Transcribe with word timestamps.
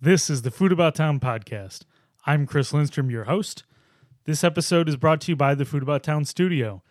This 0.00 0.28
is 0.28 0.42
the 0.42 0.50
Food 0.50 0.72
About 0.72 0.94
Town 0.94 1.18
podcast. 1.18 1.84
I'm 2.26 2.46
Chris 2.46 2.74
Lindstrom, 2.74 3.08
your 3.08 3.24
host. 3.24 3.64
This 4.24 4.44
episode 4.44 4.90
is 4.90 4.96
brought 4.96 5.22
to 5.22 5.32
you 5.32 5.36
by 5.36 5.54
the 5.54 5.64
Food 5.64 5.82
About 5.82 6.02
Town 6.02 6.26
studio. 6.26 6.82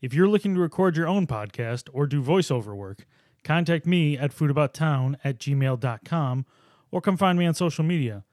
If 0.00 0.14
you're 0.14 0.30
looking 0.30 0.54
to 0.54 0.60
record 0.62 0.96
your 0.96 1.06
own 1.06 1.26
podcast 1.26 1.90
or 1.92 2.06
do 2.06 2.22
voiceover 2.22 2.74
work, 2.74 3.04
contact 3.42 3.84
me 3.84 4.16
at 4.16 4.34
foodabouttown 4.34 5.16
at 5.22 5.38
gmail.com 5.38 6.46
or 6.90 7.02
come 7.02 7.18
find 7.18 7.38
me 7.38 7.44
on 7.44 7.52
social 7.52 7.84
media. 7.84 8.24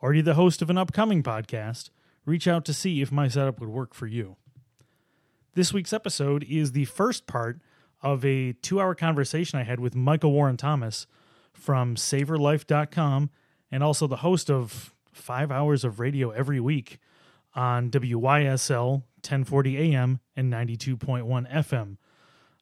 Are 0.00 0.14
you 0.14 0.22
the 0.22 0.34
host 0.34 0.62
of 0.62 0.70
an 0.70 0.78
upcoming 0.78 1.24
podcast? 1.24 1.90
Reach 2.24 2.46
out 2.46 2.64
to 2.66 2.72
see 2.72 3.02
if 3.02 3.10
my 3.10 3.26
setup 3.26 3.58
would 3.58 3.70
work 3.70 3.92
for 3.92 4.06
you. 4.06 4.36
This 5.54 5.72
week's 5.72 5.92
episode 5.92 6.44
is 6.44 6.70
the 6.70 6.84
first 6.84 7.26
part 7.26 7.58
of 8.02 8.24
a 8.24 8.52
two 8.52 8.80
hour 8.80 8.94
conversation 8.94 9.58
I 9.58 9.64
had 9.64 9.80
with 9.80 9.96
Michael 9.96 10.30
Warren 10.30 10.56
Thomas 10.56 11.08
from 11.52 11.96
savorlife.com 11.96 13.30
and 13.70 13.82
also 13.82 14.06
the 14.06 14.16
host 14.16 14.50
of 14.50 14.94
five 15.12 15.50
hours 15.50 15.84
of 15.84 16.00
radio 16.00 16.30
every 16.30 16.60
week 16.60 16.98
on 17.54 17.90
WYSL 17.90 19.02
1040 19.22 19.94
AM 19.94 20.20
and 20.36 20.52
92.1 20.52 21.52
FM. 21.52 21.96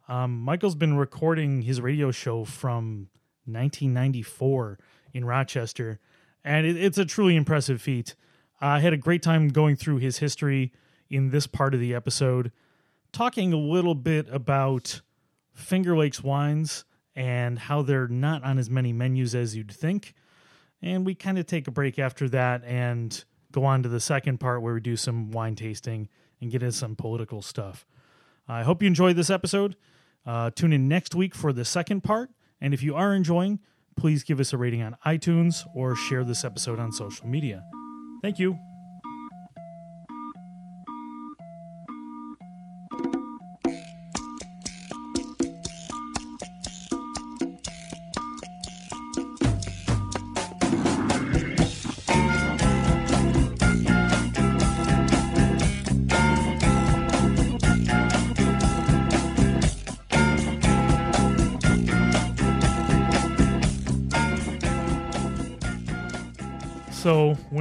Um, 0.08 0.40
Michael's 0.40 0.74
been 0.74 0.96
recording 0.96 1.62
his 1.62 1.80
radio 1.80 2.10
show 2.10 2.44
from 2.44 3.08
1994 3.44 4.78
in 5.12 5.24
Rochester, 5.24 6.00
and 6.44 6.66
it, 6.66 6.76
it's 6.76 6.98
a 6.98 7.04
truly 7.04 7.36
impressive 7.36 7.80
feat. 7.80 8.14
I 8.60 8.80
had 8.80 8.92
a 8.92 8.96
great 8.98 9.22
time 9.22 9.48
going 9.48 9.76
through 9.76 9.98
his 9.98 10.18
history 10.18 10.72
in 11.10 11.30
this 11.30 11.46
part 11.46 11.74
of 11.74 11.80
the 11.80 11.94
episode, 11.94 12.50
talking 13.12 13.52
a 13.52 13.58
little 13.58 13.94
bit 13.94 14.26
about 14.30 15.00
Finger 15.54 15.96
Lakes 15.96 16.22
wines 16.22 16.84
and 17.14 17.58
how 17.58 17.82
they're 17.82 18.08
not 18.08 18.42
on 18.44 18.58
as 18.58 18.70
many 18.70 18.92
menus 18.92 19.34
as 19.34 19.56
you'd 19.56 19.72
think. 19.72 20.14
And 20.82 21.04
we 21.04 21.14
kind 21.14 21.38
of 21.38 21.46
take 21.46 21.66
a 21.66 21.70
break 21.70 21.98
after 21.98 22.28
that 22.28 22.64
and 22.64 23.24
go 23.52 23.64
on 23.64 23.82
to 23.82 23.88
the 23.88 24.00
second 24.00 24.38
part 24.38 24.62
where 24.62 24.74
we 24.74 24.80
do 24.80 24.96
some 24.96 25.30
wine 25.30 25.54
tasting 25.54 26.08
and 26.40 26.50
get 26.50 26.62
into 26.62 26.76
some 26.76 26.94
political 26.94 27.42
stuff. 27.42 27.86
I 28.46 28.62
hope 28.62 28.82
you 28.82 28.86
enjoyed 28.86 29.16
this 29.16 29.30
episode. 29.30 29.76
Uh, 30.24 30.50
tune 30.54 30.72
in 30.72 30.88
next 30.88 31.14
week 31.14 31.34
for 31.34 31.52
the 31.52 31.64
second 31.64 32.02
part. 32.02 32.30
And 32.60 32.74
if 32.74 32.82
you 32.82 32.94
are 32.94 33.14
enjoying, 33.14 33.60
please 33.96 34.22
give 34.22 34.40
us 34.40 34.52
a 34.52 34.58
rating 34.58 34.82
on 34.82 34.96
iTunes 35.04 35.66
or 35.74 35.96
share 35.96 36.24
this 36.24 36.44
episode 36.44 36.78
on 36.78 36.92
social 36.92 37.26
media. 37.26 37.64
Thank 38.22 38.38
you. 38.38 38.56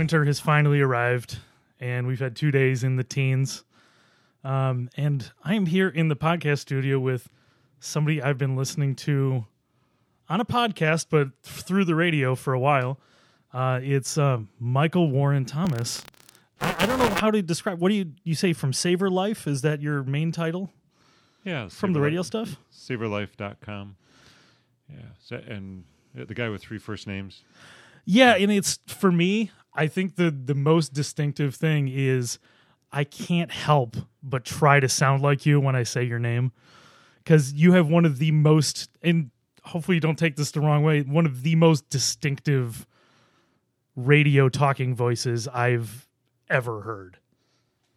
Winter 0.07 0.23
has 0.23 0.39
finally 0.39 0.79
arrived, 0.79 1.39
and 1.81 2.07
we've 2.07 2.21
had 2.21 2.33
two 2.33 2.49
days 2.49 2.81
in 2.81 2.95
the 2.95 3.03
teens. 3.03 3.65
Um, 4.41 4.89
and 4.95 5.29
I 5.43 5.53
am 5.55 5.65
here 5.65 5.89
in 5.89 6.07
the 6.07 6.15
podcast 6.15 6.59
studio 6.59 6.97
with 6.97 7.27
somebody 7.81 8.21
I've 8.21 8.37
been 8.37 8.55
listening 8.55 8.95
to 8.95 9.45
on 10.29 10.39
a 10.39 10.45
podcast, 10.45 11.07
but 11.09 11.31
through 11.43 11.83
the 11.83 11.93
radio 11.93 12.35
for 12.35 12.53
a 12.53 12.59
while. 12.59 13.01
Uh, 13.53 13.81
it's 13.83 14.17
uh, 14.17 14.39
Michael 14.61 15.11
Warren 15.11 15.43
Thomas. 15.43 16.01
I, 16.61 16.73
I 16.79 16.85
don't 16.85 16.99
know 16.99 17.09
how 17.09 17.29
to 17.29 17.41
describe. 17.41 17.81
What 17.81 17.89
do 17.89 17.95
you 17.95 18.13
you 18.23 18.33
say 18.33 18.53
from 18.53 18.71
Savor 18.71 19.09
Life? 19.09 19.45
Is 19.45 19.61
that 19.63 19.81
your 19.81 20.03
main 20.03 20.31
title 20.31 20.71
Yeah, 21.43 21.67
from 21.67 21.91
the 21.91 21.99
radio 21.99 22.21
Life- 22.21 22.27
stuff? 22.27 22.55
Savorlife.com. 22.73 23.97
Yeah, 24.89 24.99
so, 25.19 25.35
and 25.35 25.83
the 26.15 26.33
guy 26.33 26.47
with 26.47 26.61
three 26.61 26.77
first 26.79 27.07
names. 27.07 27.43
Yeah, 28.09 28.35
and 28.35 28.49
it's 28.49 28.79
for 28.87 29.11
me. 29.11 29.51
I 29.77 29.87
think 29.87 30.15
the 30.15 30.31
the 30.31 30.55
most 30.55 30.93
distinctive 30.93 31.55
thing 31.55 31.87
is 31.87 32.39
I 32.91 33.03
can't 33.03 33.51
help 33.51 33.95
but 34.23 34.43
try 34.43 34.79
to 34.79 34.89
sound 34.89 35.21
like 35.21 35.45
you 35.45 35.59
when 35.59 35.75
I 35.75 35.83
say 35.83 36.03
your 36.03 36.19
name 36.19 36.51
because 37.23 37.53
you 37.53 37.73
have 37.73 37.87
one 37.87 38.03
of 38.03 38.17
the 38.17 38.31
most 38.31 38.89
and 39.01 39.29
hopefully 39.63 39.95
you 39.95 40.01
don't 40.01 40.17
take 40.17 40.35
this 40.35 40.51
the 40.51 40.61
wrong 40.61 40.83
way. 40.83 41.01
One 41.01 41.25
of 41.25 41.43
the 41.43 41.55
most 41.55 41.89
distinctive 41.89 42.87
radio 43.95 44.49
talking 44.49 44.95
voices 44.95 45.47
I've 45.47 46.07
ever 46.49 46.81
heard. 46.81 47.17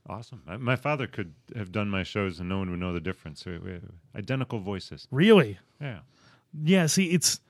Awesome. 0.08 0.42
My, 0.58 0.74
father 0.74 1.06
could 1.06 1.34
have 1.54 1.70
done 1.70 1.88
my 1.88 2.02
shows 2.02 2.40
and 2.40 2.48
no 2.48 2.58
one 2.58 2.70
would 2.70 2.80
know 2.80 2.92
the 2.92 3.00
difference. 3.00 3.46
We, 3.46 3.58
we 3.58 3.70
have 3.72 3.84
identical 4.16 4.58
voices. 4.58 5.06
Really? 5.12 5.58
Yeah. 5.80 6.00
Yeah. 6.64 6.86
See, 6.86 7.10
it's 7.10 7.40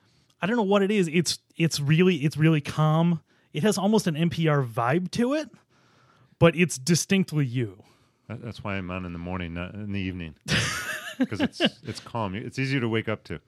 I 0.42 0.46
don't 0.46 0.56
know 0.56 0.62
what 0.62 0.82
it 0.82 0.90
is. 0.90 1.08
It's 1.08 1.38
it's 1.56 1.80
really 1.80 2.16
it's 2.16 2.36
really 2.36 2.60
calm. 2.60 3.22
It 3.52 3.62
has 3.62 3.76
almost 3.78 4.06
an 4.06 4.14
NPR 4.14 4.66
vibe 4.68 5.10
to 5.12 5.34
it, 5.34 5.48
but 6.38 6.54
it's 6.56 6.78
distinctly 6.78 7.44
you. 7.44 7.82
That, 8.28 8.42
that's 8.42 8.62
why 8.62 8.76
I'm 8.76 8.90
on 8.90 9.04
in 9.04 9.12
the 9.12 9.18
morning, 9.18 9.54
not 9.54 9.74
in 9.74 9.92
the 9.92 10.00
evening. 10.00 10.34
Because 11.18 11.42
it's 11.42 11.60
it's 11.82 12.00
calm. 12.00 12.34
It's 12.34 12.58
easier 12.58 12.80
to 12.80 12.88
wake 12.88 13.06
up 13.06 13.24
to. 13.24 13.40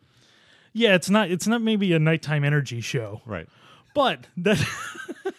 Yeah, 0.74 0.94
it's 0.94 1.08
not 1.08 1.30
it's 1.30 1.46
not 1.46 1.62
maybe 1.62 1.94
a 1.94 1.98
nighttime 1.98 2.44
energy 2.44 2.82
show, 2.82 3.22
Right. 3.24 3.48
but 3.94 4.26
that 4.36 4.62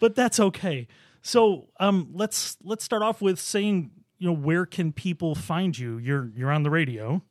but 0.00 0.14
that's 0.14 0.38
okay. 0.38 0.86
So, 1.22 1.68
um 1.80 2.10
let's 2.12 2.58
let's 2.62 2.84
start 2.84 3.02
off 3.02 3.22
with 3.22 3.40
saying, 3.40 3.90
you 4.18 4.26
know, 4.28 4.34
where 4.34 4.66
can 4.66 4.92
people 4.92 5.34
find 5.34 5.78
you? 5.78 5.96
You're 5.96 6.30
you're 6.36 6.50
on 6.52 6.64
the 6.64 6.70
radio. 6.70 7.22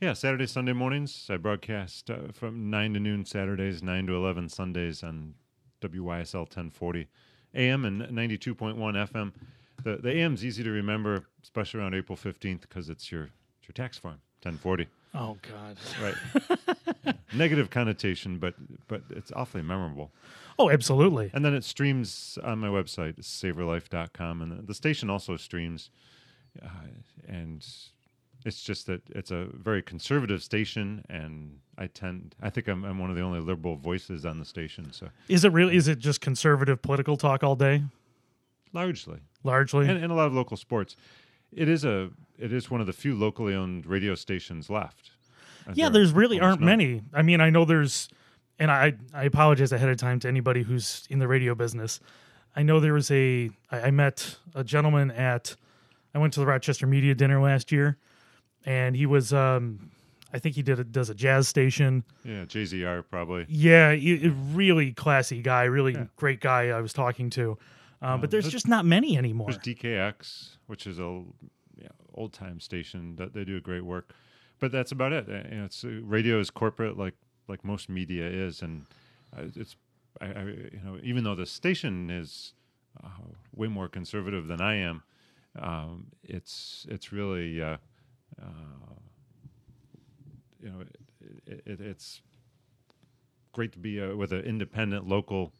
Yeah, 0.00 0.12
Saturday, 0.12 0.46
Sunday 0.46 0.72
mornings. 0.72 1.26
I 1.28 1.38
broadcast 1.38 2.08
uh, 2.08 2.30
from 2.32 2.70
9 2.70 2.94
to 2.94 3.00
noon 3.00 3.24
Saturdays, 3.24 3.82
9 3.82 4.06
to 4.06 4.14
11 4.14 4.48
Sundays 4.48 5.02
on 5.02 5.34
WYSL 5.80 6.42
1040 6.42 7.08
AM 7.56 7.84
and 7.84 8.02
92.1 8.02 8.76
FM. 8.76 9.32
The, 9.82 9.96
the 9.96 10.12
AM's 10.14 10.44
easy 10.44 10.62
to 10.62 10.70
remember, 10.70 11.24
especially 11.42 11.80
around 11.80 11.94
April 11.96 12.16
15th, 12.16 12.60
because 12.60 12.88
it's 12.88 13.10
your, 13.10 13.24
it's 13.58 13.66
your 13.66 13.72
tax 13.74 13.98
form, 13.98 14.20
1040. 14.42 14.86
Oh 15.14 15.36
god. 15.42 15.76
Right. 16.00 17.16
Negative 17.34 17.68
connotation, 17.68 18.38
but 18.38 18.54
but 18.86 19.02
it's 19.10 19.32
awfully 19.34 19.62
memorable. 19.62 20.12
Oh, 20.60 20.70
absolutely. 20.70 21.30
And 21.32 21.44
then 21.44 21.54
it 21.54 21.64
streams 21.64 22.38
on 22.44 22.60
my 22.60 22.68
website, 22.68 23.18
savorlife.com. 23.20 24.42
And 24.42 24.52
the, 24.52 24.62
the 24.62 24.74
station 24.74 25.10
also 25.10 25.36
streams. 25.36 25.90
Uh, 26.62 26.68
and 27.26 27.66
it's 28.48 28.62
just 28.62 28.86
that 28.86 29.02
it's 29.10 29.30
a 29.30 29.44
very 29.52 29.82
conservative 29.82 30.42
station. 30.42 31.04
And 31.08 31.58
I 31.76 31.86
tend, 31.86 32.34
I 32.42 32.50
think 32.50 32.66
I'm, 32.66 32.84
I'm 32.84 32.98
one 32.98 33.10
of 33.10 33.16
the 33.16 33.22
only 33.22 33.38
liberal 33.40 33.76
voices 33.76 34.26
on 34.26 34.38
the 34.38 34.44
station. 34.44 34.92
So 34.92 35.08
Is 35.28 35.44
it 35.44 35.52
really 35.52 35.76
is 35.76 35.86
it 35.86 35.98
just 36.00 36.20
conservative 36.20 36.82
political 36.82 37.16
talk 37.16 37.44
all 37.44 37.54
day? 37.56 37.82
largely, 38.74 39.18
Largely. 39.44 39.88
and, 39.88 40.02
and 40.02 40.12
a 40.12 40.14
lot 40.14 40.26
of 40.26 40.34
local 40.34 40.56
sports. 40.56 40.94
It 41.52 41.68
is 41.68 41.84
a, 41.84 42.10
it 42.38 42.52
is 42.52 42.70
one 42.70 42.80
of 42.82 42.86
the 42.86 42.92
few 42.92 43.14
locally 43.14 43.54
owned 43.54 43.86
radio 43.86 44.14
stations 44.14 44.68
left. 44.68 45.12
Yeah, 45.72 45.84
there 45.88 46.00
there's 46.02 46.12
really 46.12 46.38
aren't 46.40 46.60
none. 46.60 46.66
many. 46.66 47.02
I 47.14 47.22
mean, 47.22 47.40
I 47.40 47.48
know 47.50 47.64
there's, 47.64 48.08
and 48.58 48.70
I 48.70 48.94
I 49.14 49.24
apologize 49.24 49.72
ahead 49.72 49.88
of 49.88 49.96
time 49.96 50.18
to 50.20 50.28
anybody 50.28 50.62
who's 50.62 51.06
in 51.10 51.18
the 51.18 51.28
radio 51.28 51.54
business. 51.54 52.00
I 52.56 52.62
know 52.62 52.80
there 52.80 52.92
was 52.94 53.10
a 53.10 53.50
I, 53.70 53.80
I 53.88 53.90
met 53.90 54.36
a 54.54 54.62
gentleman 54.64 55.10
at 55.10 55.56
I 56.14 56.18
went 56.18 56.32
to 56.34 56.40
the 56.40 56.46
Rochester 56.46 56.86
Media 56.86 57.14
Dinner 57.14 57.40
last 57.40 57.70
year, 57.72 57.96
and 58.68 58.94
he 58.94 59.06
was 59.06 59.32
um 59.32 59.90
I 60.32 60.38
think 60.38 60.54
he 60.56 60.62
did 60.62 60.78
a, 60.78 60.84
does 60.84 61.08
a 61.08 61.14
jazz 61.14 61.48
station. 61.48 62.04
Yeah, 62.22 62.44
JZR 62.44 63.02
probably. 63.10 63.46
Yeah, 63.48 63.94
he- 63.94 64.26
a 64.26 64.30
really 64.30 64.92
classy 64.92 65.40
guy, 65.40 65.64
really 65.64 65.94
Yeah. 65.94 66.04
great 66.16 66.40
guy 66.40 66.68
I 66.68 66.80
was 66.82 66.92
talking 66.92 67.30
to. 67.30 67.56
Uh, 68.02 68.18
but 68.18 68.30
there's 68.30 68.44
there's- 68.44 68.52
just 68.52 68.68
not 68.68 68.84
many 68.84 69.16
anymore. 69.16 69.48
There's 69.50 69.58
DKX, 69.68 70.58
which 70.66 70.86
is 70.86 70.98
a 70.98 71.24
yeah, 71.80 71.88
old 72.14 72.32
time 72.34 72.60
station 72.60 73.16
that 73.16 73.32
they 73.32 73.44
do 73.44 73.56
a 73.56 73.60
great 73.60 73.84
work, 73.84 74.12
but 74.60 74.70
that's 74.70 74.92
about 74.92 75.12
it. 75.12 75.24
Uh, 75.28 75.48
You 75.50 75.58
know, 75.60 75.64
it's 75.64 75.82
uh, 75.84 75.88
radio 76.04 76.38
is 76.38 76.50
corporate, 76.50 76.98
like 76.98 77.14
like 77.48 77.64
most 77.64 77.88
media 77.88 78.26
is, 78.28 78.60
and 78.62 78.84
uh, 79.34 79.44
it's 79.56 79.76
I, 80.20 80.26
I, 80.26 80.42
you 80.76 80.80
know 80.84 80.98
even 81.02 81.24
though 81.24 81.36
the 81.36 81.46
station 81.46 82.10
is 82.10 82.52
uh, 83.02 83.08
way 83.56 83.68
more 83.68 83.88
conservative 83.88 84.46
than 84.46 84.60
I 84.60 84.74
am, 84.90 85.02
um, 85.58 86.08
it's 86.22 86.86
it's 86.90 87.12
really 87.12 87.62
uh, 87.62 87.78
you 90.60 90.70
know 90.70 90.80
it, 91.46 91.62
it, 91.66 91.80
it's 91.80 92.20
great 93.52 93.72
to 93.72 93.78
be 93.78 94.00
uh, 94.00 94.14
with 94.14 94.32
an 94.32 94.40
independent 94.40 95.06
local 95.06 95.52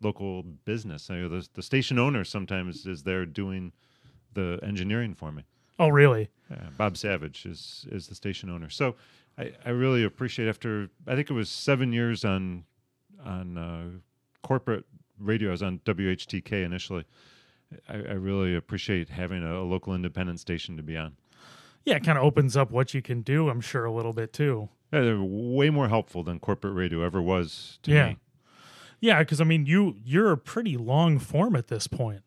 local 0.00 0.42
business. 0.42 1.08
You 1.08 1.28
know, 1.28 1.28
the, 1.28 1.48
the 1.54 1.62
station 1.62 1.98
owner 1.98 2.24
sometimes 2.24 2.86
is 2.86 3.02
there 3.02 3.24
doing 3.26 3.72
the 4.34 4.58
engineering 4.62 5.14
for 5.14 5.30
me. 5.32 5.44
oh, 5.78 5.88
really? 5.88 6.30
Uh, 6.50 6.70
Bob 6.76 6.96
Savage 6.96 7.46
is 7.46 7.86
is 7.90 8.06
the 8.08 8.14
station 8.14 8.50
owner. 8.50 8.70
So 8.70 8.96
I, 9.38 9.52
I 9.64 9.70
really 9.70 10.04
appreciate 10.04 10.48
after 10.48 10.90
I 11.06 11.14
think 11.14 11.30
it 11.30 11.34
was 11.34 11.48
seven 11.48 11.92
years 11.92 12.24
on 12.24 12.64
on 13.24 13.58
uh, 13.58 13.84
corporate 14.42 14.84
radio. 15.18 15.48
I 15.48 15.52
was 15.52 15.62
on 15.62 15.80
WHTK 15.84 16.64
initially. 16.64 17.04
I, 17.88 17.94
I 17.94 18.12
really 18.12 18.54
appreciate 18.54 19.08
having 19.08 19.42
a, 19.42 19.60
a 19.60 19.64
local 19.64 19.94
independent 19.94 20.40
station 20.40 20.76
to 20.76 20.82
be 20.82 20.96
on. 20.96 21.16
Yeah, 21.84 21.96
it 21.96 22.04
kind 22.04 22.16
of 22.18 22.24
opens 22.24 22.56
up 22.56 22.70
what 22.70 22.94
you 22.94 23.02
can 23.02 23.22
do. 23.22 23.48
I'm 23.48 23.60
sure 23.60 23.84
a 23.84 23.92
little 23.92 24.12
bit 24.12 24.32
too. 24.32 24.68
Yeah, 24.92 25.00
they're 25.00 25.22
way 25.22 25.70
more 25.70 25.88
helpful 25.88 26.22
than 26.22 26.38
corporate 26.38 26.74
radio 26.74 27.02
ever 27.02 27.20
was 27.20 27.78
to 27.82 27.90
Yeah. 27.90 28.08
me. 28.10 28.16
Yeah, 29.00 29.18
because 29.20 29.40
I 29.40 29.44
mean, 29.44 29.66
you 29.66 29.96
you're 30.04 30.30
a 30.30 30.36
pretty 30.36 30.76
long 30.76 31.18
form 31.18 31.56
at 31.56 31.66
this 31.68 31.86
point. 31.88 32.22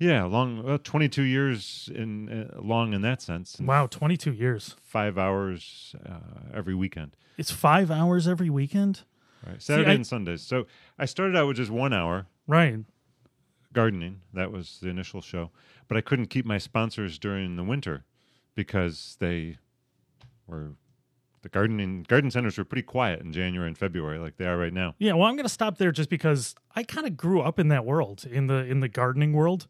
Yeah, 0.00 0.24
long, 0.24 0.62
well, 0.62 0.78
22 0.78 1.22
years 1.22 1.90
in 1.92 2.28
uh, 2.54 2.60
long 2.60 2.92
in 2.92 3.02
that 3.02 3.20
sense. 3.20 3.58
Wow, 3.60 3.86
22 3.88 4.32
years. 4.32 4.76
Five 4.80 5.18
hours 5.18 5.94
uh, 6.08 6.18
every 6.54 6.74
weekend. 6.74 7.16
It's 7.36 7.50
five 7.50 7.90
hours 7.90 8.28
every 8.28 8.48
weekend. 8.50 9.02
Right. 9.46 9.60
Saturday 9.60 9.90
I- 9.90 9.94
and 9.94 10.06
Sundays. 10.06 10.42
So 10.42 10.66
I 10.98 11.04
started 11.04 11.36
out 11.36 11.48
with 11.48 11.56
just 11.56 11.70
one 11.70 11.92
hour 11.92 12.26
Right. 12.46 12.78
Gardening. 13.72 14.22
That 14.32 14.52
was 14.52 14.78
the 14.80 14.88
initial 14.88 15.20
show. 15.20 15.50
But 15.86 15.96
I 15.96 16.00
couldn't 16.00 16.26
keep 16.26 16.44
my 16.44 16.58
sponsors 16.58 17.18
during 17.18 17.56
the 17.56 17.64
winter 17.64 18.04
because 18.54 19.16
they 19.20 19.58
were 20.46 20.72
the 21.42 21.48
gardening 21.48 22.02
garden 22.02 22.30
centers 22.30 22.58
were 22.58 22.64
pretty 22.64 22.82
quiet 22.82 23.20
in 23.20 23.32
January 23.32 23.68
and 23.68 23.78
February, 23.78 24.18
like 24.18 24.36
they 24.36 24.46
are 24.46 24.58
right 24.58 24.72
now. 24.72 24.94
Yeah, 24.98 25.12
well, 25.12 25.28
I'm 25.28 25.36
going 25.36 25.44
to 25.44 25.48
stop 25.48 25.78
there 25.78 25.92
just 25.92 26.10
because 26.10 26.54
I 26.74 26.82
kind 26.82 27.06
of 27.06 27.16
grew 27.16 27.40
up 27.40 27.58
in 27.58 27.68
that 27.68 27.84
world, 27.84 28.24
in 28.24 28.48
the 28.48 28.64
in 28.64 28.80
the 28.80 28.88
gardening 28.88 29.32
world. 29.32 29.68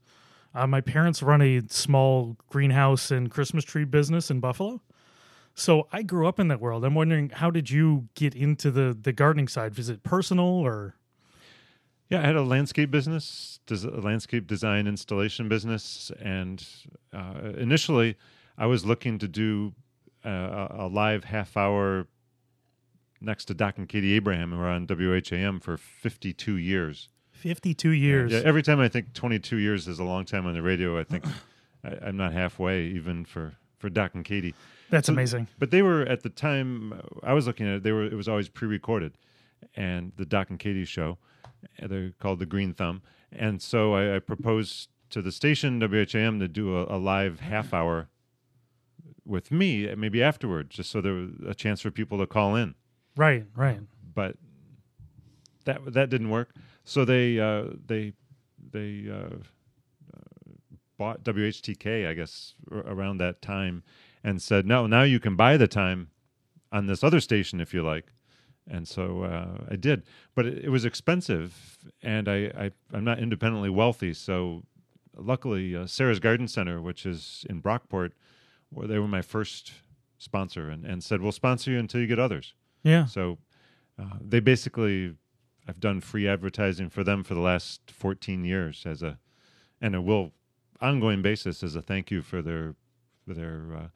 Uh, 0.54 0.66
my 0.66 0.80
parents 0.80 1.22
run 1.22 1.42
a 1.42 1.62
small 1.68 2.36
greenhouse 2.48 3.10
and 3.10 3.30
Christmas 3.30 3.64
tree 3.64 3.84
business 3.84 4.30
in 4.30 4.40
Buffalo, 4.40 4.80
so 5.54 5.86
I 5.92 6.02
grew 6.02 6.26
up 6.26 6.40
in 6.40 6.48
that 6.48 6.60
world. 6.60 6.84
I'm 6.84 6.94
wondering, 6.94 7.28
how 7.30 7.50
did 7.50 7.70
you 7.70 8.08
get 8.14 8.34
into 8.34 8.70
the 8.70 8.96
the 8.98 9.12
gardening 9.12 9.48
side? 9.48 9.76
Was 9.76 9.88
it 9.88 10.02
personal 10.02 10.46
or? 10.46 10.94
Yeah, 12.10 12.20
I 12.20 12.26
had 12.26 12.36
a 12.36 12.42
landscape 12.42 12.90
business, 12.90 13.60
des- 13.66 13.86
a 13.86 14.00
landscape 14.00 14.46
design 14.46 14.86
installation 14.86 15.48
business, 15.48 16.10
and 16.20 16.66
uh, 17.12 17.52
initially 17.58 18.16
I 18.56 18.66
was 18.66 18.84
looking 18.86 19.18
to 19.18 19.28
do 19.28 19.74
uh, 20.24 20.28
a, 20.30 20.68
a 20.78 20.88
live 20.88 21.24
half 21.24 21.56
hour 21.56 22.06
next 23.20 23.46
to 23.46 23.54
Doc 23.54 23.78
and 23.78 23.88
Katie 23.88 24.14
Abraham, 24.14 24.52
who 24.52 24.58
were 24.58 24.68
on 24.68 24.86
WHAM 24.86 25.60
for 25.60 25.76
52 25.76 26.56
years. 26.56 27.08
52 27.32 27.90
years. 27.90 28.32
Yeah, 28.32 28.40
every 28.44 28.62
time 28.62 28.80
I 28.80 28.88
think 28.88 29.12
22 29.12 29.56
years 29.58 29.86
is 29.86 29.98
a 29.98 30.04
long 30.04 30.24
time 30.24 30.46
on 30.46 30.54
the 30.54 30.62
radio, 30.62 30.98
I 30.98 31.04
think 31.04 31.24
I, 31.84 31.96
I'm 32.06 32.16
not 32.16 32.32
halfway 32.32 32.84
even 32.86 33.24
for, 33.24 33.54
for 33.78 33.90
Doc 33.90 34.14
and 34.14 34.24
Katie. 34.24 34.54
That's 34.90 35.08
So- 35.08 35.12
amazing. 35.12 35.48
But 35.58 35.70
they 35.70 35.82
were 35.82 36.02
at 36.02 36.22
the 36.22 36.30
time 36.30 37.00
I 37.22 37.34
was 37.34 37.46
looking 37.46 37.66
at 37.68 37.74
it. 37.74 37.82
They 37.82 37.92
were 37.92 38.04
it 38.04 38.14
was 38.14 38.28
always 38.28 38.48
pre-recorded, 38.48 39.12
and 39.76 40.12
the 40.16 40.24
Doc 40.24 40.48
and 40.50 40.58
Katie 40.58 40.84
show, 40.86 41.18
they're 41.82 42.12
called 42.18 42.38
the 42.38 42.46
Green 42.46 42.74
Thumb. 42.74 43.02
And 43.32 43.60
so 43.60 43.94
I, 43.94 44.16
I 44.16 44.18
proposed 44.18 44.88
to 45.10 45.22
the 45.22 45.32
station 45.32 45.80
WHAM 45.80 46.40
to 46.40 46.48
do 46.48 46.76
a, 46.76 46.96
a 46.96 46.98
live 46.98 47.40
half 47.40 47.72
hour 47.72 48.08
with 49.24 49.52
me, 49.52 49.88
uh, 49.88 49.96
maybe 49.96 50.22
afterward, 50.22 50.70
just 50.70 50.90
so 50.90 51.00
there 51.00 51.12
was 51.12 51.30
a 51.46 51.54
chance 51.54 51.80
for 51.80 51.90
people 51.90 52.18
to 52.18 52.26
call 52.26 52.56
in. 52.56 52.74
Right, 53.16 53.44
right. 53.54 53.80
But 54.14 54.36
that 55.64 55.92
that 55.92 56.08
didn't 56.08 56.30
work. 56.30 56.54
So 56.84 57.04
they 57.04 57.38
uh, 57.38 57.64
they 57.86 58.14
they 58.72 59.06
uh, 59.10 59.36
uh, 60.14 60.42
bought 60.96 61.24
WHTK, 61.24 62.08
I 62.08 62.14
guess, 62.14 62.54
r- 62.70 62.78
around 62.78 63.18
that 63.18 63.42
time, 63.42 63.82
and 64.24 64.40
said, 64.40 64.66
"No, 64.66 64.86
now 64.86 65.02
you 65.02 65.20
can 65.20 65.36
buy 65.36 65.56
the 65.56 65.68
time 65.68 66.10
on 66.72 66.86
this 66.86 67.04
other 67.04 67.20
station 67.20 67.60
if 67.60 67.74
you 67.74 67.82
like." 67.82 68.12
And 68.70 68.86
so 68.86 69.22
uh, 69.22 69.64
I 69.70 69.76
did, 69.76 70.02
but 70.34 70.44
it, 70.46 70.64
it 70.64 70.68
was 70.68 70.84
expensive, 70.84 71.78
and 72.02 72.28
I, 72.28 72.52
I 72.56 72.70
I'm 72.92 73.04
not 73.04 73.18
independently 73.18 73.70
wealthy, 73.70 74.12
so 74.12 74.62
luckily 75.16 75.74
uh, 75.74 75.86
Sarah's 75.86 76.20
Garden 76.20 76.48
Center, 76.48 76.80
which 76.80 77.06
is 77.06 77.46
in 77.48 77.62
Brockport, 77.62 78.12
where 78.70 78.86
they 78.86 78.98
were 78.98 79.08
my 79.08 79.22
first 79.22 79.72
sponsor, 80.18 80.68
and, 80.68 80.84
and 80.84 81.02
said, 81.02 81.20
"We'll 81.22 81.32
sponsor 81.32 81.70
you 81.70 81.78
until 81.78 82.00
you 82.00 82.06
get 82.06 82.18
others." 82.18 82.54
Yeah. 82.82 83.06
So 83.06 83.38
uh, 83.98 84.18
they 84.20 84.40
basically, 84.40 85.14
I've 85.66 85.80
done 85.80 86.00
free 86.00 86.28
advertising 86.28 86.90
for 86.90 87.02
them 87.02 87.24
for 87.24 87.34
the 87.34 87.40
last 87.40 87.90
14 87.90 88.44
years 88.44 88.84
as 88.86 89.02
a, 89.02 89.18
and 89.80 89.94
a 89.94 90.00
will 90.00 90.32
ongoing 90.80 91.22
basis 91.22 91.62
as 91.62 91.74
a 91.74 91.82
thank 91.82 92.10
you 92.10 92.22
for 92.22 92.40
their, 92.40 92.74
for 93.26 93.34
their, 93.34 93.74
uh, 93.76 93.88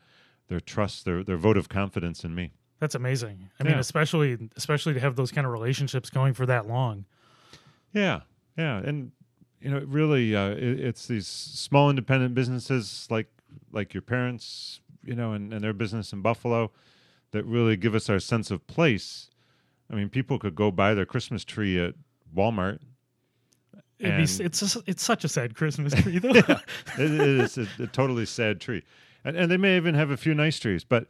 their 0.48 0.60
trust, 0.60 1.04
their 1.04 1.22
their 1.22 1.36
vote 1.36 1.56
of 1.56 1.68
confidence 1.68 2.24
in 2.24 2.34
me. 2.34 2.52
That's 2.82 2.96
amazing. 2.96 3.48
I 3.60 3.62
mean, 3.62 3.74
especially 3.78 4.36
especially 4.56 4.94
to 4.94 4.98
have 4.98 5.14
those 5.14 5.30
kind 5.30 5.46
of 5.46 5.52
relationships 5.52 6.10
going 6.10 6.34
for 6.34 6.46
that 6.46 6.66
long. 6.66 7.04
Yeah, 7.92 8.22
yeah, 8.58 8.78
and 8.78 9.12
you 9.60 9.70
know, 9.70 9.78
really, 9.86 10.34
uh, 10.34 10.48
it, 10.48 10.80
it's 10.80 11.06
these 11.06 11.28
small 11.28 11.90
independent 11.90 12.34
businesses 12.34 13.06
like 13.08 13.28
like 13.70 13.94
your 13.94 14.02
parents, 14.02 14.80
you 15.04 15.14
know, 15.14 15.32
and, 15.32 15.54
and 15.54 15.62
their 15.62 15.72
business 15.72 16.12
in 16.12 16.22
Buffalo 16.22 16.72
that 17.30 17.44
really 17.44 17.76
give 17.76 17.94
us 17.94 18.10
our 18.10 18.18
sense 18.18 18.50
of 18.50 18.66
place. 18.66 19.30
I 19.88 19.94
mean, 19.94 20.08
people 20.08 20.40
could 20.40 20.56
go 20.56 20.72
buy 20.72 20.92
their 20.94 21.06
Christmas 21.06 21.44
tree 21.44 21.78
at 21.78 21.94
Walmart 22.36 22.80
It'd 24.00 24.16
be, 24.16 24.22
it's 24.24 24.58
just- 24.58 24.78
it's 24.88 25.04
such 25.04 25.22
a 25.22 25.28
sad 25.28 25.54
Christmas 25.54 25.94
tree 26.02 26.18
though. 26.18 26.30
it, 26.30 26.48
it 26.98 27.12
is 27.20 27.58
a, 27.58 27.68
a 27.78 27.86
totally 27.86 28.26
sad 28.26 28.60
tree, 28.60 28.82
and, 29.24 29.36
and 29.36 29.52
they 29.52 29.56
may 29.56 29.76
even 29.76 29.94
have 29.94 30.10
a 30.10 30.16
few 30.16 30.34
nice 30.34 30.58
trees, 30.58 30.82
but 30.82 31.06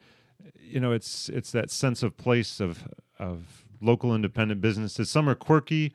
you 0.60 0.80
know, 0.80 0.92
it's 0.92 1.28
it's 1.28 1.52
that 1.52 1.70
sense 1.70 2.02
of 2.02 2.16
place 2.16 2.60
of 2.60 2.84
of 3.18 3.64
local 3.80 4.14
independent 4.14 4.60
businesses. 4.60 5.10
Some 5.10 5.28
are 5.28 5.34
quirky, 5.34 5.94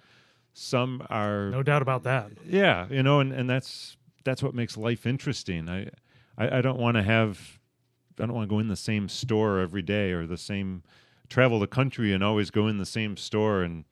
some 0.54 1.06
are 1.10 1.50
no 1.50 1.64
doubt 1.64 1.82
about 1.82 2.04
that. 2.04 2.32
yeah, 2.46 2.88
you 2.90 3.04
know, 3.04 3.20
and, 3.20 3.32
and 3.32 3.50
that's 3.50 3.98
that's 4.24 4.44
what 4.44 4.54
makes 4.54 4.78
life 4.78 5.06
interesting. 5.06 5.70
I 5.70 5.90
I, 6.38 6.58
I 6.58 6.62
don't 6.62 6.80
want 6.80 6.96
to 6.98 7.04
have 7.04 7.60
I 8.20 8.26
don't 8.26 8.34
want 8.34 8.50
to 8.50 8.54
go 8.54 8.60
in 8.60 8.68
the 8.68 8.76
same 8.76 9.10
store 9.10 9.60
every 9.60 9.82
day 9.82 10.12
or 10.12 10.26
the 10.26 10.38
same 10.38 10.84
travel 11.30 11.60
the 11.60 11.68
country 11.68 12.14
and 12.14 12.24
always 12.24 12.50
go 12.52 12.68
in 12.68 12.78
the 12.78 12.86
same 12.86 13.18
store 13.18 13.62
and 13.62 13.86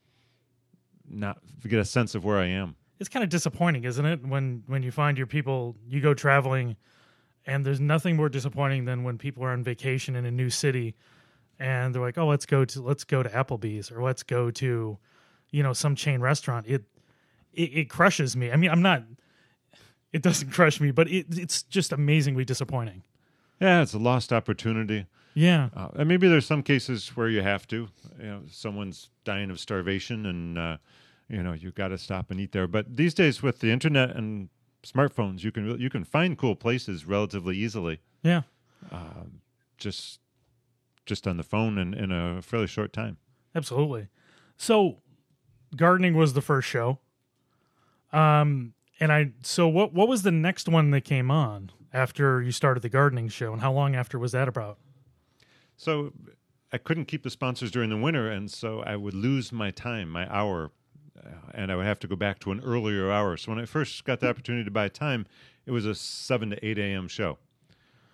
not 1.07 1.37
get 1.67 1.79
a 1.79 1.85
sense 1.85 2.15
of 2.15 2.23
where 2.23 2.37
I 2.37 2.45
am. 2.45 2.75
It's 2.99 3.09
kind 3.09 3.23
of 3.23 3.29
disappointing, 3.29 3.83
isn't 3.83 4.05
it? 4.05 4.25
When 4.25 4.63
when 4.67 4.83
you 4.83 4.91
find 4.91 5.17
your 5.17 5.27
people, 5.27 5.75
you 5.87 6.01
go 6.01 6.13
traveling, 6.13 6.77
and 7.45 7.65
there's 7.65 7.79
nothing 7.79 8.15
more 8.15 8.29
disappointing 8.29 8.85
than 8.85 9.03
when 9.03 9.17
people 9.17 9.43
are 9.43 9.51
on 9.51 9.63
vacation 9.63 10.15
in 10.15 10.25
a 10.25 10.31
new 10.31 10.49
city, 10.49 10.95
and 11.59 11.93
they're 11.93 12.01
like, 12.01 12.17
"Oh, 12.17 12.27
let's 12.27 12.45
go 12.45 12.65
to 12.65 12.81
let's 12.81 13.03
go 13.03 13.23
to 13.23 13.29
Applebee's 13.29 13.91
or 13.91 14.01
let's 14.03 14.23
go 14.23 14.51
to, 14.51 14.97
you 15.51 15.63
know, 15.63 15.73
some 15.73 15.95
chain 15.95 16.21
restaurant." 16.21 16.65
It 16.67 16.83
it, 17.53 17.71
it 17.73 17.89
crushes 17.89 18.35
me. 18.35 18.51
I 18.51 18.55
mean, 18.55 18.69
I'm 18.71 18.81
not. 18.81 19.03
It 20.11 20.21
doesn't 20.21 20.51
crush 20.57 20.79
me, 20.79 20.91
but 20.91 21.09
it, 21.09 21.25
it's 21.29 21.63
just 21.63 21.91
amazingly 21.91 22.45
disappointing. 22.45 23.03
Yeah, 23.59 23.81
it's 23.81 23.93
a 23.93 23.99
lost 23.99 24.33
opportunity. 24.33 25.05
Yeah, 25.33 25.69
Uh, 25.75 25.89
and 25.95 26.07
maybe 26.07 26.29
there's 26.29 26.45
some 26.45 26.63
cases 26.63 27.09
where 27.09 27.27
you 27.27 27.41
have 27.41 27.67
to. 27.67 27.89
You 28.19 28.25
know, 28.25 28.41
someone's 28.49 29.09
dying 29.25 29.49
of 29.49 29.59
starvation, 29.59 30.25
and 30.25 30.57
uh, 30.57 30.77
you 31.27 31.43
know 31.43 31.51
you 31.51 31.71
got 31.71 31.89
to 31.89 31.97
stop 31.97 32.31
and 32.31 32.39
eat 32.39 32.53
there. 32.53 32.67
But 32.67 32.95
these 32.95 33.13
days, 33.13 33.43
with 33.43 33.59
the 33.59 33.69
internet 33.71 34.15
and 34.15 34.47
smartphones, 34.85 35.43
you 35.43 35.51
can 35.51 35.79
you 35.79 35.89
can 35.89 36.03
find 36.03 36.37
cool 36.37 36.55
places 36.55 37.05
relatively 37.05 37.57
easily, 37.57 37.99
yeah. 38.23 38.43
just 39.77 40.19
just 41.05 41.27
on 41.27 41.37
the 41.37 41.43
phone 41.43 41.77
in, 41.77 41.93
in 41.93 42.11
a 42.11 42.41
fairly 42.41 42.67
short 42.67 42.91
time. 42.93 43.17
Absolutely. 43.53 44.07
So, 44.57 44.97
gardening 45.75 46.15
was 46.15 46.33
the 46.33 46.41
first 46.41 46.67
show. 46.67 46.99
Um, 48.11 48.73
and 48.99 49.11
I 49.11 49.31
so 49.41 49.67
what 49.67 49.93
what 49.93 50.07
was 50.07 50.23
the 50.23 50.31
next 50.31 50.69
one 50.69 50.91
that 50.91 51.01
came 51.01 51.29
on 51.29 51.71
after 51.93 52.41
you 52.41 52.51
started 52.51 52.81
the 52.81 52.89
gardening 52.89 53.27
show, 53.27 53.51
and 53.51 53.61
how 53.61 53.73
long 53.73 53.95
after 53.95 54.17
was 54.17 54.31
that 54.31 54.47
about? 54.47 54.77
So 55.77 56.13
I 56.71 56.77
couldn't 56.77 57.05
keep 57.05 57.23
the 57.23 57.29
sponsors 57.29 57.71
during 57.71 57.89
the 57.89 57.97
winter, 57.97 58.29
and 58.29 58.49
so 58.49 58.81
I 58.81 58.95
would 58.95 59.13
lose 59.13 59.51
my 59.51 59.71
time, 59.71 60.09
my 60.09 60.33
hour, 60.33 60.65
uh, 60.65 60.67
and 61.53 61.71
I 61.71 61.75
would 61.75 61.85
have 61.85 61.99
to 61.99 62.07
go 62.07 62.15
back 62.15 62.39
to 62.39 62.51
an 62.51 62.61
earlier 62.61 63.11
hour. 63.11 63.37
So 63.37 63.51
when 63.51 63.59
I 63.59 63.65
first 63.65 64.03
got 64.05 64.19
the 64.19 64.29
opportunity 64.29 64.65
to 64.65 64.71
buy 64.71 64.87
time, 64.89 65.25
it 65.65 65.71
was 65.71 65.85
a 65.85 65.95
seven 65.95 66.49
to 66.51 66.65
eight 66.65 66.77
a.m. 66.77 67.07
show, 67.07 67.37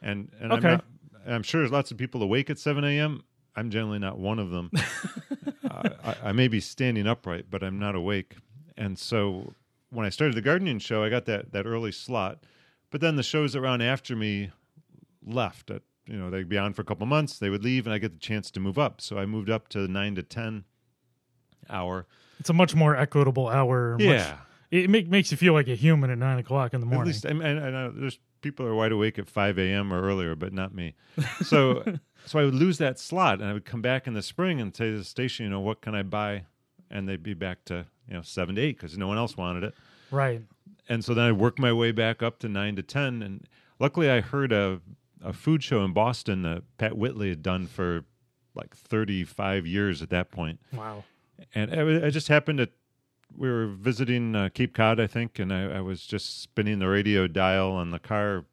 and 0.01 0.31
and 0.39 0.51
Okay. 0.53 0.67
I'm, 0.67 0.73
not, 0.73 0.85
I'm 1.27 1.43
sure 1.43 1.61
there's 1.61 1.71
lots 1.71 1.91
of 1.91 1.97
people 1.97 2.21
awake 2.23 2.49
at 2.49 2.59
seven 2.59 2.83
a.m. 2.83 3.23
I'm 3.55 3.69
generally 3.69 3.99
not 3.99 4.17
one 4.17 4.39
of 4.39 4.49
them. 4.51 4.71
uh, 5.69 5.89
I, 6.03 6.15
I 6.25 6.31
may 6.31 6.47
be 6.47 6.59
standing 6.61 7.07
upright, 7.07 7.45
but 7.49 7.63
I'm 7.63 7.79
not 7.79 7.95
awake, 7.95 8.35
and 8.77 8.97
so 8.97 9.53
when 9.89 10.05
I 10.05 10.09
started 10.09 10.35
the 10.35 10.41
gardening 10.41 10.79
show, 10.79 11.03
I 11.03 11.09
got 11.09 11.25
that 11.25 11.51
that 11.51 11.65
early 11.65 11.91
slot, 11.91 12.43
but 12.91 13.01
then 13.01 13.15
the 13.17 13.23
shows 13.23 13.55
around 13.55 13.81
after 13.81 14.15
me 14.15 14.51
left. 15.25 15.69
At, 15.69 15.81
you 16.07 16.17
know, 16.17 16.29
they'd 16.29 16.49
be 16.49 16.57
on 16.57 16.73
for 16.73 16.81
a 16.81 16.85
couple 16.85 17.05
months, 17.05 17.37
they 17.37 17.49
would 17.49 17.63
leave, 17.63 17.85
and 17.85 17.93
I 17.93 17.97
get 17.97 18.13
the 18.13 18.19
chance 18.19 18.49
to 18.51 18.59
move 18.59 18.79
up. 18.79 19.01
So 19.01 19.17
I 19.17 19.25
moved 19.25 19.49
up 19.49 19.67
to 19.69 19.87
nine 19.87 20.15
to 20.15 20.23
ten 20.23 20.63
hour. 21.69 22.07
It's 22.41 22.49
a 22.49 22.53
much 22.53 22.75
more 22.75 22.95
equitable 22.95 23.47
hour. 23.47 23.93
much- 23.93 24.01
Yeah, 24.03 24.37
it 24.71 24.89
make, 24.89 25.07
makes 25.07 25.29
you 25.31 25.37
feel 25.37 25.53
like 25.53 25.67
a 25.67 25.75
human 25.75 26.09
at 26.09 26.17
nine 26.17 26.39
o'clock 26.39 26.73
in 26.73 26.81
the 26.81 26.87
at 26.87 26.93
morning. 26.93 27.13
least, 27.13 27.23
and, 27.25 27.41
and, 27.41 27.59
and 27.59 27.75
uh, 27.75 27.91
there's 27.93 28.19
people 28.41 28.65
are 28.65 28.73
wide 28.75 28.91
awake 28.91 29.19
at 29.19 29.27
five 29.29 29.57
a.m. 29.59 29.93
or 29.93 30.01
earlier, 30.01 30.35
but 30.35 30.51
not 30.53 30.73
me. 30.73 30.95
So, 31.43 31.83
so 32.25 32.39
I 32.39 32.43
would 32.45 32.55
lose 32.55 32.79
that 32.79 32.97
slot, 32.99 33.39
and 33.39 33.45
I 33.49 33.53
would 33.53 33.65
come 33.65 33.81
back 33.81 34.07
in 34.07 34.13
the 34.15 34.21
spring 34.23 34.59
and 34.59 34.75
say 34.75 34.89
to 34.91 34.97
the 34.97 35.03
station, 35.03 35.45
you 35.45 35.51
know, 35.51 35.59
what 35.59 35.81
can 35.81 35.93
I 35.95 36.03
buy 36.03 36.45
and 36.89 37.07
they'd 37.07 37.23
be 37.23 37.33
back 37.33 37.63
to 37.65 37.85
you 38.07 38.13
know 38.15 38.21
seven 38.21 38.55
to 38.55 38.61
eight 38.61 38.75
because 38.77 38.97
no 38.97 39.07
one 39.07 39.17
else 39.17 39.37
wanted 39.37 39.63
it. 39.63 39.73
Right. 40.11 40.41
And 40.89 41.05
so 41.05 41.13
then 41.13 41.23
I 41.25 41.31
worked 41.31 41.57
my 41.59 41.71
way 41.71 41.91
back 41.93 42.21
up 42.21 42.39
to 42.39 42.49
nine 42.49 42.75
to 42.75 42.83
ten, 42.83 43.21
and 43.21 43.47
luckily 43.79 44.09
I 44.09 44.19
heard 44.21 44.51
a 44.51 44.81
a 45.23 45.31
food 45.31 45.63
show 45.63 45.85
in 45.85 45.93
Boston 45.93 46.41
that 46.41 46.63
Pat 46.79 46.97
Whitley 46.97 47.29
had 47.29 47.43
done 47.43 47.67
for 47.67 48.03
like 48.55 48.75
thirty 48.75 49.23
five 49.23 49.65
years 49.67 50.01
at 50.01 50.09
that 50.09 50.31
point, 50.31 50.59
Wow. 50.73 51.03
And 51.53 52.03
I, 52.05 52.09
just 52.09 52.27
happened 52.27 52.59
to 52.59 52.69
we 53.37 53.49
were 53.49 53.67
visiting 53.67 54.35
uh, 54.35 54.49
Cape 54.53 54.73
Cod, 54.73 54.99
I 54.99 55.07
think, 55.07 55.39
and 55.39 55.53
I, 55.53 55.77
I 55.77 55.81
was 55.81 56.05
just 56.05 56.41
spinning 56.41 56.79
the 56.79 56.87
radio 56.87 57.27
dial 57.27 57.71
on 57.71 57.91
the 57.91 57.99
car 57.99 58.45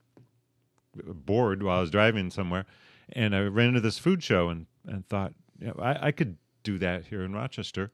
board 1.05 1.63
while 1.63 1.79
I 1.79 1.81
was 1.81 1.91
driving 1.91 2.31
somewhere, 2.31 2.65
and 3.13 3.35
I 3.35 3.43
ran 3.43 3.69
into 3.69 3.81
this 3.81 3.99
food 3.99 4.23
show 4.23 4.49
and 4.49 4.67
and 4.87 5.07
thought, 5.09 5.35
you 5.61 5.69
know, 5.69 5.77
I, 5.81 6.09
I 6.09 6.13
could 6.13 6.37
do 6.63 6.79
that 6.79 7.07
here 7.07 7.23
in 7.23 7.33
Rochester. 7.33 7.91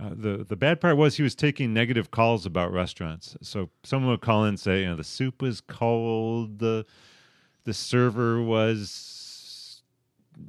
Uh, 0.00 0.10
the 0.10 0.44
the 0.48 0.56
bad 0.56 0.80
part 0.80 0.96
was 0.96 1.16
he 1.16 1.22
was 1.22 1.34
taking 1.34 1.72
negative 1.72 2.10
calls 2.10 2.46
about 2.46 2.72
restaurants. 2.72 3.36
So 3.42 3.70
someone 3.84 4.10
would 4.10 4.20
call 4.20 4.44
in 4.44 4.50
and 4.50 4.60
say, 4.60 4.80
you 4.80 4.86
know, 4.86 4.96
the 4.96 5.04
soup 5.04 5.42
was 5.42 5.60
cold, 5.60 6.58
the 6.58 6.84
the 7.64 7.74
server 7.74 8.42
was 8.42 9.82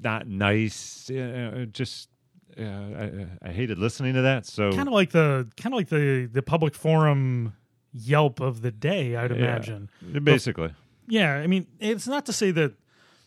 not 0.02 0.28
nice. 0.28 1.10
You 1.10 1.28
know, 1.28 1.66
just 1.66 2.10
uh, 2.58 2.64
I, 2.64 3.50
I 3.50 3.52
hated 3.52 3.78
listening 3.78 4.14
to 4.16 4.22
that. 4.24 4.46
So 4.46 4.72
Kind 4.72 4.88
of 4.88 4.94
like 4.94 5.12
the 5.12 5.48
kind 5.58 5.74
of 5.74 5.78
like 5.78 5.90
the 5.90 6.30
the 6.32 6.42
public 6.42 6.76
forum 6.76 7.54
Yelp 7.94 8.42
of 8.42 8.62
the 8.62 8.72
day, 8.72 9.16
I'd 9.16 9.32
imagine. 9.32 9.90
Yeah. 10.06 10.20
basically, 10.20 10.74
Yeah, 11.08 11.36
I 11.36 11.48
mean, 11.48 11.68
it's 11.80 12.08
not 12.08 12.26
to 12.26 12.34
say 12.34 12.52
that. 12.52 12.74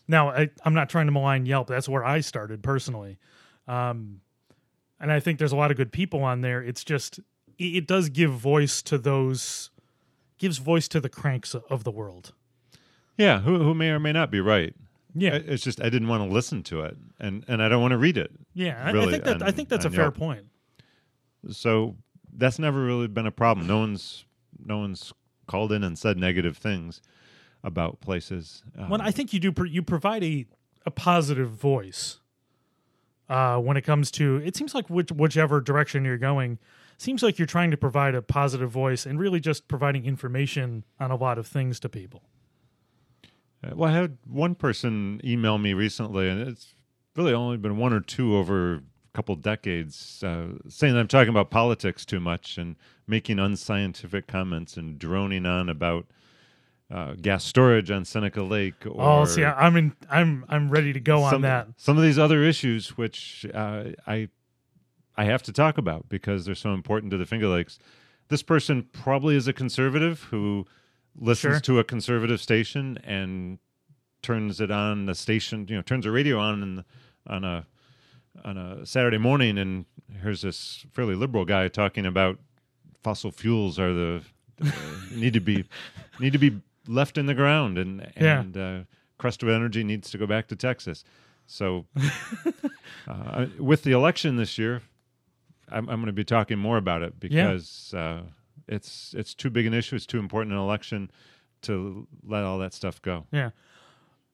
Now, 0.07 0.29
I, 0.29 0.49
I'm 0.63 0.73
not 0.73 0.89
trying 0.89 1.05
to 1.07 1.11
malign 1.11 1.45
Yelp. 1.45 1.67
That's 1.67 1.89
where 1.89 2.03
I 2.03 2.19
started 2.19 2.63
personally, 2.63 3.17
um, 3.67 4.21
and 4.99 5.11
I 5.11 5.19
think 5.19 5.39
there's 5.39 5.51
a 5.51 5.55
lot 5.55 5.71
of 5.71 5.77
good 5.77 5.91
people 5.91 6.23
on 6.23 6.41
there. 6.41 6.61
It's 6.61 6.83
just 6.83 7.19
it, 7.57 7.63
it 7.63 7.87
does 7.87 8.09
give 8.09 8.31
voice 8.31 8.81
to 8.83 8.97
those, 8.97 9.71
gives 10.37 10.57
voice 10.59 10.87
to 10.89 10.99
the 10.99 11.09
cranks 11.09 11.55
of 11.55 11.83
the 11.83 11.91
world. 11.91 12.33
yeah, 13.17 13.39
who 13.41 13.63
who 13.63 13.73
may 13.73 13.89
or 13.89 13.99
may 13.99 14.11
not 14.11 14.29
be 14.31 14.39
right. 14.39 14.75
Yeah, 15.15 15.33
It's 15.35 15.63
just 15.63 15.81
I 15.81 15.89
didn't 15.89 16.07
want 16.07 16.23
to 16.23 16.33
listen 16.33 16.61
to 16.63 16.81
it, 16.81 16.95
and 17.19 17.43
and 17.47 17.61
I 17.63 17.69
don't 17.69 17.81
want 17.81 17.91
to 17.93 17.97
read 17.97 18.17
it. 18.17 18.31
yeah. 18.53 18.81
I, 18.85 18.89
I 18.89 19.05
think 19.11 19.23
that 19.23 19.41
I 19.41 19.51
think 19.51 19.69
that's 19.69 19.85
a 19.85 19.89
fair 19.89 20.05
Yelp. 20.05 20.15
point. 20.15 20.45
So 21.51 21.95
that's 22.33 22.59
never 22.59 22.83
really 22.83 23.07
been 23.07 23.25
a 23.25 23.31
problem. 23.31 23.65
No 23.67 23.79
one's 23.79 24.25
no 24.63 24.77
one's 24.79 25.13
called 25.47 25.71
in 25.71 25.83
and 25.83 25.97
said 25.97 26.17
negative 26.17 26.57
things 26.57 27.01
about 27.63 28.01
places. 28.01 28.63
Um, 28.77 28.89
When 28.89 29.01
I 29.01 29.11
think 29.11 29.33
you 29.33 29.39
do, 29.39 29.51
pro- 29.51 29.65
you 29.65 29.81
provide 29.81 30.23
a 30.23 30.45
a 30.85 30.91
positive 30.91 31.49
voice. 31.49 32.19
Uh, 33.27 33.59
when 33.59 33.77
it 33.77 33.83
comes 33.83 34.09
to, 34.09 34.37
it 34.43 34.55
seems 34.55 34.73
like 34.73 34.89
which, 34.89 35.11
whichever 35.11 35.61
direction 35.61 36.03
you're 36.03 36.17
going, 36.17 36.57
seems 36.97 37.21
like 37.21 37.37
you're 37.37 37.45
trying 37.45 37.69
to 37.69 37.77
provide 37.77 38.15
a 38.15 38.23
positive 38.23 38.71
voice 38.71 39.05
and 39.05 39.19
really 39.19 39.39
just 39.39 39.67
providing 39.67 40.03
information 40.05 40.83
on 40.99 41.11
a 41.11 41.15
lot 41.15 41.37
of 41.37 41.45
things 41.45 41.79
to 41.79 41.87
people. 41.89 42.23
Uh, 43.63 43.71
Well, 43.75 43.89
I 43.89 43.93
had 43.93 44.17
one 44.25 44.55
person 44.55 45.19
email 45.23 45.57
me 45.57 45.73
recently, 45.73 46.29
and 46.29 46.41
it's 46.47 46.73
really 47.15 47.33
only 47.33 47.57
been 47.57 47.77
one 47.77 47.93
or 47.93 47.99
two 47.99 48.35
over 48.37 48.75
a 48.75 48.81
couple 49.13 49.35
decades, 49.35 50.23
uh, 50.23 50.47
saying 50.67 50.93
that 50.93 50.99
I'm 50.99 51.07
talking 51.07 51.29
about 51.29 51.49
politics 51.49 52.05
too 52.05 52.19
much 52.19 52.57
and 52.57 52.75
making 53.07 53.39
unscientific 53.39 54.27
comments 54.27 54.77
and 54.77 54.97
droning 54.99 55.45
on 55.45 55.69
about 55.69 56.05
uh, 56.91 57.13
gas 57.21 57.43
storage 57.43 57.91
on 57.91 58.03
Seneca 58.03 58.41
Lake. 58.41 58.85
Or 58.85 58.95
Oh, 59.21 59.25
see, 59.25 59.43
I- 59.43 59.65
I'm 59.67 59.75
in, 59.75 59.93
I'm 60.09 60.43
I'm 60.49 60.69
ready 60.71 60.91
to 60.93 60.99
go 60.99 61.21
on 61.23 61.31
some, 61.31 61.41
that. 61.43 61.67
Some 61.77 61.97
of 61.97 62.03
these 62.03 62.17
other 62.17 62.43
issues, 62.43 62.97
which 62.97 63.45
uh, 63.53 63.89
I 64.07 64.29
I 65.15 65.25
have 65.25 65.43
to 65.43 65.51
talk 65.53 65.77
about 65.77 66.07
because 66.09 66.45
they're 66.45 66.55
so 66.55 66.73
important 66.73 67.11
to 67.11 67.17
the 67.17 67.25
Finger 67.27 67.47
Lakes. 67.47 67.77
This 68.29 68.41
person 68.41 68.87
probably 68.91 69.35
is 69.35 69.47
a 69.47 69.53
conservative 69.53 70.23
who 70.31 70.65
listens 71.15 71.55
Sure. 71.55 71.59
to 71.61 71.79
a 71.79 71.83
conservative 71.83 72.41
station 72.41 72.97
and 73.03 73.59
turns 74.21 74.59
it 74.61 74.71
on 74.71 75.05
the 75.05 75.15
station, 75.15 75.65
you 75.69 75.75
know, 75.75 75.81
turns 75.81 76.05
the 76.05 76.11
radio 76.11 76.39
on 76.39 76.61
and 76.63 76.83
on 77.27 77.43
a 77.43 77.65
on 78.45 78.57
a 78.57 78.85
Saturday 78.85 79.17
morning, 79.17 79.57
and 79.57 79.85
here's 80.21 80.41
this 80.43 80.85
fairly 80.91 81.15
liberal 81.15 81.45
guy 81.45 81.67
talking 81.67 82.05
about 82.05 82.39
fossil 83.03 83.31
fuels 83.31 83.77
are 83.79 83.93
the 83.93 84.21
uh, 84.63 84.71
need 85.13 85.33
to 85.33 85.39
be 85.41 85.65
need 86.19 86.31
to 86.33 86.39
be 86.39 86.59
left 86.87 87.17
in 87.17 87.25
the 87.25 87.33
ground, 87.33 87.77
and 87.77 88.11
Yeah. 88.19 88.39
and 88.41 88.57
uh, 88.57 88.79
Crestwood 89.17 89.51
Energy 89.53 89.83
needs 89.83 90.09
to 90.11 90.17
go 90.17 90.25
back 90.27 90.47
to 90.47 90.55
Texas. 90.55 91.03
So, 91.47 91.85
uh, 93.07 93.47
with 93.57 93.83
the 93.83 93.91
election 93.91 94.35
this 94.35 94.57
year, 94.57 94.81
I'm, 95.69 95.89
I'm 95.89 95.97
going 95.97 96.05
to 96.07 96.13
be 96.13 96.23
talking 96.23 96.59
more 96.59 96.77
about 96.77 97.01
it 97.01 97.19
because 97.19 97.93
uh, 97.93 98.21
it's 98.69 99.13
it's 99.17 99.33
too 99.33 99.49
big 99.49 99.65
an 99.65 99.73
issue. 99.73 99.95
It's 99.95 100.05
too 100.05 100.19
important 100.19 100.53
an 100.53 100.59
election 100.59 101.11
to 101.63 102.07
let 102.25 102.43
all 102.43 102.59
that 102.59 102.73
stuff 102.73 103.01
go. 103.01 103.25
Yeah, 103.31 103.49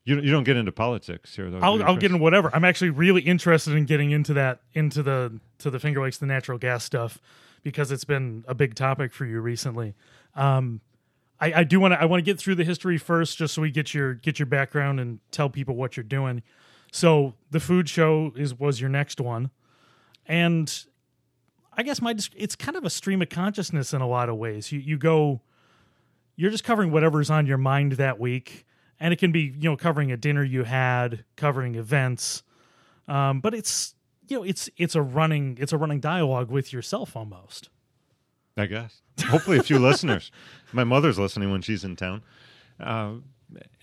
You 0.03 0.19
you 0.21 0.31
don't 0.31 0.43
get 0.43 0.57
into 0.57 0.71
politics 0.71 1.35
here, 1.35 1.49
though. 1.49 1.59
I'll 1.59 1.81
I'll 1.83 1.97
get 1.97 2.11
in 2.11 2.19
whatever. 2.19 2.51
I'm 2.53 2.63
actually 2.65 2.91
really 2.91 3.21
interested 3.21 3.73
in 3.73 3.85
getting 3.85 4.11
into 4.11 4.33
that 4.33 4.59
into 4.73 5.01
the 5.01 5.39
to 5.59 5.69
the 5.71 5.79
Finger 5.79 6.01
Lakes, 6.03 6.17
the 6.19 6.27
natural 6.27 6.57
gas 6.59 6.83
stuff, 6.83 7.19
because 7.63 7.91
it's 7.91 8.05
been 8.05 8.43
a 8.47 8.53
big 8.53 8.75
topic 8.75 9.11
for 9.13 9.25
you 9.25 9.39
recently. 9.41 9.95
Um, 10.35 10.81
I, 11.39 11.53
I 11.53 11.63
do 11.63 11.79
want 11.79 11.93
to 11.93 12.01
I 12.01 12.05
want 12.05 12.19
to 12.23 12.31
get 12.31 12.37
through 12.39 12.55
the 12.55 12.63
history 12.63 12.97
first, 12.97 13.37
just 13.37 13.53
so 13.55 13.61
we 13.61 13.71
get 13.71 13.93
your 13.93 14.13
get 14.13 14.37
your 14.37 14.45
background 14.45 14.99
and 14.99 15.19
tell 15.31 15.49
people 15.49 15.75
what 15.75 15.97
you're 15.97 16.03
doing. 16.03 16.43
So 16.91 17.33
the 17.51 17.59
food 17.59 17.89
show 17.89 18.31
is 18.37 18.53
was 18.57 18.79
your 18.79 18.89
next 18.89 19.19
one, 19.19 19.49
and 20.25 20.85
I 21.77 21.83
guess 21.83 22.01
my 22.01 22.15
it's 22.35 22.55
kind 22.55 22.77
of 22.77 22.85
a 22.85 22.89
stream 22.89 23.21
of 23.21 23.29
consciousness 23.29 23.93
in 23.93 24.01
a 24.01 24.07
lot 24.07 24.29
of 24.29 24.37
ways. 24.37 24.71
You 24.71 24.79
you 24.79 24.97
go, 24.97 25.41
you're 26.35 26.51
just 26.51 26.63
covering 26.63 26.91
whatever's 26.91 27.29
on 27.29 27.45
your 27.45 27.57
mind 27.57 27.93
that 27.93 28.19
week, 28.19 28.65
and 28.99 29.13
it 29.13 29.17
can 29.17 29.31
be 29.31 29.41
you 29.41 29.69
know 29.69 29.77
covering 29.77 30.11
a 30.11 30.17
dinner 30.17 30.43
you 30.43 30.63
had, 30.63 31.25
covering 31.35 31.75
events, 31.75 32.43
um, 33.07 33.41
but 33.41 33.53
it's 33.53 33.95
you 34.27 34.37
know 34.37 34.43
it's 34.43 34.69
it's 34.77 34.95
a 34.95 35.01
running 35.01 35.57
it's 35.59 35.73
a 35.73 35.77
running 35.77 35.99
dialogue 35.99 36.49
with 36.49 36.71
yourself 36.71 37.15
almost. 37.15 37.69
I 38.57 38.67
guess. 38.67 39.01
Hopefully, 39.27 39.57
a 39.57 39.63
few 39.63 39.79
listeners. 39.89 40.31
My 40.71 40.85
mother's 40.85 41.19
listening 41.19 41.51
when 41.51 41.61
she's 41.61 41.83
in 41.83 41.97
town, 41.97 42.23
uh, 42.79 43.15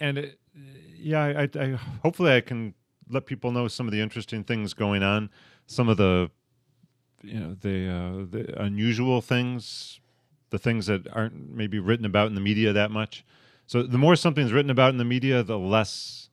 and 0.00 0.16
it, 0.18 0.38
yeah, 0.96 1.22
I, 1.22 1.42
I, 1.42 1.49
I 1.61 1.78
hopefully 2.02 2.32
I 2.32 2.40
can 2.40 2.75
let 3.08 3.26
people 3.26 3.52
know 3.52 3.68
some 3.68 3.87
of 3.87 3.92
the 3.92 4.00
interesting 4.00 4.44
things 4.44 4.72
going 4.72 5.02
on, 5.02 5.28
some 5.66 5.90
of 5.90 5.99
the 5.99 6.30
you 7.23 7.38
know 7.41 7.55
the 7.55 7.88
uh, 7.88 8.26
the 8.31 8.62
unusual 8.62 9.21
things, 9.21 10.00
the 10.50 10.59
things 10.59 10.87
that 10.87 11.07
aren't 11.12 11.55
maybe 11.55 11.79
written 11.79 12.05
about 12.05 12.29
in 12.29 12.35
the 12.35 12.41
media 12.41 12.73
that 12.73 12.91
much. 12.91 13.25
So 13.67 13.83
the 13.83 13.99
more 13.99 14.17
something's 14.17 14.52
written 14.52 14.71
about 14.71 14.91
in 14.91 14.99
the 14.99 15.05
media, 15.05 15.43
the 15.43 15.59
less 15.59 16.29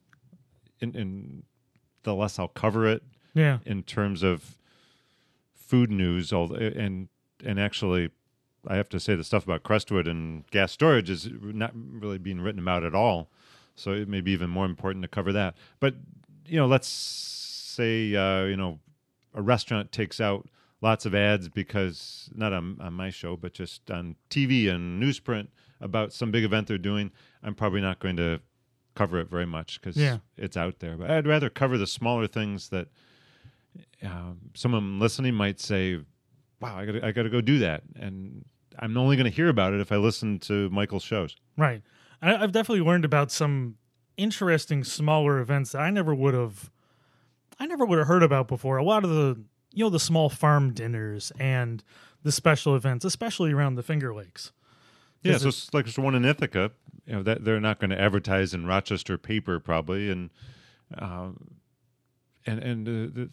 in, 0.80 0.96
in 0.96 1.44
the 2.04 2.16
less 2.16 2.40
I'll 2.40 2.48
cover 2.48 2.88
it 2.88 3.04
Yeah, 3.34 3.60
in 3.66 3.84
terms 3.84 4.24
of 4.24 4.58
food 5.54 5.92
news 5.92 6.34
all 6.34 6.54
and 6.54 7.10
and 7.46 7.60
actually 7.60 8.10
I 8.68 8.76
have 8.76 8.90
to 8.90 9.00
say 9.00 9.16
the 9.16 9.24
stuff 9.24 9.44
about 9.44 9.64
Crestwood 9.64 10.08
and 10.08 10.46
gas 10.52 10.72
storage 10.72 11.10
is 11.10 11.30
not 11.32 11.72
really 11.74 12.18
being 12.18 12.42
written 12.42 12.60
about 12.60 12.84
at 12.84 12.94
all. 12.94 13.30
So 13.76 13.92
it 13.92 14.10
may 14.10 14.20
be 14.20 14.32
even 14.32 14.50
more 14.50 14.66
important 14.66 15.04
to 15.04 15.08
cover 15.08 15.32
that. 15.32 15.56
But 15.80 15.96
you 16.46 16.58
know, 16.58 16.66
let's 16.66 16.88
say 16.90 18.16
uh, 18.16 18.46
you 18.46 18.58
know 18.58 18.80
a 19.34 19.42
restaurant 19.42 19.92
takes 19.92 20.20
out 20.20 20.50
lots 20.82 21.06
of 21.06 21.14
ads 21.14 21.50
because 21.50 22.30
not 22.34 22.54
on, 22.54 22.78
on 22.80 22.94
my 22.94 23.10
show, 23.10 23.36
but 23.38 23.54
just 23.54 23.90
on 23.92 24.16
TV 24.30 24.70
and 24.70 25.02
newsprint 25.02 25.48
about 25.82 26.14
some 26.14 26.32
big 26.32 26.44
event 26.44 26.68
they're 26.68 26.78
doing. 26.78 27.12
I'm 27.44 27.56
probably 27.56 27.82
not 27.82 28.00
going 28.00 28.16
to 28.18 28.42
cover 28.96 29.20
it 29.20 29.30
very 29.30 29.46
much 29.46 29.80
because 29.80 29.96
Yeah. 29.98 30.18
it's 30.38 30.58
out 30.58 30.80
there. 30.80 30.98
But 30.98 31.10
I'd 31.12 31.28
rather 31.28 31.50
cover 31.50 31.78
the 31.78 31.88
smaller 31.88 32.28
things 32.28 32.70
that 32.70 32.88
um, 34.04 34.38
someone 34.56 35.00
listening 35.00 35.34
might 35.36 35.60
say, 35.60 36.00
"Wow, 36.60 36.78
I 36.78 36.86
got 36.86 37.04
I 37.04 37.12
got 37.12 37.24
to 37.24 37.30
go 37.30 37.42
do 37.42 37.60
that," 37.60 37.84
and 37.96 38.46
I'm 38.80 38.98
only 38.98 39.16
going 39.16 39.30
to 39.30 39.36
hear 39.36 39.50
about 39.50 39.74
it 39.74 39.80
if 39.80 39.92
I 39.92 39.98
listen 39.98 40.40
to 40.40 40.70
Michael's 40.70 41.04
shows. 41.04 41.36
right. 41.58 41.82
I, 42.22 42.36
I've 42.36 42.52
definitely 42.52 42.84
learned 42.86 43.06
about 43.06 43.32
some 43.32 43.76
interesting 44.18 44.84
smaller 44.84 45.40
events 45.40 45.72
that 45.72 45.80
I 45.80 45.90
never 45.90 46.14
would 46.14 46.34
have 46.34 46.70
I 47.60 47.66
never 47.66 47.86
would 47.86 47.98
have 47.98 48.08
heard 48.08 48.24
about 48.24 48.48
before. 48.50 48.76
A 48.78 48.84
lot 48.84 49.04
of 49.06 49.10
the 49.10 49.42
you 49.80 49.86
know 49.86 49.90
the 49.90 50.00
small 50.00 50.28
farm 50.30 50.74
dinners 50.74 51.32
and 51.40 51.82
the 52.22 52.34
special 52.34 52.76
events, 52.76 53.06
especially 53.06 53.54
around 53.54 53.76
the 53.76 53.84
Finger 53.84 54.14
Lakes. 54.14 54.52
Yeah, 55.24 55.38
so 55.38 55.48
it's 55.48 55.74
like 55.74 55.86
there's 55.86 55.98
one 55.98 56.16
in 56.16 56.26
Ithaca. 56.26 56.72
You 57.06 57.14
know 57.14 57.24
that 57.24 57.46
they're 57.46 57.62
not 57.62 57.80
going 57.80 57.92
to 57.92 58.00
advertise 58.02 58.54
in 58.54 58.66
Rochester 58.66 59.18
paper 59.18 59.58
probably, 59.62 60.10
and 60.10 60.30
um, 60.98 61.56
and 62.46 62.60
and 62.60 62.88
uh, 62.88 62.92
the, 63.14 63.30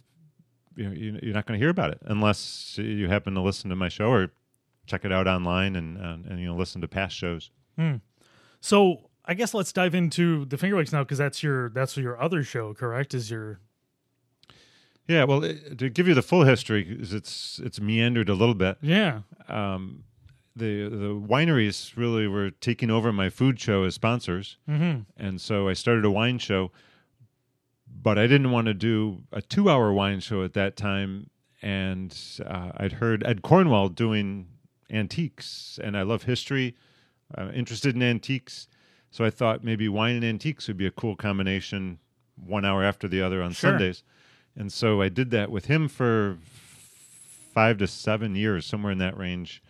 you 0.77 0.85
know 0.89 0.93
you- 0.95 1.19
you're 1.21 1.35
not 1.35 1.47
going 1.47 1.59
to 1.59 1.63
hear 1.63 1.71
about 1.71 1.91
it 1.91 1.99
unless 2.03 2.79
you 2.79 3.09
happen 3.09 3.35
to 3.35 3.41
listen 3.41 3.69
to 3.71 3.77
my 3.77 3.89
show 3.89 4.09
or 4.11 4.31
check 4.87 5.05
it 5.05 5.11
out 5.11 5.27
online 5.27 5.75
and 5.75 5.97
and, 5.99 6.27
and 6.27 6.39
you 6.41 6.47
know 6.47 6.55
listen 6.55 6.81
to 6.81 6.87
past 6.89 7.17
shows. 7.17 7.51
So 8.61 9.11
I 9.25 9.35
guess 9.35 9.53
let's 9.55 9.73
dive 9.73 9.95
into 9.95 10.45
the 10.45 10.57
Finger 10.57 10.77
Lakes 10.77 10.93
now 10.93 11.03
because 11.03 11.19
that's 11.19 11.43
your 11.43 11.71
that's 11.71 11.97
your 11.97 12.21
other 12.21 12.43
show, 12.45 12.73
correct? 12.75 13.15
Is 13.15 13.31
your 13.31 13.59
Yeah, 15.09 15.25
well, 15.25 15.45
it, 15.45 15.79
to 15.79 15.89
give 15.89 16.09
you 16.09 16.15
the 16.15 16.23
full 16.23 16.45
history, 16.45 16.85
'cause 16.85 17.13
it's 17.13 17.61
it's 17.65 17.81
meandered 17.81 18.29
a 18.29 18.35
little 18.35 18.55
bit. 18.57 18.79
Yeah. 18.83 19.21
Um, 19.49 20.05
the 20.57 20.89
the 20.89 21.15
wineries 21.15 21.97
really 21.97 22.27
were 22.27 22.51
taking 22.51 22.91
over 22.91 23.13
my 23.13 23.29
food 23.31 23.61
show 23.61 23.85
as 23.85 23.95
sponsors, 23.95 24.57
Mm-hmm. 24.69 25.03
and 25.17 25.41
so 25.41 25.69
I 25.69 25.75
started 25.75 26.05
a 26.05 26.11
wine 26.11 26.39
show. 26.39 26.73
But 28.03 28.19
I 28.19 28.27
didn't 28.27 28.51
want 28.51 28.67
to 28.67 28.75
do 28.75 29.23
a 29.33 29.41
two-hour 29.43 29.93
wine 29.93 30.21
show 30.21 30.43
at 30.45 30.53
that 30.55 30.77
time, 30.77 31.31
and 31.63 32.17
uh, 32.45 32.73
I'd 32.77 32.93
heard 32.95 33.25
Ed 33.25 33.43
Cornwell 33.43 33.89
doing 33.89 34.49
antiques, 34.91 35.79
and 35.83 35.97
I 35.97 36.03
love 36.03 36.25
history, 36.25 36.75
uh, 37.37 37.51
interested 37.55 37.95
in 37.95 38.03
antiques. 38.03 38.69
So 39.11 39.25
I 39.25 39.31
thought 39.31 39.65
maybe 39.65 39.89
wine 39.89 40.15
and 40.17 40.25
antiques 40.25 40.69
would 40.69 40.77
be 40.77 40.87
a 40.87 40.91
cool 40.91 41.17
combination, 41.17 41.99
one 42.37 42.65
hour 42.65 42.85
after 42.85 43.09
the 43.09 43.23
other 43.23 43.43
on 43.43 43.53
Sure. 43.53 43.71
Sundays. 43.73 44.03
And 44.57 44.73
so 44.73 45.03
I 45.03 45.09
did 45.09 45.31
that 45.31 45.51
with 45.51 45.67
him 45.67 45.89
for 45.89 46.39
five 47.53 47.79
to 47.79 47.87
seven 47.87 48.35
years, 48.35 48.67
somewhere 48.67 48.93
in 48.93 48.99
that 48.99 49.17
range. 49.17 49.63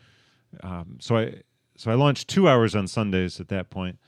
Um, 0.62 0.99
so 1.00 1.16
I 1.16 1.43
so 1.76 1.90
I 1.90 1.95
launched 1.95 2.28
two 2.28 2.49
hours 2.49 2.75
on 2.75 2.87
Sundays 2.87 3.38
at 3.40 3.49
that 3.49 3.69
point. 3.69 3.99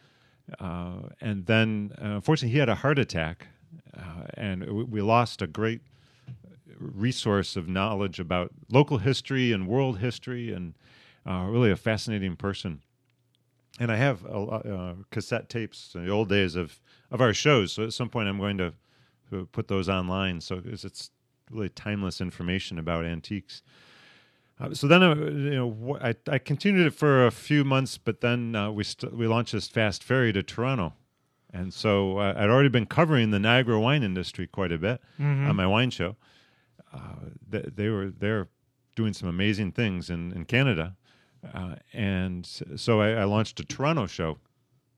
Uh, 0.58 1.10
and 1.20 1.44
then, 1.44 1.92
uh, 2.00 2.16
unfortunately, 2.16 2.52
he 2.52 2.58
had 2.58 2.70
a 2.70 2.76
heart 2.76 2.98
attack, 2.98 3.48
uh, 3.94 4.22
and 4.34 4.64
we, 4.64 4.84
we 4.84 5.02
lost 5.02 5.42
a 5.42 5.46
great 5.46 5.82
resource 6.78 7.56
of 7.56 7.68
knowledge 7.68 8.18
about 8.18 8.50
local 8.70 8.98
history 8.98 9.52
and 9.52 9.68
world 9.68 9.98
history, 9.98 10.52
and 10.52 10.74
uh, 11.28 11.44
really 11.48 11.70
a 11.70 11.76
fascinating 11.76 12.36
person. 12.36 12.80
And 13.78 13.92
I 13.92 13.96
have 13.96 14.24
a, 14.24 14.38
uh, 14.38 14.94
cassette 15.10 15.48
tapes 15.48 15.94
in 15.94 16.06
the 16.06 16.10
old 16.10 16.28
days 16.30 16.56
of, 16.56 16.80
of 17.10 17.20
our 17.20 17.34
shows. 17.34 17.72
So 17.72 17.84
at 17.84 17.92
some 17.92 18.08
point, 18.08 18.28
I'm 18.28 18.38
going 18.38 18.58
to 18.58 18.72
put 19.52 19.68
those 19.68 19.88
online. 19.88 20.40
So 20.40 20.60
it's, 20.64 20.84
it's 20.84 21.10
really 21.50 21.68
timeless 21.68 22.20
information 22.20 22.78
about 22.78 23.04
antiques. 23.04 23.62
Uh, 24.60 24.74
so 24.74 24.88
then, 24.88 25.02
uh, 25.02 25.14
you 25.14 25.54
know, 25.54 25.98
I, 26.00 26.14
I 26.28 26.38
continued 26.38 26.86
it 26.86 26.94
for 26.94 27.26
a 27.26 27.30
few 27.30 27.64
months, 27.64 27.96
but 27.96 28.20
then 28.20 28.54
uh, 28.56 28.70
we 28.72 28.82
st- 28.84 29.14
we 29.16 29.26
launched 29.28 29.52
this 29.52 29.68
fast 29.68 30.02
ferry 30.02 30.32
to 30.32 30.42
Toronto, 30.42 30.94
and 31.52 31.72
so 31.72 32.18
uh, 32.18 32.34
I'd 32.36 32.50
already 32.50 32.68
been 32.68 32.86
covering 32.86 33.30
the 33.30 33.38
Niagara 33.38 33.78
wine 33.78 34.02
industry 34.02 34.48
quite 34.48 34.72
a 34.72 34.78
bit 34.78 35.00
on 35.48 35.54
my 35.54 35.66
wine 35.66 35.90
show. 35.90 36.16
Uh, 36.92 37.30
they, 37.48 37.62
they 37.72 37.88
were 37.88 38.10
they're 38.10 38.48
doing 38.96 39.12
some 39.12 39.28
amazing 39.28 39.70
things 39.72 40.10
in 40.10 40.32
in 40.32 40.44
Canada, 40.44 40.96
uh, 41.54 41.76
and 41.92 42.44
so 42.76 43.00
I, 43.00 43.10
I 43.12 43.24
launched 43.24 43.60
a 43.60 43.64
Toronto 43.64 44.06
show 44.08 44.38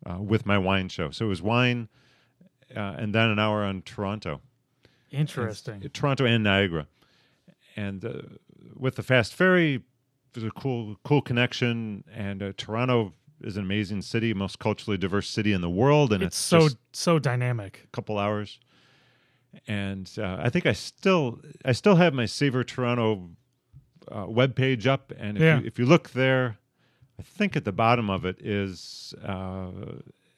uh, 0.09 0.17
with 0.23 0.47
my 0.47 0.57
wine 0.57 0.89
show. 0.89 1.11
So 1.11 1.27
it 1.27 1.29
was 1.29 1.43
wine, 1.43 1.91
uh, 2.77 2.97
and 2.99 3.15
then 3.15 3.29
an 3.31 3.39
hour 3.39 3.65
on 3.65 3.83
Toronto. 3.83 4.41
Interesting. 5.11 5.81
Toronto 5.93 6.25
and 6.25 6.45
Niagara, 6.45 6.87
and 7.77 8.05
uh, 8.05 8.13
with 8.77 8.97
the 8.97 9.03
fast 9.03 9.35
ferry, 9.35 9.83
there's 10.33 10.47
a 10.47 10.51
cool 10.53 10.97
cool 11.05 11.21
connection. 11.23 12.05
And 12.15 12.43
uh, 12.43 12.53
Toronto 12.57 13.13
is 13.41 13.57
an 13.57 13.65
amazing 13.65 14.03
city, 14.03 14.35
most 14.35 14.59
culturally 14.59 14.97
diverse 14.99 15.29
city 15.29 15.53
in 15.53 15.63
the 15.63 15.71
world, 15.71 16.13
and 16.13 16.23
It's 16.23 16.37
it's, 16.37 16.45
so 16.45 16.69
so 16.93 17.19
dynamic. 17.19 17.83
a 17.85 17.87
couple 17.89 18.19
hours. 18.19 18.61
And 19.67 20.09
uh, 20.17 20.39
I 20.41 20.49
think 20.49 20.65
I 20.67 20.73
still 20.73 21.41
I 21.65 21.73
still 21.73 21.97
have 21.97 22.15
my 22.15 22.27
Savor 22.27 22.63
Toronto 22.63 23.31
uh, 24.09 24.27
webpage 24.27 24.87
up, 24.87 25.13
and 25.19 25.37
if, 25.37 25.43
Yeah. 25.43 25.59
you, 25.61 25.67
if 25.67 25.79
you 25.79 25.87
look 25.87 26.11
there, 26.11 26.59
I 27.19 27.23
think 27.23 27.57
at 27.57 27.65
the 27.65 27.73
bottom 27.73 28.09
of 28.11 28.25
it 28.25 28.41
is 28.41 29.13
uh, 29.27 29.71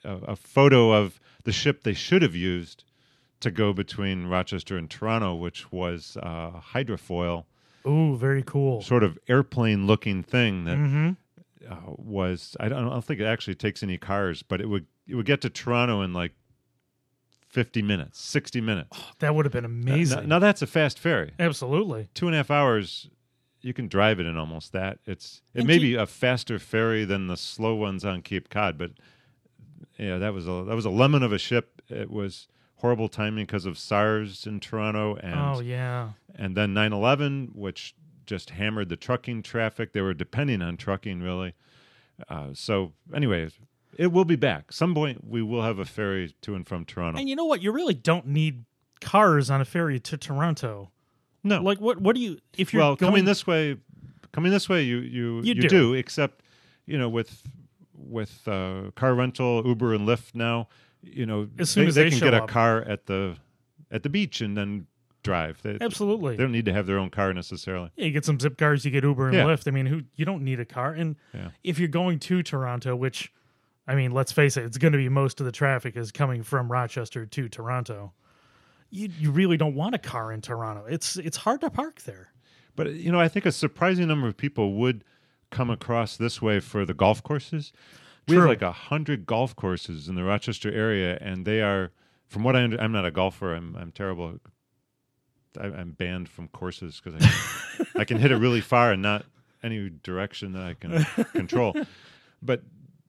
a, 0.05 0.17
a 0.29 0.37
photo 0.37 0.93
of 0.93 1.21
the 1.45 1.53
ship 1.53 1.83
they 1.83 1.95
should 1.95 2.23
have 2.23 2.35
used 2.35 2.85
to 3.41 3.51
go 3.51 3.73
between 3.73 4.27
Rochester 4.27 4.77
and 4.77 4.89
Toronto, 4.89 5.35
which 5.35 5.73
was 5.73 6.17
uh, 6.23 6.61
hydrofoil, 6.75 7.45
Ooh, 7.87 8.17
very 8.17 8.43
cool. 8.43 8.81
sort 8.83 9.03
of 9.03 9.19
airplane 9.29 9.87
looking 9.87 10.23
thing 10.23 10.65
that 10.65 10.79
Mm-hmm. 10.79 11.11
uh, 11.73 11.77
was 11.97 12.57
I 12.61 12.69
don't, 12.69 12.87
I 12.87 12.91
don't 12.91 13.05
think 13.05 13.21
it 13.21 13.25
actually 13.25 13.57
takes 13.57 13.83
any 13.83 13.99
cars, 13.99 14.43
but 14.43 14.61
it 14.61 14.67
would 14.69 14.87
it 15.09 15.17
would 15.17 15.27
get 15.27 15.41
to 15.41 15.51
Toronto 15.51 16.03
in 16.03 16.13
like 16.13 16.33
fifty 17.49 17.83
minutes, 17.83 18.21
sixty 18.21 18.61
minutes. 18.61 18.97
That 19.19 19.35
would 19.35 19.45
have 19.45 19.53
been 19.53 19.65
amazing. 19.65 20.21
Now, 20.21 20.27
now 20.27 20.39
that's 20.39 20.63
a 20.63 20.67
fast 20.67 20.99
ferry. 20.99 21.33
Absolutely. 21.39 22.09
Two 22.15 22.27
and 22.27 22.35
a 22.35 22.39
half 22.39 22.51
hours, 22.51 23.09
you 23.61 23.73
can 23.75 23.89
drive 23.89 24.21
it 24.21 24.27
in 24.27 24.37
almost 24.37 24.73
that. 24.73 24.99
It's 25.07 25.43
it 25.55 25.61
And 25.61 25.67
may 25.69 25.79
do 25.79 25.81
be 25.83 25.95
a 25.97 26.07
faster 26.07 26.59
ferry 26.59 27.05
than 27.05 27.27
the 27.27 27.37
slow 27.37 27.75
ones 27.75 28.05
on 28.05 28.23
Cape 28.23 28.49
Cod, 28.49 28.79
but 28.79 28.93
yeah, 30.03 30.19
that 30.19 30.35
was 30.35 30.47
a 30.49 30.65
that 30.67 30.75
was 30.75 30.85
a 30.85 30.91
lemon 30.91 31.23
of 31.23 31.33
a 31.33 31.39
ship. 31.39 31.81
It 31.89 32.11
was 32.11 32.49
horrible 32.77 33.09
timing 33.09 33.47
because 33.47 33.65
of 33.65 33.79
SARS 33.79 34.47
in 34.47 34.59
Toronto 34.59 35.15
and 35.17 35.39
oh 35.39 35.61
yeah. 35.61 36.11
and 36.35 36.57
then 36.57 36.75
9/11, 36.75 37.55
which 37.55 37.95
just 38.27 38.51
hammered 38.51 38.89
the 38.89 38.97
trucking 38.97 39.43
traffic. 39.43 39.93
They 39.93 40.01
were 40.01 40.15
depending 40.15 40.61
on 40.63 40.77
trucking 40.77 41.21
really. 41.21 41.55
Uh, 42.29 42.49
so 42.53 42.93
anyway, 43.15 43.51
it 43.97 44.09
will 44.09 44.25
be 44.25 44.37
back. 44.37 44.73
Some 44.73 44.95
point 44.95 45.25
we 45.25 45.43
will 45.43 45.63
have 45.63 45.79
a 45.79 45.85
ferry 45.85 46.35
to 46.43 46.55
and 46.55 46.67
from 46.67 46.85
Toronto. 46.85 47.19
And 47.19 47.29
you 47.29 47.37
know 47.37 47.45
what? 47.45 47.63
You 47.63 47.73
really 47.73 47.95
don't 47.95 48.27
need 48.27 48.65
cars 49.01 49.51
on 49.51 49.61
a 49.61 49.65
ferry 49.65 50.01
to 50.01 50.17
Toronto. 50.17 50.91
no, 51.45 51.63
Like 51.63 51.81
what? 51.81 52.01
What 52.01 52.17
do 52.17 52.21
you? 52.21 52.39
If 52.57 52.73
you're 52.73 52.83
well, 52.83 52.97
going, 52.97 53.11
coming 53.11 53.25
this 53.25 53.47
way, 53.47 53.77
coming 54.33 54.51
this 54.51 54.69
way, 54.69 54.83
you 54.83 54.99
you 54.99 55.43
You 55.43 55.55
you, 55.55 55.69
do. 55.69 55.95
Except, 55.95 56.43
you 56.87 56.99
know, 56.99 57.09
with 57.09 57.43
with 58.05 58.47
uh, 58.47 58.91
car 58.95 59.15
rental, 59.15 59.63
Uber 59.67 59.95
and 59.95 60.07
Lyft 60.07 60.35
now, 60.35 60.69
you 61.03 61.27
know, 61.27 61.49
As 61.59 61.71
soon 61.71 61.85
they, 61.85 61.89
as 61.89 61.95
they 61.95 62.05
they 62.05 62.11
can 62.11 62.19
get 62.21 62.35
a 62.35 62.45
up. 62.45 62.49
car 62.49 62.81
at 62.83 63.07
the 63.07 63.37
at 63.91 64.03
the 64.03 64.09
beach 64.09 64.41
and 64.41 64.57
then 64.57 64.87
drive. 65.23 65.61
They, 65.63 65.79
absolutely. 65.81 66.37
they 66.37 66.43
don't 66.43 66.53
need 66.53 66.65
to 66.65 66.73
have 66.73 66.87
their 66.87 66.99
own 66.99 67.11
car 67.11 67.33
necessarily. 67.33 67.91
Yeah, 67.97 68.07
you 68.07 68.13
get 68.13 68.25
some 68.25 68.41
zip 68.41 68.57
cars, 68.59 68.85
you 68.85 68.91
get 68.91 69.05
Uber 69.05 69.29
and 69.29 69.37
Yeah. 69.37 69.45
Lyft. 69.45 69.69
I 69.69 69.71
mean, 69.71 69.87
who 69.87 70.03
you 70.17 70.25
don't 70.25 70.43
need 70.43 70.59
a 70.61 70.65
car. 70.65 70.93
And 70.93 71.17
Yeah. 71.35 71.51
if 71.63 71.79
you're 71.79 71.89
going 71.89 72.19
to 72.21 72.43
Toronto, 72.43 72.97
which 72.97 73.33
I 73.87 73.95
mean, 73.95 74.13
let's 74.13 74.31
face 74.33 74.57
it, 74.57 74.65
it's 74.65 74.79
going 74.79 74.93
to 74.93 74.99
be 74.99 75.09
most 75.09 75.41
of 75.41 75.47
the 75.47 75.53
traffic 75.53 75.97
is 75.97 76.13
coming 76.13 76.43
from 76.43 76.71
Rochester 76.71 77.27
to 77.27 77.49
Toronto. 77.49 78.13
You 78.91 79.09
you 79.19 79.31
really 79.31 79.57
don't 79.57 79.75
want 79.75 79.95
a 79.95 79.99
car 79.99 80.33
in 80.33 80.41
Toronto. 80.41 80.85
It's 80.89 81.17
it's 81.17 81.37
hard 81.39 81.61
to 81.63 81.71
park 81.71 82.03
there. 82.03 82.29
But 82.77 82.93
you 82.95 83.11
know, 83.13 83.21
I 83.21 83.29
think 83.29 83.45
a 83.47 83.53
surprising 83.53 84.07
number 84.09 84.29
of 84.29 84.37
people 84.37 84.75
would 84.75 85.05
come 85.53 85.71
across 85.71 86.17
this 86.17 86.43
way 86.43 86.59
for 86.59 86.85
the 86.85 86.95
golf 86.95 87.23
courses. 87.23 87.73
We 88.27 88.35
have 88.37 88.47
like 88.47 88.63
a 88.63 88.73
hundred 88.73 89.27
golf 89.27 89.55
courses 89.55 90.09
in 90.09 90.17
the 90.17 90.25
Rochester 90.25 90.73
area, 90.73 91.19
and 91.21 91.45
they 91.45 91.61
are, 91.61 91.93
from 92.27 92.43
what 92.43 92.57
I 92.57 92.63
under, 92.65 92.81
I'm 92.81 92.91
not 92.93 93.05
a 93.05 93.11
golfer. 93.13 93.55
I'm 93.55 93.77
I'm 93.77 93.93
terrible. 93.93 94.41
I, 95.61 95.67
I'm 95.67 95.93
banned 95.93 96.29
from 96.29 96.49
courses 96.49 97.01
because 97.03 97.23
I, 97.23 97.27
can- 97.29 97.87
I 98.01 98.05
can 98.05 98.19
hit 98.19 98.33
it 98.33 98.37
really 98.37 98.61
far 98.61 98.93
and 98.93 99.03
not 99.03 99.25
any 99.63 99.91
direction 100.03 100.53
that 100.55 100.63
I 100.63 100.75
can 100.75 101.05
control. 101.33 101.75
But 102.41 102.63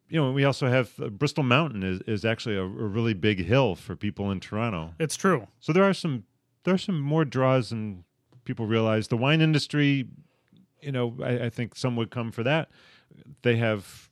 you 0.10 0.20
know, 0.22 0.32
we 0.32 0.44
also 0.44 0.68
have 0.68 0.92
uh, 1.02 1.10
Bristol 1.10 1.44
Mountain 1.44 1.82
is, 1.84 2.02
is 2.02 2.26
actually 2.26 2.56
a, 2.58 2.62
a 2.62 2.68
really 2.68 3.14
big 3.14 3.44
hill 3.46 3.76
for 3.76 3.96
people 3.96 4.30
in 4.30 4.40
Toronto. 4.40 4.94
It's 5.00 5.16
true. 5.16 5.48
So 5.60 5.74
there 5.74 5.84
are 5.84 5.94
some 5.94 6.24
there 6.66 6.74
are 6.74 6.78
some 6.80 7.00
more 7.00 7.24
draws 7.26 7.70
than 7.70 8.04
people 8.46 8.66
realize. 8.68 9.08
The 9.08 9.18
wine 9.18 9.42
industry, 9.42 10.08
you 10.84 10.92
know, 10.92 11.16
I, 11.24 11.46
I 11.46 11.50
think 11.50 11.76
some 11.76 11.96
would 11.96 12.12
come 12.12 12.32
for 12.32 12.44
that. 12.44 12.70
They 13.42 13.56
have 13.58 14.10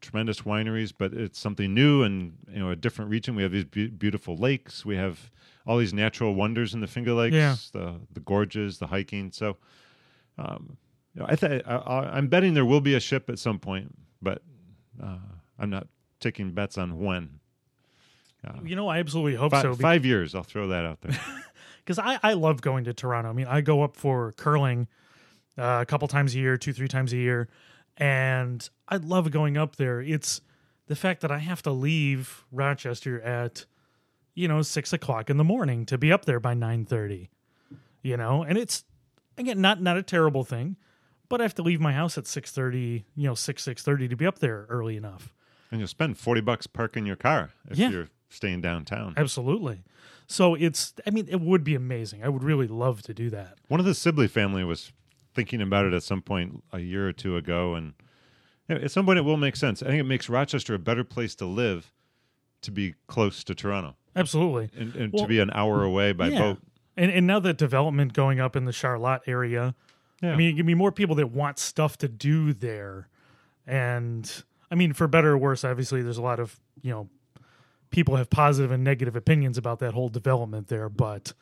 tremendous 0.00 0.40
wineries, 0.42 0.92
but 0.96 1.12
it's 1.14 1.38
something 1.38 1.72
new 1.72 2.02
and 2.02 2.36
you 2.52 2.58
know 2.60 2.70
a 2.70 2.76
different 2.76 3.10
region. 3.10 3.34
We 3.34 3.42
have 3.42 3.52
these 3.52 3.64
be- 3.64 3.88
beautiful 3.88 4.36
lakes. 4.36 4.84
We 4.84 4.96
have 4.96 5.30
all 5.66 5.78
these 5.78 5.94
natural 5.94 6.34
wonders 6.34 6.74
in 6.74 6.80
the 6.80 6.86
Finger 6.86 7.12
Lakes, 7.14 7.34
Yeah. 7.34 7.56
the 7.72 8.00
the 8.12 8.20
gorges, 8.20 8.78
the 8.78 8.86
hiking. 8.88 9.32
So, 9.32 9.56
um, 10.38 10.76
you 11.14 11.20
know, 11.20 11.26
I 11.28 11.36
th- 11.36 11.62
I, 11.66 11.74
I, 11.76 12.16
I'm 12.16 12.28
betting 12.28 12.54
there 12.54 12.64
will 12.66 12.80
be 12.82 12.94
a 12.94 13.00
ship 13.00 13.30
at 13.30 13.38
some 13.38 13.58
point, 13.58 13.94
but 14.20 14.42
uh, 15.02 15.18
I'm 15.58 15.70
not 15.70 15.86
taking 16.20 16.52
bets 16.52 16.76
on 16.78 16.98
when. 16.98 17.40
You 18.62 18.76
know, 18.76 18.88
I 18.88 18.98
absolutely 18.98 19.36
hope 19.36 19.52
Fi- 19.52 19.62
so. 19.62 19.74
five 19.74 20.04
years, 20.04 20.34
I'll 20.34 20.42
throw 20.42 20.68
that 20.68 20.84
out 20.84 21.00
there. 21.00 21.18
because 21.78 21.98
I, 21.98 22.18
I 22.22 22.34
love 22.34 22.60
going 22.60 22.84
to 22.84 22.92
Toronto. 22.92 23.30
I 23.30 23.32
mean, 23.32 23.46
I 23.46 23.62
go 23.62 23.82
up 23.82 23.96
for 23.96 24.32
curling 24.32 24.86
uh, 25.58 25.78
a 25.82 25.86
couple 25.86 26.08
times 26.08 26.34
a 26.34 26.38
year, 26.38 26.56
two, 26.56 26.72
three 26.72 26.88
times 26.88 27.12
a 27.12 27.16
year, 27.16 27.48
and 27.96 28.68
I 28.88 28.96
love 28.96 29.30
going 29.30 29.56
up 29.56 29.76
there. 29.76 30.00
It's 30.00 30.40
the 30.86 30.96
fact 30.96 31.20
that 31.22 31.30
I 31.30 31.38
have 31.38 31.62
to 31.62 31.70
leave 31.70 32.44
Rochester 32.52 33.20
at, 33.22 33.64
you 34.34 34.48
know, 34.48 34.62
six 34.62 34.92
o'clock 34.92 35.30
in 35.30 35.36
the 35.36 35.44
morning 35.44 35.86
to 35.86 35.96
be 35.98 36.12
up 36.12 36.24
there 36.24 36.40
by 36.40 36.54
nine 36.54 36.84
thirty. 36.84 37.30
You 38.02 38.16
know, 38.16 38.42
and 38.42 38.58
it's 38.58 38.84
again 39.38 39.60
not 39.60 39.80
not 39.80 39.96
a 39.96 40.02
terrible 40.02 40.44
thing, 40.44 40.76
but 41.28 41.40
I 41.40 41.44
have 41.44 41.54
to 41.54 41.62
leave 41.62 41.80
my 41.80 41.92
house 41.92 42.18
at 42.18 42.26
six 42.26 42.50
thirty, 42.50 43.04
you 43.16 43.26
know, 43.28 43.34
six 43.34 43.62
six 43.62 43.82
thirty 43.82 44.08
to 44.08 44.16
be 44.16 44.26
up 44.26 44.40
there 44.40 44.66
early 44.68 44.96
enough. 44.96 45.32
And 45.70 45.80
you'll 45.80 45.88
spend 45.88 46.18
40 46.18 46.40
bucks 46.42 46.66
parking 46.68 47.04
your 47.04 47.16
car 47.16 47.50
if 47.68 47.76
Yeah. 47.78 47.90
you're 47.90 48.08
staying 48.28 48.60
downtown. 48.60 49.14
Absolutely. 49.16 49.82
So 50.28 50.54
it's, 50.54 50.94
I 51.04 51.10
mean, 51.10 51.26
it 51.28 51.40
would 51.40 51.64
be 51.64 51.74
amazing. 51.74 52.22
I 52.22 52.28
would 52.28 52.44
really 52.44 52.68
love 52.68 53.02
to 53.02 53.14
do 53.14 53.28
that. 53.30 53.58
One 53.66 53.80
of 53.80 53.86
the 53.86 53.94
Sibley 53.94 54.28
family 54.28 54.62
was 54.62 54.92
thinking 55.34 55.60
about 55.60 55.86
it 55.86 55.92
at 55.92 56.02
some 56.02 56.22
point 56.22 56.62
a 56.72 56.78
year 56.78 57.08
or 57.08 57.12
two 57.12 57.36
ago. 57.36 57.74
And 57.74 57.94
you 58.68 58.74
know, 58.76 58.80
at 58.82 58.90
some 58.90 59.04
point, 59.06 59.18
it 59.18 59.22
will 59.22 59.36
make 59.36 59.56
sense. 59.56 59.82
I 59.82 59.86
think 59.86 60.00
it 60.00 60.04
makes 60.04 60.28
Rochester 60.28 60.74
a 60.74 60.78
better 60.78 61.04
place 61.04 61.34
to 61.36 61.46
live 61.46 61.92
to 62.62 62.70
be 62.70 62.94
close 63.06 63.44
to 63.44 63.54
Toronto 63.54 63.94
Absolutely. 64.16 64.70
and, 64.76 64.94
and 64.96 65.12
Well, 65.12 65.24
to 65.24 65.28
be 65.28 65.38
an 65.38 65.50
hour 65.52 65.82
away 65.84 66.12
by 66.12 66.28
yeah. 66.28 66.38
boat. 66.38 66.58
And 66.96 67.10
and 67.10 67.26
now 67.26 67.40
that 67.40 67.58
development 67.58 68.12
going 68.12 68.40
up 68.40 68.56
in 68.56 68.64
the 68.64 68.72
Charlotte 68.72 69.22
area, 69.26 69.74
Yeah. 70.22 70.32
I 70.32 70.36
mean, 70.36 70.50
you 70.50 70.52
give 70.54 70.66
me 70.66 70.74
more 70.74 70.92
people 70.92 71.16
that 71.16 71.30
want 71.30 71.58
stuff 71.58 71.98
to 71.98 72.08
do 72.08 72.52
there. 72.52 73.08
And 73.66 74.30
I 74.70 74.76
mean, 74.76 74.92
for 74.92 75.06
better 75.08 75.32
or 75.32 75.38
worse, 75.38 75.64
obviously, 75.64 76.02
there's 76.02 76.18
a 76.18 76.22
lot 76.22 76.40
of 76.40 76.58
you 76.82 76.90
know 76.90 77.08
people 77.90 78.16
have 78.16 78.30
positive 78.30 78.70
and 78.70 78.82
negative 78.82 79.14
opinions 79.14 79.58
about 79.58 79.78
that 79.80 79.94
whole 79.94 80.08
development 80.08 80.68
there, 80.68 80.88
but 80.88 81.32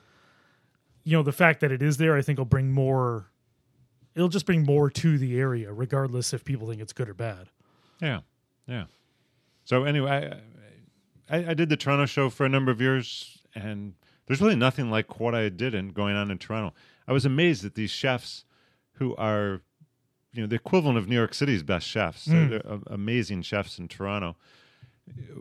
you 1.04 1.16
know 1.16 1.22
the 1.22 1.32
fact 1.32 1.60
that 1.60 1.70
it 1.72 1.82
is 1.82 1.96
there, 1.98 2.16
I 2.16 2.22
think, 2.22 2.38
will 2.38 2.44
bring 2.46 2.72
more. 2.72 3.26
It'll 4.14 4.28
just 4.28 4.46
bring 4.46 4.64
more 4.64 4.90
to 4.90 5.18
the 5.18 5.38
area, 5.38 5.72
regardless 5.72 6.32
if 6.32 6.44
people 6.44 6.68
think 6.68 6.80
it's 6.80 6.92
good 6.92 7.08
or 7.08 7.14
bad. 7.14 7.48
Yeah, 8.00 8.20
yeah. 8.66 8.84
So 9.64 9.84
anyway, 9.84 10.32
I, 11.30 11.36
I, 11.36 11.50
I 11.50 11.54
did 11.54 11.68
the 11.68 11.76
Toronto 11.76 12.06
show 12.06 12.28
for 12.28 12.44
a 12.44 12.48
number 12.48 12.70
of 12.70 12.80
years, 12.80 13.38
and 13.54 13.94
there's 14.26 14.40
really 14.40 14.56
nothing 14.56 14.90
like 14.90 15.20
what 15.20 15.34
I 15.34 15.48
did 15.48 15.74
in 15.74 15.90
going 15.90 16.16
on 16.16 16.30
in 16.30 16.38
Toronto. 16.38 16.74
I 17.06 17.12
was 17.12 17.24
amazed 17.24 17.64
at 17.64 17.74
these 17.74 17.90
chefs 17.90 18.44
who 18.94 19.16
are, 19.16 19.62
you 20.32 20.42
know, 20.42 20.46
the 20.46 20.56
equivalent 20.56 20.98
of 20.98 21.08
New 21.08 21.16
York 21.16 21.34
City's 21.34 21.62
best 21.62 21.86
chefs. 21.86 22.26
They're, 22.26 22.44
hmm. 22.44 22.50
they're 22.50 22.78
amazing 22.86 23.42
chefs 23.42 23.78
in 23.78 23.88
Toronto. 23.88 24.36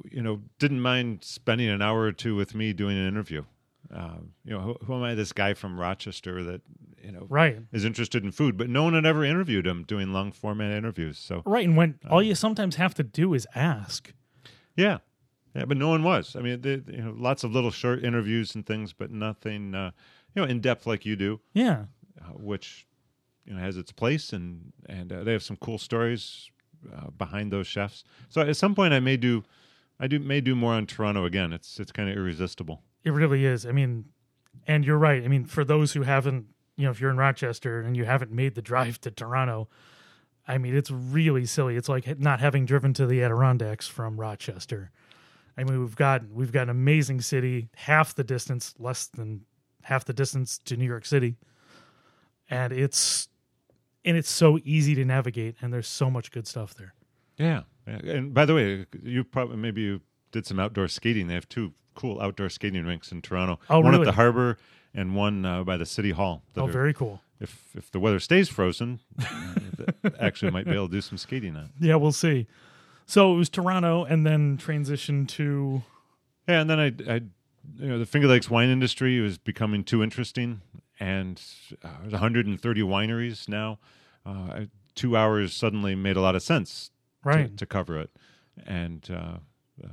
You 0.09 0.21
know, 0.21 0.41
didn't 0.59 0.81
mind 0.81 1.23
spending 1.23 1.69
an 1.69 1.81
hour 1.81 2.01
or 2.01 2.11
two 2.11 2.35
with 2.35 2.55
me 2.55 2.73
doing 2.73 2.97
an 2.97 3.07
interview. 3.07 3.43
Uh, 3.93 4.17
you 4.45 4.51
know, 4.53 4.61
who, 4.61 4.77
who 4.85 4.93
am 4.95 5.03
I? 5.03 5.15
This 5.15 5.33
guy 5.33 5.53
from 5.53 5.79
Rochester 5.79 6.43
that 6.43 6.61
you 7.03 7.11
know 7.11 7.25
Right. 7.29 7.57
is 7.73 7.83
interested 7.83 8.23
in 8.23 8.31
food, 8.31 8.55
but 8.57 8.69
no 8.69 8.83
one 8.83 8.93
had 8.93 9.05
ever 9.05 9.23
interviewed 9.25 9.67
him 9.67 9.83
doing 9.83 10.13
long 10.13 10.31
format 10.31 10.71
interviews. 10.71 11.17
So 11.17 11.41
Right. 11.45 11.65
And 11.67 11.75
when 11.75 11.99
all 12.09 12.21
you 12.23 12.35
sometimes 12.35 12.75
have 12.77 12.93
to 12.95 13.03
do 13.03 13.33
is 13.33 13.45
ask. 13.55 14.13
Yeah, 14.77 14.99
yeah, 15.53 15.65
but 15.65 15.75
no 15.77 15.89
one 15.89 16.03
was. 16.03 16.35
I 16.37 16.39
mean, 16.41 16.61
they, 16.61 16.81
you 16.87 17.01
know, 17.03 17.13
lots 17.17 17.43
of 17.43 17.51
little 17.51 17.71
short 17.71 18.03
interviews 18.03 18.55
and 18.55 18.65
things, 18.65 18.93
but 18.93 19.11
nothing, 19.11 19.75
uh, 19.75 19.91
you 20.33 20.41
know, 20.41 20.47
in 20.47 20.61
depth 20.61 20.87
like 20.87 21.05
you 21.05 21.17
do, 21.17 21.41
Yeah. 21.53 21.85
uh, 22.21 22.29
which 22.35 22.87
you 23.45 23.53
know 23.53 23.59
has 23.59 23.75
its 23.75 23.91
place, 23.91 24.31
and 24.31 24.71
and 24.87 25.11
uh, 25.11 25.23
they 25.25 25.33
have 25.33 25.43
some 25.43 25.57
cool 25.57 25.77
stories 25.77 26.49
uh, 26.95 27.09
behind 27.17 27.51
those 27.51 27.67
chefs. 27.67 28.05
So 28.29 28.39
at 28.41 28.55
some 28.55 28.73
point, 28.73 28.93
I 28.93 29.01
may 29.01 29.17
do, 29.17 29.43
I 29.99 30.07
do 30.07 30.19
may 30.19 30.39
do 30.39 30.55
more 30.55 30.73
on 30.73 30.85
Toronto 30.85 31.25
again. 31.25 31.51
It's 31.51 31.77
it's 31.79 31.91
kind 31.91 32.09
of 32.09 32.15
irresistible. 32.15 32.81
It 33.03 33.11
really 33.11 33.45
is. 33.45 33.65
I 33.65 33.71
mean, 33.71 34.05
and 34.67 34.85
you're 34.85 34.97
right. 34.97 35.23
I 35.23 35.27
mean, 35.27 35.45
for 35.45 35.63
those 35.63 35.93
who 35.93 36.03
haven't, 36.03 36.45
you 36.77 36.85
know, 36.85 36.91
if 36.91 36.99
you're 36.99 37.09
in 37.09 37.17
Rochester 37.17 37.81
and 37.81 37.95
you 37.95 38.05
haven't 38.05 38.31
made 38.31 38.55
the 38.55 38.61
drive 38.61 38.99
to 39.01 39.11
Toronto, 39.11 39.69
I 40.47 40.57
mean, 40.57 40.75
it's 40.75 40.91
really 40.91 41.45
silly. 41.45 41.75
It's 41.75 41.89
like 41.89 42.19
not 42.19 42.39
having 42.39 42.65
driven 42.65 42.93
to 42.93 43.05
the 43.05 43.23
Adirondacks 43.23 43.87
from 43.87 44.19
Rochester. 44.19 44.91
I 45.57 45.63
mean, 45.63 45.79
we've 45.79 45.95
got 45.95 46.27
we've 46.29 46.51
got 46.51 46.63
an 46.63 46.69
amazing 46.69 47.21
city, 47.21 47.69
half 47.75 48.15
the 48.15 48.23
distance, 48.23 48.73
less 48.79 49.07
than 49.07 49.41
half 49.83 50.05
the 50.05 50.13
distance 50.13 50.59
to 50.65 50.77
New 50.77 50.85
York 50.85 51.05
City, 51.05 51.37
and 52.49 52.71
it's 52.73 53.27
and 54.05 54.17
it's 54.17 54.29
so 54.29 54.59
easy 54.63 54.95
to 54.95 55.05
navigate, 55.05 55.55
and 55.61 55.73
there's 55.73 55.87
so 55.87 56.09
much 56.09 56.31
good 56.31 56.47
stuff 56.47 56.73
there. 56.73 56.93
Yeah. 57.37 57.63
And 57.85 58.33
by 58.33 58.45
the 58.45 58.55
way, 58.55 58.85
you 59.01 59.23
probably 59.23 59.57
maybe 59.57 59.81
you 59.81 60.01
did 60.31 60.45
some 60.45 60.59
outdoor 60.59 60.87
skating. 60.87 61.27
They 61.27 61.33
have 61.33 61.49
two 61.49 61.73
cool 61.95 62.21
outdoor 62.21 62.49
skating 62.49 62.85
rinks 62.85 63.11
in 63.11 63.21
Toronto. 63.21 63.59
Oh, 63.69 63.79
one 63.79 63.85
really? 63.91 63.99
One 63.99 64.07
at 64.07 64.11
the 64.11 64.15
harbor 64.15 64.57
and 64.93 65.15
one 65.15 65.45
uh, 65.45 65.63
by 65.63 65.77
the 65.77 65.85
city 65.85 66.11
hall. 66.11 66.43
Oh, 66.57 66.65
are- 66.67 66.71
very 66.71 66.93
cool. 66.93 67.21
if 67.39 67.65
if 67.75 67.89
the 67.91 67.99
weather 67.99 68.19
stays 68.19 68.49
frozen, 68.49 68.99
actually 70.19 70.51
might 70.51 70.65
be 70.65 70.71
able 70.73 70.87
to 70.87 70.93
do 70.93 71.01
some 71.01 71.17
skating 71.17 71.55
on. 71.55 71.69
Yeah, 71.79 71.95
we'll 71.95 72.11
see. 72.11 72.47
So 73.05 73.33
it 73.33 73.37
was 73.37 73.49
Toronto, 73.49 74.03
and 74.05 74.25
then 74.25 74.57
transition 74.57 75.25
to 75.27 75.83
Yeah, 76.47 76.61
and 76.61 76.69
then 76.69 76.79
I, 76.79 76.85
I, 77.09 77.15
you 77.77 77.87
know, 77.89 77.99
the 77.99 78.05
Finger 78.05 78.27
Lakes 78.27 78.49
wine 78.49 78.69
industry 78.69 79.19
was 79.19 79.37
becoming 79.37 79.83
too 79.83 80.01
interesting, 80.03 80.61
and 80.99 81.41
uh, 81.83 81.89
there's 82.01 82.13
130 82.13 82.81
wineries 82.83 83.49
now. 83.49 83.79
Uh, 84.25 84.61
two 84.95 85.17
hours 85.17 85.53
suddenly 85.53 85.95
made 85.95 86.15
a 86.15 86.21
lot 86.21 86.35
of 86.35 86.43
sense 86.43 86.91
to- 87.23 87.29
right. 87.29 87.57
to, 87.57 87.65
cover 87.65 87.99
it, 87.99 88.11
and 88.65 89.09
uh, 89.11 89.37
uh, 89.83 89.87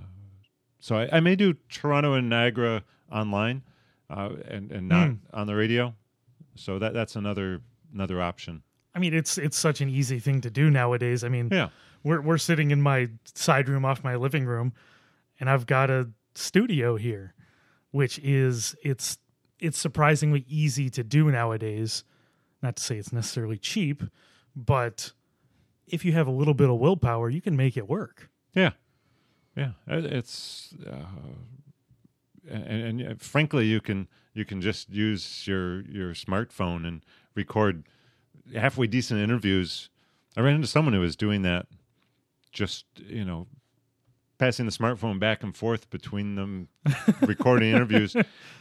so 0.81 0.97
I, 0.97 1.09
I 1.17 1.21
may 1.21 1.37
do 1.37 1.55
Toronto 1.69 2.15
and 2.15 2.29
Niagara 2.29 2.83
online, 3.11 3.63
uh, 4.11 4.31
and 4.49 4.71
and 4.73 4.89
not 4.89 5.11
on 5.33 5.47
the 5.47 5.55
radio. 5.55 5.95
So 6.55 6.79
that 6.79 6.93
that's 6.95 7.17
another 7.17 7.61
another 7.93 8.21
option. 8.21 8.63
I 8.95 8.99
mean, 8.99 9.15
it's 9.15 9.39
it's 9.39 9.57
such 9.59 9.81
an 9.81 9.89
easy 9.89 10.19
thing 10.19 10.41
to 10.43 10.51
do 10.51 10.71
nowadays. 10.71 11.23
I 11.25 11.29
mean, 11.29 11.49
Yeah. 11.53 11.69
we're 12.03 12.21
we're 12.21 12.39
sitting 12.39 12.71
in 12.71 12.81
my 12.83 13.09
side 13.35 13.69
room 13.69 13.85
off 13.85 14.03
my 14.03 14.17
living 14.17 14.45
room, 14.45 14.73
and 15.39 15.49
I've 15.49 15.67
got 15.67 15.91
a 15.91 16.11
studio 16.35 16.97
here, 16.97 17.35
which 17.91 18.19
is 18.21 18.75
it's 18.83 19.19
it's 19.61 19.79
surprisingly 19.79 20.45
easy 20.49 20.89
to 20.91 21.03
do 21.05 21.31
nowadays. 21.31 22.05
Not 22.63 22.77
to 22.77 22.83
say 22.83 22.97
it's 22.99 23.13
necessarily 23.13 23.57
cheap, 23.59 24.03
but 24.57 25.13
if 25.87 26.05
you 26.05 26.13
have 26.13 26.27
a 26.27 26.33
little 26.33 26.55
bit 26.55 26.69
of 26.69 26.79
willpower, 26.79 27.31
you 27.31 27.41
can 27.41 27.57
make 27.57 27.77
it 27.77 27.89
work. 27.89 28.31
Yeah, 28.55 28.71
yeah. 29.59 29.71
It's 29.87 30.75
uh, 30.87 31.05
and, 32.51 33.01
and 33.01 33.03
uh, 33.13 33.15
frankly, 33.19 33.67
you 33.67 33.81
can 33.81 34.09
you 34.35 34.45
can 34.45 34.61
just 34.61 34.91
use 34.91 35.47
your 35.47 35.83
your 35.83 36.15
smartphone 36.15 36.87
and 36.87 37.03
record 37.35 37.85
halfway 38.55 38.87
decent 38.87 39.21
interviews. 39.21 39.91
I 40.37 40.41
ran 40.41 40.55
into 40.55 40.67
someone 40.69 40.95
who 40.95 41.01
was 41.01 41.17
doing 41.17 41.43
that, 41.43 41.67
just 42.53 42.85
you 42.97 43.25
know, 43.25 43.47
passing 44.39 44.67
the 44.67 44.73
smartphone 44.73 45.19
back 45.19 45.43
and 45.43 45.57
forth 45.57 45.91
between 45.91 46.37
them, 46.37 46.69
recording 47.23 47.71
interviews 47.71 48.15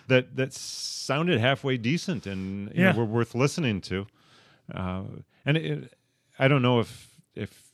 that 0.08 0.36
that 0.36 0.54
sounded 0.54 1.40
halfway 1.40 1.78
decent 1.78 2.26
and 2.26 2.70
you 2.74 2.84
Yeah. 2.84 2.92
know, 2.92 2.98
were 3.00 3.06
worth 3.06 3.36
listening 3.36 3.82
to. 3.82 4.08
Uh, 4.74 5.04
and 5.46 5.58
it, 5.58 5.94
I 6.40 6.48
don't 6.48 6.62
know 6.62 6.80
if 6.80 7.08
if 7.36 7.72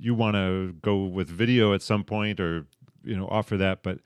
you 0.00 0.14
want 0.14 0.34
to 0.36 0.72
go 0.82 1.04
with 1.04 1.28
video 1.28 1.74
at 1.74 1.82
some 1.82 2.04
point 2.04 2.40
or 2.40 2.66
you 3.04 3.16
know 3.16 3.26
offer 3.28 3.56
that, 3.58 3.82
but 3.82 3.98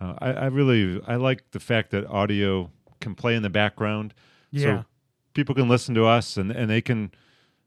uh, 0.00 0.14
I, 0.18 0.32
I 0.32 0.46
really 0.46 1.00
I 1.06 1.16
like 1.16 1.50
the 1.52 1.60
fact 1.60 1.90
that 1.92 2.06
audio 2.06 2.70
can 3.00 3.14
play 3.14 3.34
in 3.34 3.42
the 3.42 3.50
background, 3.50 4.12
Yeah. 4.50 4.62
so 4.80 4.84
people 5.34 5.54
can 5.54 5.68
listen 5.68 5.94
to 5.94 6.04
us 6.04 6.36
and 6.36 6.50
and 6.50 6.68
they 6.70 6.80
can 6.80 7.12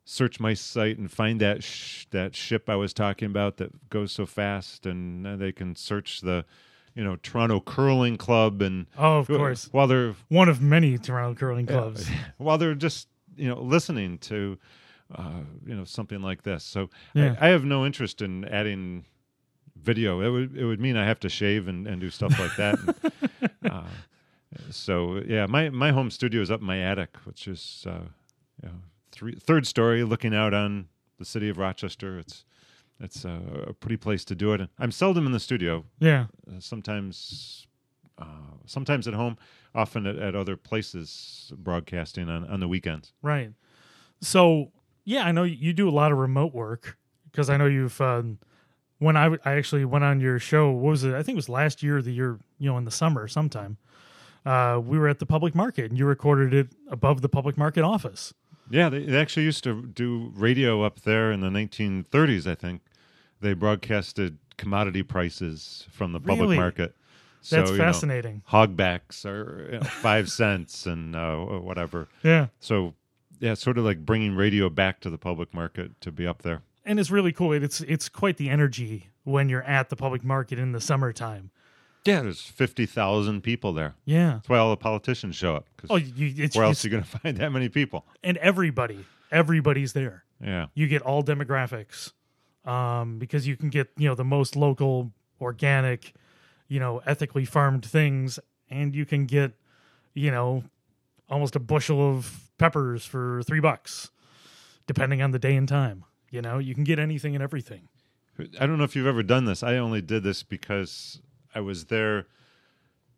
search 0.05 0.39
my 0.39 0.53
site 0.55 0.97
and 0.97 1.11
find 1.11 1.39
that 1.39 1.63
sh- 1.63 2.05
that 2.11 2.35
ship 2.35 2.67
I 2.69 2.75
was 2.75 2.93
talking 2.93 3.27
about 3.27 3.57
that 3.57 3.89
goes 3.89 4.11
so 4.11 4.25
fast, 4.25 4.85
and 4.85 5.25
uh, 5.27 5.35
they 5.35 5.51
can 5.51 5.75
search 5.75 6.21
the 6.21 6.45
you 6.95 7.03
know 7.03 7.15
Toronto 7.17 7.59
Curling 7.61 8.17
Club 8.17 8.61
and 8.61 8.87
Oh, 8.97 9.19
of 9.19 9.27
course, 9.27 9.69
while 9.71 9.87
they're 9.87 10.15
one 10.27 10.49
of 10.49 10.61
many 10.61 10.97
Toronto 10.97 11.39
curling 11.39 11.65
clubs. 11.67 12.09
while 12.37 12.57
they're 12.57 12.75
just 12.75 13.07
you 13.37 13.47
know 13.47 13.61
listening 13.61 14.17
to 14.19 14.57
uh, 15.15 15.41
you 15.65 15.75
know 15.75 15.85
something 15.85 16.21
like 16.21 16.43
this. 16.43 16.63
So 16.63 16.89
Yeah. 17.13 17.35
I, 17.39 17.47
I 17.47 17.49
have 17.49 17.63
no 17.65 17.85
interest 17.85 18.21
in 18.21 18.45
adding 18.45 19.05
video. 19.75 20.21
It 20.21 20.29
would 20.29 20.57
it 20.57 20.65
would 20.65 20.79
mean 20.79 20.97
I 20.97 21.05
have 21.05 21.19
to 21.21 21.29
shave 21.29 21.67
and, 21.67 21.87
and 21.87 21.99
do 22.01 22.09
stuff 22.09 22.37
like 22.39 22.55
that. 22.57 22.79
And, 22.79 23.71
uh, 23.71 23.83
so 24.71 25.21
yeah, 25.25 25.45
my 25.47 25.69
my 25.69 25.91
home 25.91 26.09
studio 26.11 26.41
is 26.41 26.51
up 26.51 26.61
in 26.61 26.65
my 26.67 26.79
attic, 26.79 27.15
which 27.25 27.47
is 27.47 27.85
uh, 27.87 28.05
you 28.61 28.69
know, 28.69 28.75
three 29.11 29.35
third 29.35 29.65
story, 29.67 30.03
looking 30.03 30.33
out 30.35 30.53
on 30.53 30.87
the 31.17 31.25
city 31.25 31.49
of 31.49 31.57
Rochester. 31.57 32.17
It's 32.19 32.45
it's 32.99 33.23
a, 33.25 33.41
a 33.67 33.73
pretty 33.73 33.97
place 33.97 34.25
to 34.25 34.35
do 34.35 34.53
it. 34.53 34.69
I'm 34.77 34.91
seldom 34.91 35.25
in 35.25 35.31
the 35.31 35.39
studio. 35.39 35.85
Yeah, 35.99 36.25
Uh, 36.47 36.59
sometimes 36.59 37.65
uh, 38.17 38.25
sometimes 38.65 39.07
at 39.07 39.13
home, 39.13 39.37
often 39.73 40.05
at, 40.05 40.17
at 40.17 40.35
other 40.35 40.57
places 40.57 41.53
broadcasting 41.55 42.27
on, 42.29 42.43
on 42.49 42.59
the 42.59 42.67
weekends. 42.67 43.13
Right. 43.21 43.51
So 44.21 44.71
yeah, 45.05 45.23
I 45.25 45.31
know 45.31 45.43
you 45.43 45.73
do 45.73 45.87
a 45.89 45.91
lot 45.91 46.11
of 46.11 46.17
remote 46.17 46.53
work 46.53 46.97
because 47.31 47.49
I 47.49 47.57
know 47.57 47.65
you've. 47.65 47.99
Um, 48.01 48.39
when 48.99 49.15
I 49.15 49.37
I 49.45 49.53
actually 49.53 49.85
went 49.85 50.03
on 50.03 50.19
your 50.19 50.39
show, 50.39 50.69
what 50.71 50.91
was 50.91 51.03
it? 51.03 51.13
I 51.13 51.23
think 51.23 51.35
it 51.35 51.37
was 51.37 51.49
last 51.49 51.81
year, 51.83 51.97
or 51.97 52.01
the 52.01 52.11
year 52.11 52.39
you 52.59 52.69
know 52.69 52.77
in 52.77 52.85
the 52.85 52.91
summer 52.91 53.27
sometime. 53.27 53.77
Uh, 54.45 54.79
we 54.83 54.97
were 54.97 55.07
at 55.07 55.19
the 55.19 55.25
public 55.25 55.53
market, 55.53 55.89
and 55.89 55.97
you 55.97 56.05
recorded 56.05 56.53
it 56.53 56.69
above 56.89 57.21
the 57.21 57.29
public 57.29 57.57
market 57.57 57.83
office. 57.83 58.33
Yeah, 58.69 58.87
they, 58.89 59.03
they 59.03 59.17
actually 59.19 59.43
used 59.43 59.63
to 59.65 59.81
do 59.83 60.31
radio 60.35 60.83
up 60.83 61.01
there 61.01 61.31
in 61.31 61.41
the 61.41 61.49
1930s, 61.49 62.47
I 62.49 62.55
think. 62.55 62.81
They 63.41 63.53
broadcasted 63.53 64.37
commodity 64.57 65.03
prices 65.03 65.85
from 65.91 66.13
the 66.13 66.19
public 66.19 66.39
Really? 66.41 66.57
market. 66.57 66.95
That's 67.49 67.71
you 67.71 67.77
know, 67.77 67.83
fascinating. 67.83 68.43
hogbacks 68.49 69.25
are 69.25 69.69
you 69.71 69.79
know, 69.79 69.85
five 69.85 70.29
cents 70.41 70.85
and 70.85 71.15
uh, 71.15 71.35
whatever. 71.37 72.07
Yeah, 72.23 72.47
So, 72.59 72.93
yeah, 73.39 73.53
sort 73.53 73.77
of 73.77 73.85
like 73.85 74.05
bringing 74.05 74.35
radio 74.35 74.69
back 74.69 74.99
to 75.01 75.09
the 75.09 75.17
public 75.17 75.53
market 75.53 75.99
to 76.01 76.11
be 76.11 76.25
up 76.27 76.41
there. 76.41 76.61
and 76.85 76.99
it's 76.99 77.11
really 77.11 77.31
cool. 77.31 77.51
It's 77.53 77.81
it's 77.81 78.09
quite 78.09 78.37
the 78.37 78.49
energy 78.49 79.09
when 79.23 79.49
you're 79.49 79.63
at 79.63 79.89
the 79.89 79.95
public 79.95 80.23
market 80.23 80.57
in 80.59 80.71
the 80.71 80.81
summertime. 80.81 81.51
Yeah, 82.05 82.21
there's 82.21 82.41
50,000 82.41 83.41
people 83.41 83.73
there. 83.73 83.93
Yeah. 84.05 84.35
That's 84.35 84.49
why 84.49 84.57
all 84.57 84.69
the 84.69 84.77
politicians 84.77 85.35
show 85.35 85.55
up. 85.57 85.67
'cause 85.77 85.89
Oh, 85.91 85.97
you, 85.97 86.33
it's, 86.45 86.55
where 86.55 86.63
else 86.65 86.83
are 86.83 86.87
you 86.87 86.91
going 86.93 87.03
to 87.09 87.09
find 87.19 87.37
that 87.37 87.51
many 87.51 87.67
people? 87.69 88.05
and 88.23 88.37
everybody, 88.37 89.05
everybody's 89.31 89.93
there. 89.93 90.23
Yeah. 90.41 90.67
you 90.73 90.87
get 90.87 91.01
all 91.01 91.21
demographics 91.23 92.13
um, 92.65 93.19
because 93.19 93.45
you 93.45 93.57
can 93.57 93.69
get 93.69 93.89
you 93.97 94.07
know 94.07 94.15
the 94.15 94.23
most 94.23 94.55
local 94.55 95.11
organic 95.41 96.13
you 96.69 96.79
know 96.79 97.01
ethically 97.05 97.43
farmed 97.45 97.85
things 97.85 98.39
and 98.69 98.95
you 98.95 99.05
can 99.05 99.25
get 99.25 99.51
you 100.13 100.31
know 100.31 100.63
almost 101.29 101.55
a 101.55 101.59
bushel 101.59 101.99
of 102.01 102.48
peppers 102.59 103.05
for 103.05 103.41
three 103.43 103.59
bucks, 103.59 104.11
depending 104.85 105.21
on 105.21 105.31
the 105.31 105.39
day 105.39 105.55
and 105.55 105.67
time. 105.67 106.05
You 106.29 106.41
know, 106.41 106.59
you 106.59 106.75
can 106.75 106.83
get 106.83 106.99
anything 106.99 107.33
and 107.33 107.43
everything. 107.43 107.87
I 108.59 108.65
don't 108.65 108.77
know 108.77 108.83
if 108.83 108.95
you've 108.95 109.07
ever 109.07 109.23
done 109.23 109.45
this. 109.45 109.63
I 109.63 109.77
only 109.77 110.01
did 110.01 110.23
this 110.23 110.43
because 110.43 111.21
I 111.53 111.59
was 111.59 111.85
there 111.85 112.27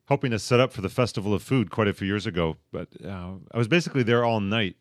hoping 0.06 0.32
to 0.32 0.40
set 0.40 0.60
up 0.60 0.74
for 0.74 0.82
the 0.82 0.90
Festival 0.90 1.34
of 1.34 1.44
Food 1.44 1.70
quite 1.70 1.88
a 1.88 1.94
few 1.94 2.08
years 2.08 2.26
ago. 2.26 2.58
But 2.72 2.90
uh, 3.06 3.34
I 3.52 3.58
was 3.58 3.68
basically 3.68 4.04
there 4.04 4.24
all 4.24 4.40
night 4.40 4.76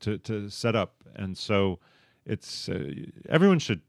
to 0.00 0.18
to 0.18 0.48
set 0.48 0.76
up, 0.76 1.04
and 1.14 1.36
so 1.36 1.78
it's 2.24 2.68
uh, 2.68 2.90
everyone 3.28 3.58
should 3.58 3.80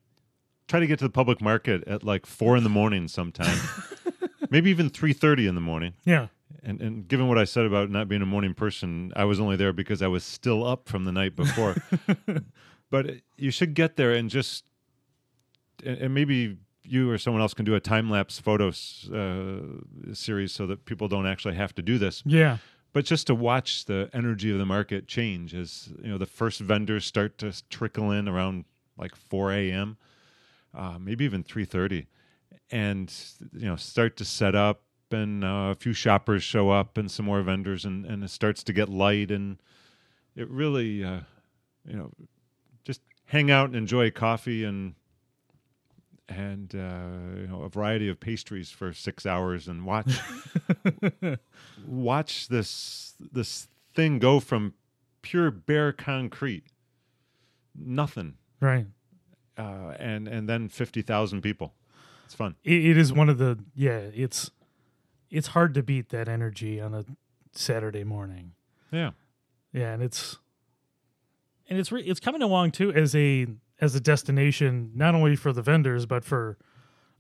try 0.68 0.80
to 0.80 0.88
get 0.88 1.00
to 1.00 1.06
the 1.06 1.12
public 1.12 1.42
market 1.42 1.88
at 1.88 2.04
like 2.04 2.26
four 2.26 2.58
in 2.58 2.64
the 2.64 2.70
morning 2.70 3.08
sometime, 3.08 3.58
maybe 4.50 4.70
even 4.70 4.90
three 4.90 5.14
thirty 5.14 5.48
in 5.48 5.56
the 5.56 5.62
morning. 5.62 5.94
Yeah. 6.06 6.28
And 6.64 6.82
and 6.82 7.08
given 7.08 7.28
what 7.28 7.38
I 7.38 7.44
said 7.44 7.66
about 7.66 7.90
not 7.90 8.08
being 8.08 8.22
a 8.22 8.26
morning 8.26 8.54
person, 8.54 9.12
I 9.16 9.26
was 9.26 9.40
only 9.40 9.58
there 9.58 9.74
because 9.74 10.02
I 10.02 10.08
was 10.08 10.24
still 10.24 10.66
up 10.66 10.88
from 10.88 11.04
the 11.06 11.12
night 11.12 11.36
before. 11.36 11.76
but 12.90 13.12
you 13.38 13.52
should 13.52 13.74
get 13.74 13.98
there 13.98 14.14
and 14.14 14.30
just 14.30 14.64
and, 15.86 15.98
and 15.98 16.14
maybe 16.14 16.58
you 16.84 17.10
or 17.10 17.18
someone 17.18 17.42
else 17.42 17.54
can 17.54 17.66
do 17.66 17.76
a 17.76 17.80
time 17.80 18.10
lapse 18.10 18.40
photo 18.40 18.70
uh, 18.70 20.14
series 20.14 20.52
so 20.52 20.68
that 20.68 20.86
people 20.86 21.08
don't 21.08 21.26
actually 21.26 21.56
have 21.56 21.74
to 21.76 21.82
do 21.82 21.98
this. 21.98 22.24
Yeah. 22.26 22.58
But 22.92 23.06
just 23.06 23.28
to 23.28 23.36
watch 23.36 23.86
the 23.86 24.10
energy 24.14 24.52
of 24.52 24.60
the 24.60 24.66
market 24.66 25.08
change 25.08 25.56
as 25.56 25.92
you 26.02 26.10
know 26.10 26.18
the 26.18 26.28
first 26.28 26.60
vendors 26.60 27.06
start 27.06 27.38
to 27.40 27.52
trickle 27.70 28.12
in 28.12 28.28
around 28.28 28.66
like 28.98 29.16
4 29.16 29.52
a.m., 29.54 29.98
uh, 30.76 30.98
maybe 31.00 31.26
even 31.26 31.44
3:30, 31.44 32.06
and 32.72 33.14
you 33.54 33.66
know 33.66 33.76
start 33.76 34.16
to 34.18 34.26
set 34.26 34.54
up, 34.54 34.84
and 35.14 35.44
uh, 35.44 35.70
a 35.72 35.76
few 35.76 35.94
shoppers 35.94 36.44
show 36.44 36.70
up, 36.72 36.98
and 36.98 37.10
some 37.10 37.26
more 37.26 37.42
vendors, 37.42 37.86
and 37.86 38.06
and 38.06 38.24
it 38.24 38.30
starts 38.30 38.64
to 38.64 38.74
get 38.74 38.90
light, 38.90 39.32
and 39.32 39.58
it 40.36 40.50
really, 40.50 41.04
uh, 41.04 41.22
you 41.88 41.96
know, 41.96 42.12
just 42.84 43.02
hang 43.26 43.50
out 43.52 43.68
and 43.68 43.76
enjoy 43.76 44.10
coffee 44.12 44.64
and 44.64 44.96
and 46.30 46.74
uh, 46.74 47.40
you 47.40 47.48
know 47.48 47.62
a 47.64 47.70
variety 47.70 48.08
of 48.10 48.20
pastries 48.20 48.72
for 48.72 48.94
six 48.94 49.26
hours 49.26 49.68
and 49.68 49.86
watch 49.86 50.18
watch 51.86 52.48
this 52.48 53.14
this 53.20 53.68
thing 53.94 54.20
go 54.20 54.40
from 54.40 54.74
pure 55.22 55.52
bare 55.52 55.92
concrete 55.94 56.64
nothing 57.76 58.36
Right. 58.60 58.86
uh, 59.58 59.94
and 60.00 60.28
and 60.28 60.48
then 60.48 60.70
fifty 60.70 61.02
thousand 61.02 61.42
people. 61.42 61.74
It's 62.26 62.34
fun. 62.34 62.56
It, 62.64 62.86
it 62.86 62.98
is 62.98 63.12
one 63.12 63.28
of 63.28 63.38
the 63.38 63.60
yeah. 63.76 63.98
It's 64.14 64.50
it's 65.34 65.48
hard 65.48 65.74
to 65.74 65.84
beat 65.84 66.10
that 66.10 66.30
energy 66.30 66.80
on 66.80 66.94
a 66.94 67.04
Saturday 67.52 68.04
morning. 68.04 68.54
Yeah, 68.92 69.12
Yeah, 69.74 69.94
and 69.94 70.02
it's 70.04 70.38
and 71.70 71.80
it's 71.80 71.92
re- 71.92 72.04
it's 72.04 72.20
coming 72.20 72.42
along 72.42 72.72
too 72.72 72.94
as 72.94 73.16
a 73.16 73.48
as 73.82 73.96
a 73.96 74.00
destination 74.00 74.92
not 74.96 75.16
only 75.16 75.36
for 75.36 75.52
the 75.52 75.62
vendors 75.62 76.06
but 76.06 76.24
for 76.24 76.58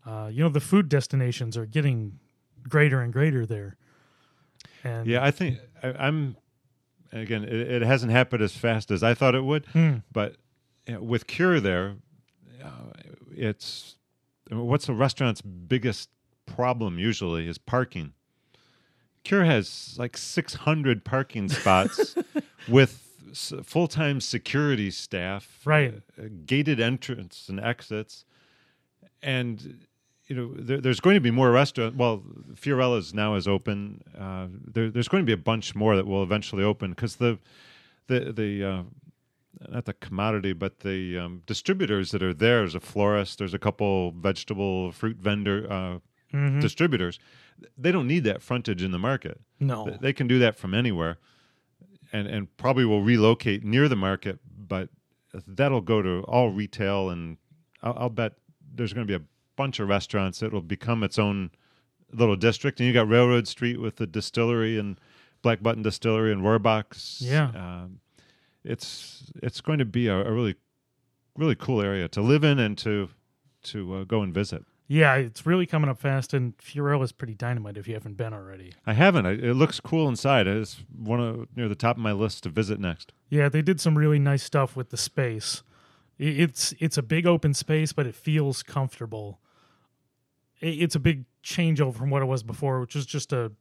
uh, 0.05 0.29
you 0.31 0.43
know 0.43 0.49
the 0.49 0.59
food 0.59 0.87
destinations 0.89 1.57
are 1.57 1.65
getting 1.65 2.19
greater 2.69 3.01
and 3.01 3.11
greater 3.11 3.45
there. 3.45 3.75
And 4.83 5.07
yeah. 5.07 5.23
I 5.23 5.31
think 5.31 5.59
I, 5.81 5.93
I'm 6.07 6.35
again. 7.11 7.43
It, 7.43 7.53
it 7.53 7.81
hasn't 7.81 8.11
happened 8.11 8.43
as 8.43 8.55
fast 8.55 8.91
as 8.91 9.01
I 9.03 9.13
thought 9.13 9.33
it 9.35 9.43
would, 9.43 9.65
Hmm. 9.67 9.97
but 10.11 10.35
you 10.87 10.93
know, 10.95 11.01
with 11.01 11.25
Cure 11.27 11.59
there, 11.59 11.95
uh, 12.63 12.69
it's 13.35 13.95
what's 14.51 14.89
a 14.89 14.93
restaurant's 14.93 15.41
biggest 15.41 16.09
problem 16.55 16.99
usually 16.99 17.47
is 17.47 17.57
parking. 17.57 18.13
Cure 19.23 19.45
has 19.45 19.95
like 19.97 20.17
600 20.17 21.03
parking 21.05 21.47
spots 21.49 22.15
with 22.67 23.01
s- 23.31 23.53
full-time 23.63 24.19
security 24.19 24.91
staff, 24.91 25.59
Right. 25.65 25.93
uh, 26.19 26.23
gated 26.45 26.79
entrance 26.79 27.47
and 27.49 27.59
exits, 27.59 28.25
and 29.21 29.85
you 30.27 30.35
know 30.35 30.53
there, 30.55 30.79
there's 30.81 30.99
going 30.99 31.15
to 31.15 31.21
be 31.21 31.31
more 31.31 31.51
restaurants. 31.51 31.97
Well, 31.97 32.21
Fiorella's 32.55 33.13
now 33.13 33.35
is 33.35 33.47
open. 33.47 34.01
Uh, 34.17 34.47
there, 34.73 34.89
there's 34.89 35.07
going 35.07 35.23
to 35.23 35.25
be 35.25 35.33
a 35.33 35.37
bunch 35.51 35.73
more 35.75 35.95
that 35.95 36.05
will 36.05 36.23
eventually 36.23 36.63
open 36.63 36.91
because 36.91 37.15
the 37.17 37.39
the 38.07 38.33
the 38.33 38.63
uh, 38.63 38.83
not 39.69 39.85
the 39.85 39.93
commodity, 39.93 40.51
but 40.53 40.79
the 40.81 41.17
um, 41.17 41.41
distributors 41.45 42.11
that 42.11 42.21
are 42.23 42.33
there. 42.33 42.59
There's 42.59 42.75
a 42.75 42.79
florist. 42.81 43.39
There's 43.39 43.53
a 43.53 43.59
couple 43.59 44.11
vegetable 44.11 44.91
fruit 44.91 45.17
vendor 45.17 45.71
Mhm. 46.33 46.61
distributors. 46.61 47.19
They 47.77 47.91
don't 47.91 48.07
need 48.07 48.23
that 48.23 48.41
frontage 48.41 48.81
in 48.81 48.91
the 48.91 48.99
market. 48.99 49.39
no, 49.59 49.97
They 50.01 50.13
can 50.13 50.27
do 50.27 50.39
that 50.39 50.55
from 50.57 50.73
anywhere, 50.73 51.17
and 52.11 52.27
and 52.27 52.57
probably 52.57 52.85
will 52.85 53.03
relocate 53.03 53.63
near 53.63 53.87
the 53.87 53.95
market. 53.95 54.39
But 54.57 54.89
that'll 55.47 55.81
go 55.81 56.01
to 56.01 56.23
all 56.27 56.49
retail, 56.51 57.09
and 57.09 57.37
I'll, 57.81 57.95
I'll 57.97 58.09
bet 58.09 58.33
there's 58.75 58.93
going 58.93 59.05
to 59.07 59.11
be 59.19 59.23
a 59.23 59.27
bunch 59.55 59.79
of 59.79 59.87
restaurants 59.87 60.39
that 60.39 60.51
will 60.51 60.61
become 60.61 61.03
its 61.03 61.19
own 61.19 61.51
little 62.11 62.35
district. 62.35 62.79
And 62.79 62.87
you 62.87 62.93
got 62.93 63.07
Railroad 63.07 63.47
Street 63.47 63.79
with 63.79 63.97
the 63.97 64.07
distillery 64.07 64.77
and 64.79 64.99
Black 65.43 65.61
Button 65.61 65.83
Distillery 65.83 66.31
and 66.31 66.41
Rohrbach's. 66.41 67.21
Yeah. 67.21 67.49
um, 67.55 67.99
it's 68.63 69.31
it's 69.43 69.61
going 69.61 69.79
to 69.79 69.85
be 69.85 70.07
a, 70.07 70.15
a 70.15 70.31
really 70.31 70.55
really 71.35 71.55
cool 71.55 71.81
area 71.81 72.07
to 72.07 72.21
live 72.21 72.43
in 72.43 72.57
and 72.59 72.77
to 72.79 73.09
to 73.63 73.93
uh, 73.95 74.03
go 74.05 74.21
and 74.21 74.33
visit. 74.33 74.63
Yeah, 74.93 75.15
it's 75.15 75.43
really 75.45 75.65
coming 75.65 75.89
up 75.89 75.97
fast, 75.97 76.35
and 76.35 76.55
Fiorella 76.59 77.03
is 77.03 77.11
pretty 77.11 77.33
dynamite 77.33 77.77
if 77.77 77.87
you 77.87 77.95
haven't 77.95 78.15
been 78.15 78.31
already. 78.31 78.73
I 78.85 78.93
haven't. 78.93 79.25
I, 79.25 79.31
it 79.31 79.55
looks 79.55 79.79
cool 79.79 80.07
inside. 80.07 80.45
It's 80.45 80.83
one 80.95 81.19
of 81.19 81.47
near 81.57 81.67
the 81.67 81.73
top 81.73 81.95
of 81.97 82.03
my 82.03 82.11
list 82.11 82.43
to 82.43 82.49
visit 82.49 82.79
next. 82.79 83.11
Yeah, 83.29 83.49
they 83.49 83.63
did 83.63 83.81
some 83.81 83.97
really 83.97 84.19
nice 84.19 84.43
stuff 84.43 84.75
with 84.75 84.91
the 84.91 84.97
space. 84.97 85.63
I- 86.19 86.23
It's 86.25 86.75
it's 86.79 86.95
a 86.97 87.01
big 87.01 87.25
open 87.25 87.55
space, 87.55 87.91
but 87.91 88.05
it 88.05 88.13
feels 88.13 88.61
comfortable. 88.61 89.39
I- 90.61 90.67
It's 90.67 90.93
a 90.93 90.99
big 90.99 91.25
changeover 91.43 91.95
from 91.95 92.11
what 92.11 92.21
it 92.21 92.25
was 92.25 92.43
before, 92.43 92.79
which 92.79 92.93
was 92.93 93.07
just 93.07 93.33
a 93.33 93.51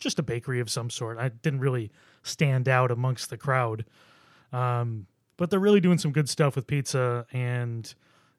just 0.00 0.18
a 0.18 0.22
bakery 0.24 0.58
of 0.58 0.68
some 0.70 0.90
sort. 0.90 1.18
I 1.18 1.28
didn't 1.28 1.60
really 1.60 1.92
stand 2.24 2.68
out 2.68 2.90
amongst 2.90 3.30
the 3.30 3.36
crowd, 3.36 3.84
um, 4.52 5.06
but 5.36 5.50
they're 5.50 5.60
really 5.60 5.80
doing 5.80 5.98
some 5.98 6.10
good 6.10 6.28
stuff 6.28 6.56
with 6.56 6.66
pizza 6.66 7.26
and 7.32 7.94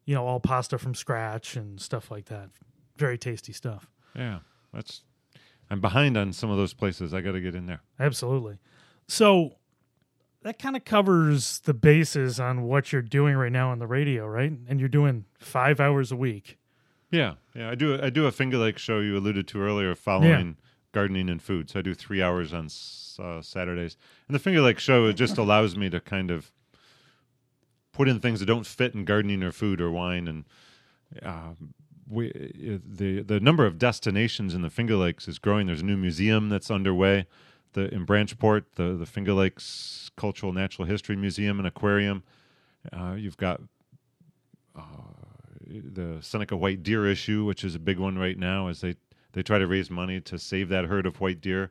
you 0.10 0.15
know 0.15 0.26
all 0.26 0.39
pasta 0.39 0.80
from 0.80 0.95
scratch 0.95 1.56
and 1.56 1.80
stuff 1.80 2.10
like 2.10 2.26
that. 2.26 2.50
Very 2.98 3.15
tasty 3.15 3.54
stuff. 3.54 3.91
Yeah, 4.15 4.39
that's. 4.74 5.04
I'm 5.69 5.82
behind 5.82 6.17
on 6.17 6.34
some 6.34 6.50
of 6.50 6.58
those 6.58 6.74
places. 6.74 7.13
I 7.13 7.22
got 7.22 7.34
to 7.34 7.39
get 7.39 7.54
in 7.54 7.67
there. 7.67 7.82
Absolutely. 8.00 8.58
So 9.08 9.52
that 10.41 10.58
kind 10.58 10.76
of 10.76 10.84
covers 10.84 11.60
the 11.60 11.76
bases 11.76 12.39
on 12.39 12.63
what 12.63 12.91
you're 12.91 13.04
doing 13.04 13.36
right 13.36 13.52
now 13.52 13.69
on 13.69 13.78
the 13.78 13.86
radio, 13.86 14.26
right? 14.26 14.52
And 14.67 14.80
you're 14.80 14.89
doing 14.89 15.26
five 15.38 15.80
hours 15.80 16.12
a 16.12 16.15
week. 16.15 16.58
Yeah, 17.12 17.36
yeah. 17.54 17.69
I 17.69 17.76
do. 17.76 18.02
I 18.02 18.10
do 18.10 18.26
a 18.26 18.32
Finger 18.32 18.58
Lake 18.58 18.80
show 18.80 19.02
you 19.02 19.15
alluded 19.15 19.48
to 19.50 19.62
earlier, 19.62 19.93
following 19.93 20.58
gardening 20.91 21.30
and 21.30 21.39
food. 21.39 21.69
So 21.69 21.78
I 21.78 21.82
do 21.84 21.93
three 21.93 22.24
hours 22.24 22.52
on 22.52 22.65
uh, 23.24 23.43
Saturdays, 23.43 23.95
and 24.28 24.34
the 24.34 24.39
Finger 24.39 24.62
Lake 24.62 24.80
show 24.80 25.06
it 25.06 25.13
just 25.13 25.38
allows 25.38 25.76
me 25.76 25.88
to 25.91 26.00
kind 26.00 26.32
of 26.32 26.52
put 27.99 28.07
in 28.07 28.17
things 28.21 28.39
that 28.39 28.45
don't 28.45 28.65
fit 28.65 28.95
in 28.95 29.03
gardening 29.03 29.43
or 29.43 29.51
food 29.51 29.81
or 29.81 29.91
wine, 29.91 30.25
and 30.25 30.45
uh, 31.21 31.51
we 32.07 32.29
uh, 32.31 32.77
the 32.88 33.21
the 33.21 33.41
number 33.41 33.65
of 33.65 33.77
destinations 33.77 34.53
in 34.53 34.62
the 34.62 34.69
Finger 34.69 34.95
Lakes 34.95 35.27
is 35.27 35.38
growing. 35.38 35.67
There's 35.67 35.81
a 35.81 35.85
new 35.85 35.97
museum 35.97 36.47
that's 36.47 36.71
underway. 36.71 37.27
The 37.73 37.93
in 37.93 38.05
Branchport, 38.05 38.75
the 38.75 38.93
the 38.93 39.05
Finger 39.05 39.33
Lakes 39.33 40.12
Cultural 40.15 40.53
Natural 40.53 40.88
History 40.88 41.17
Museum 41.17 41.59
and 41.59 41.67
Aquarium. 41.67 42.23
Uh, 42.93 43.15
you've 43.17 43.35
got 43.35 43.59
the 45.67 46.19
Seneca 46.21 46.55
white 46.55 46.83
deer 46.83 47.05
issue, 47.05 47.43
which 47.43 47.65
is 47.65 47.75
a 47.75 47.79
big 47.79 47.99
one 47.99 48.17
right 48.17 48.38
now, 48.38 48.69
as 48.69 48.79
they 48.79 48.95
they 49.33 49.43
try 49.43 49.59
to 49.59 49.67
raise 49.67 49.91
money 49.91 50.21
to 50.21 50.39
save 50.39 50.69
that 50.69 50.85
herd 50.85 51.05
of 51.05 51.19
white 51.19 51.41
deer 51.41 51.69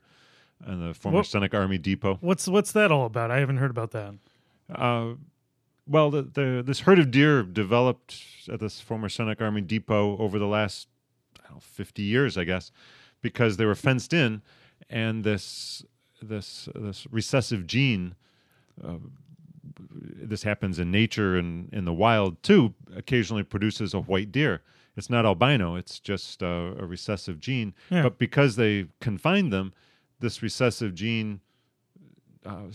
and 0.62 0.90
the 0.90 0.92
former 0.92 1.16
What- 1.16 1.26
Seneca 1.26 1.56
Army 1.56 1.78
Depot. 1.78 2.18
What's 2.20 2.46
what's 2.48 2.72
that 2.72 2.92
all 2.92 3.06
about? 3.06 3.30
I 3.30 3.38
haven't 3.38 3.56
heard 3.56 3.70
about 3.70 3.92
that. 3.92 4.14
Uh, 4.72 5.14
well, 5.88 6.10
the, 6.10 6.22
the 6.22 6.62
this 6.64 6.80
herd 6.80 6.98
of 6.98 7.10
deer 7.10 7.42
developed 7.42 8.22
at 8.52 8.60
this 8.60 8.80
former 8.80 9.08
Seneca 9.08 9.44
Army 9.44 9.62
Depot 9.62 10.16
over 10.18 10.38
the 10.38 10.46
last 10.46 10.88
I 11.38 11.48
don't 11.48 11.56
know, 11.56 11.60
50 11.60 12.02
years, 12.02 12.36
I 12.36 12.44
guess, 12.44 12.70
because 13.22 13.56
they 13.56 13.64
were 13.64 13.74
fenced 13.74 14.12
in, 14.12 14.42
and 14.90 15.24
this 15.24 15.84
this 16.22 16.68
this 16.74 17.06
recessive 17.10 17.66
gene. 17.66 18.14
Uh, 18.82 18.96
this 20.00 20.42
happens 20.42 20.78
in 20.78 20.90
nature 20.90 21.36
and 21.36 21.72
in 21.72 21.84
the 21.84 21.92
wild 21.92 22.42
too. 22.42 22.74
Occasionally 22.94 23.42
produces 23.42 23.94
a 23.94 24.00
white 24.00 24.30
deer. 24.30 24.62
It's 24.96 25.08
not 25.08 25.24
albino; 25.24 25.76
it's 25.76 26.00
just 26.00 26.42
uh, 26.42 26.74
a 26.78 26.84
recessive 26.86 27.40
gene. 27.40 27.74
Yeah. 27.90 28.02
But 28.02 28.18
because 28.18 28.56
they 28.56 28.86
confined 29.00 29.52
them, 29.52 29.72
this 30.20 30.42
recessive 30.42 30.94
gene 30.94 31.40
uh, 32.44 32.66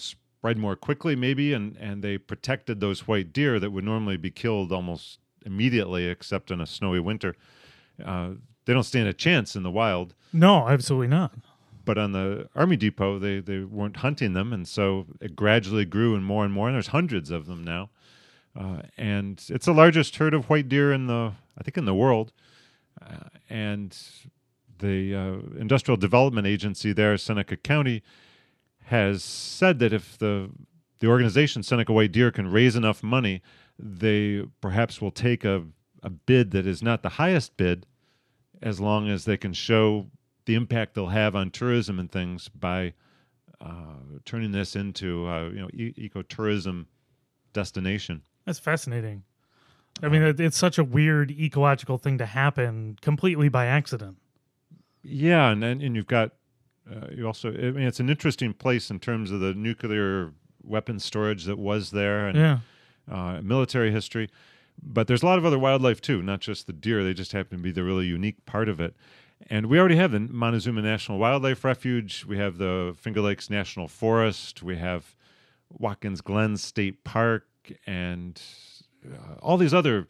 spread 0.44 0.58
more 0.58 0.76
quickly, 0.76 1.16
maybe, 1.16 1.54
and 1.54 1.78
and 1.78 2.04
they 2.04 2.18
protected 2.18 2.82
those 2.82 3.08
white 3.08 3.32
deer 3.32 3.62
that 3.62 3.72
would 3.72 3.86
normally 3.86 4.18
be 4.18 4.30
killed 4.30 4.74
almost 4.74 5.20
immediately, 5.46 6.08
except 6.08 6.52
in 6.52 6.60
a 6.60 6.66
snowy 6.66 7.00
winter. 7.00 7.38
Uh, 8.04 8.32
they 8.66 8.74
don't 8.74 8.84
stand 8.84 9.08
a 9.08 9.14
chance 9.14 9.56
in 9.56 9.64
the 9.64 9.72
wild. 9.72 10.14
No, 10.34 10.68
absolutely 10.68 11.08
not. 11.08 11.32
but 11.86 11.98
on 11.98 12.12
the 12.12 12.50
Army 12.56 12.76
Depot, 12.76 13.20
they 13.20 13.40
they 13.40 13.60
weren't 13.60 13.98
hunting 13.98 14.34
them, 14.34 14.52
and 14.52 14.68
so 14.68 15.06
it 15.22 15.34
gradually 15.34 15.86
grew 15.86 16.14
and 16.14 16.26
more 16.26 16.44
and 16.44 16.54
more. 16.54 16.68
And 16.68 16.76
there's 16.76 16.88
hundreds 16.88 17.32
of 17.32 17.46
them 17.46 17.64
now, 17.64 17.90
uh, 18.54 18.82
and 18.98 19.42
it's 19.48 19.66
the 19.66 19.74
largest 19.74 20.18
herd 20.18 20.34
of 20.34 20.50
white 20.50 20.68
deer 20.68 20.92
in 20.92 21.08
the 21.08 21.32
I 21.58 21.64
think 21.64 21.78
in 21.78 21.86
the 21.86 21.96
world. 21.96 22.34
Uh, 23.02 23.30
and 23.50 23.98
the 24.80 25.16
uh, 25.16 25.58
Industrial 25.58 25.96
Development 25.96 26.46
Agency 26.46 26.92
there, 26.92 27.18
Seneca 27.18 27.56
County, 27.56 28.04
has 28.86 29.24
said 29.24 29.80
that 29.80 29.94
if 29.94 30.18
the 30.18 30.50
the 31.00 31.08
organization 31.08 31.64
Seneca 31.64 31.92
White 31.92 32.14
Deer 32.14 32.32
can 32.32 32.50
raise 32.50 32.76
enough 32.76 33.04
money, 33.04 33.42
they 33.78 34.44
perhaps 34.62 35.02
will 35.02 35.12
take 35.12 35.44
a, 35.44 35.64
a 36.02 36.10
bid 36.10 36.52
that 36.52 36.66
is 36.66 36.82
not 36.82 37.04
the 37.04 37.10
highest 37.10 37.58
bid, 37.58 37.86
as 38.62 38.80
long 38.80 39.10
as 39.10 39.26
they 39.26 39.36
can 39.36 39.52
show 39.52 40.08
the 40.46 40.56
impact 40.56 40.94
they'll 40.94 41.08
have 41.08 41.36
on 41.36 41.52
tourism 41.52 42.00
and 42.00 42.12
things 42.12 42.48
by 42.50 42.94
uh, 43.60 43.96
turning 44.26 44.52
this 44.52 44.76
into 44.76 45.28
uh, 45.28 45.50
you 45.50 45.62
know 45.62 45.70
e- 45.74 46.10
ecotourism 46.10 46.86
destination. 47.54 48.22
That's 48.46 48.60
fascinating. 48.60 49.24
I 50.02 50.10
mean, 50.10 50.22
it, 50.24 50.40
it's 50.40 50.58
such 50.58 50.78
a 50.78 50.84
weird 50.84 51.32
ecological 51.32 51.98
thing 51.98 52.18
to 52.18 52.26
happen 52.26 52.98
completely 53.02 53.50
by 53.50 53.68
accident. 53.68 54.18
Yeah, 55.04 55.52
and 55.52 55.64
and 55.64 55.96
you've 55.96 56.08
got 56.08 56.32
uh, 56.92 57.08
you 57.16 57.26
also. 57.28 57.50
I 57.50 57.72
mean, 57.72 57.88
it's 57.88 58.00
an 58.00 58.10
interesting 58.10 58.54
place 58.54 58.90
in 58.90 59.00
terms 59.00 59.32
of 59.32 59.40
the 59.40 59.54
nuclear 59.54 60.32
weapons 60.64 61.04
storage 61.04 61.46
that 61.46 61.58
was 61.58 61.92
there 61.92 62.28
and 62.28 62.38
Yeah. 62.38 62.60
uh, 63.12 63.42
military 63.42 63.92
history. 63.92 64.30
But 64.82 65.08
there's 65.08 65.22
a 65.22 65.26
lot 65.26 65.38
of 65.38 65.46
other 65.46 65.60
wildlife 65.60 66.02
too, 66.02 66.22
not 66.22 66.40
just 66.40 66.68
the 66.68 66.74
deer. 66.74 67.04
They 67.04 67.14
just 67.14 67.32
happen 67.32 67.58
to 67.60 67.64
be 67.64 67.72
the 67.72 67.84
really 67.84 68.06
unique 68.08 68.46
part 68.46 68.68
of 68.70 68.80
it. 68.80 68.96
And 69.50 69.68
we 69.68 69.78
already 69.78 69.98
have 69.98 70.12
the 70.12 70.22
Montezuma 70.22 70.82
National 70.82 71.18
Wildlife 71.20 71.64
Refuge. 71.64 72.24
We 72.26 72.38
have 72.38 72.58
the 72.58 72.96
Finger 72.98 73.22
Lakes 73.22 73.50
National 73.50 73.88
Forest. 73.88 74.64
We 74.64 74.78
have 74.78 75.16
Watkins 75.70 76.22
Glen 76.22 76.56
State 76.58 77.04
Park, 77.04 77.46
and 77.86 78.42
uh, 79.06 79.36
all 79.42 79.58
these 79.58 79.74
other 79.74 80.08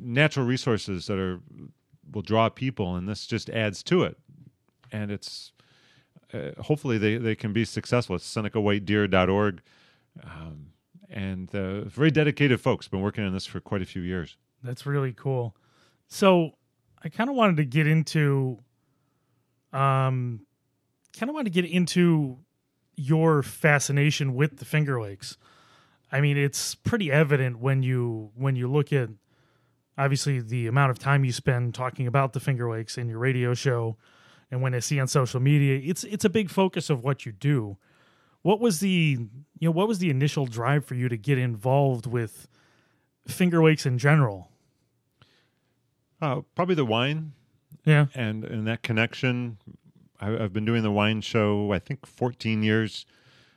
natural 0.00 0.46
resources 0.46 1.06
that 1.06 1.18
are 1.18 1.40
will 2.12 2.22
draw 2.22 2.48
people, 2.48 2.96
and 2.96 3.08
this 3.08 3.26
just 3.26 3.48
adds 3.50 3.82
to 3.84 4.02
it. 4.02 4.18
And 4.90 5.10
it's 5.12 5.52
uh, 6.32 6.62
hopefully 6.62 6.98
they, 6.98 7.16
they 7.16 7.34
can 7.34 7.52
be 7.52 7.64
successful. 7.64 8.16
It's 8.16 8.34
SenecaWhiteDeer.org. 8.34 9.62
Um, 10.22 10.66
and 11.08 11.52
uh, 11.54 11.82
very 11.82 12.10
dedicated 12.10 12.60
folks. 12.60 12.88
Been 12.88 13.00
working 13.00 13.24
on 13.24 13.32
this 13.32 13.46
for 13.46 13.60
quite 13.60 13.82
a 13.82 13.86
few 13.86 14.02
years. 14.02 14.36
That's 14.62 14.86
really 14.86 15.12
cool. 15.12 15.56
So 16.06 16.52
I 17.02 17.08
kind 17.08 17.28
of 17.28 17.36
wanted 17.36 17.56
to 17.58 17.64
get 17.64 17.86
into, 17.86 18.58
um, 19.72 20.46
kind 21.18 21.28
of 21.28 21.34
wanted 21.34 21.52
to 21.52 21.62
get 21.62 21.70
into 21.70 22.38
your 22.96 23.42
fascination 23.42 24.34
with 24.34 24.58
the 24.58 24.64
Finger 24.64 25.00
Lakes. 25.00 25.36
I 26.12 26.20
mean, 26.20 26.36
it's 26.36 26.74
pretty 26.74 27.10
evident 27.10 27.58
when 27.60 27.82
you 27.82 28.30
when 28.34 28.56
you 28.56 28.68
look 28.68 28.92
at 28.92 29.10
obviously 29.96 30.40
the 30.40 30.66
amount 30.66 30.90
of 30.90 30.98
time 30.98 31.24
you 31.24 31.32
spend 31.32 31.74
talking 31.74 32.06
about 32.06 32.32
the 32.32 32.40
Finger 32.40 32.70
Lakes 32.70 32.98
in 32.98 33.08
your 33.08 33.18
radio 33.18 33.54
show, 33.54 33.96
and 34.50 34.62
when 34.62 34.74
I 34.74 34.78
see 34.80 34.98
on 35.00 35.08
social 35.08 35.40
media, 35.40 35.80
it's 35.82 36.04
it's 36.04 36.24
a 36.24 36.30
big 36.30 36.50
focus 36.50 36.90
of 36.90 37.02
what 37.04 37.24
you 37.26 37.32
do. 37.32 37.76
What 38.42 38.60
was 38.60 38.80
the 38.80 39.18
you 39.58 39.68
know 39.68 39.70
what 39.70 39.88
was 39.88 39.98
the 39.98 40.10
initial 40.10 40.46
drive 40.46 40.84
for 40.84 40.94
you 40.94 41.08
to 41.08 41.16
get 41.16 41.38
involved 41.38 42.06
with 42.06 42.48
Finger 43.26 43.62
Lakes 43.62 43.86
in 43.86 43.98
general? 43.98 44.50
Uh, 46.22 46.42
probably 46.54 46.74
the 46.74 46.84
wine 46.84 47.32
Yeah. 47.84 48.06
and 48.14 48.44
and 48.44 48.66
that 48.66 48.82
connection. 48.82 49.58
I, 50.20 50.36
I've 50.44 50.52
been 50.52 50.66
doing 50.66 50.82
the 50.82 50.90
wine 50.90 51.20
show 51.22 51.72
I 51.72 51.78
think 51.78 52.04
14 52.06 52.62
years 52.62 53.06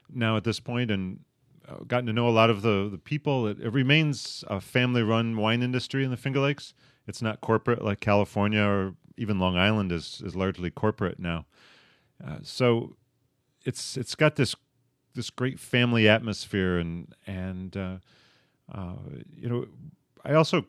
now 0.09 0.37
at 0.37 0.43
this 0.45 0.59
point, 0.59 0.91
and 0.91 1.19
uh, 1.67 1.77
gotten 1.87 2.05
to 2.05 2.13
know 2.13 2.27
a 2.27 2.31
lot 2.31 2.49
of 2.49 2.61
the 2.61 2.87
the 2.89 2.97
people. 2.97 3.47
It, 3.47 3.59
it 3.59 3.69
remains 3.69 4.43
a 4.47 4.61
family 4.61 5.03
run 5.03 5.35
wine 5.37 5.61
industry 5.61 6.03
in 6.03 6.11
the 6.11 6.17
Finger 6.17 6.39
Lakes. 6.39 6.73
It's 7.05 7.21
not 7.21 7.41
corporate 7.41 7.83
like 7.83 7.99
California 7.99 8.61
or 8.61 8.93
even 9.17 9.39
Long 9.39 9.57
Island 9.57 9.91
is 9.91 10.21
is 10.25 10.35
largely 10.35 10.69
corporate 10.71 11.19
now. 11.19 11.45
Uh, 12.25 12.37
so 12.41 12.95
it's 13.63 13.97
it's 13.97 14.15
got 14.15 14.35
this 14.35 14.55
this 15.15 15.29
great 15.29 15.59
family 15.59 16.07
atmosphere 16.09 16.77
and 16.79 17.13
and 17.27 17.77
uh, 17.77 17.97
uh, 18.71 18.95
you 19.35 19.49
know 19.49 19.65
I 20.25 20.33
also 20.33 20.65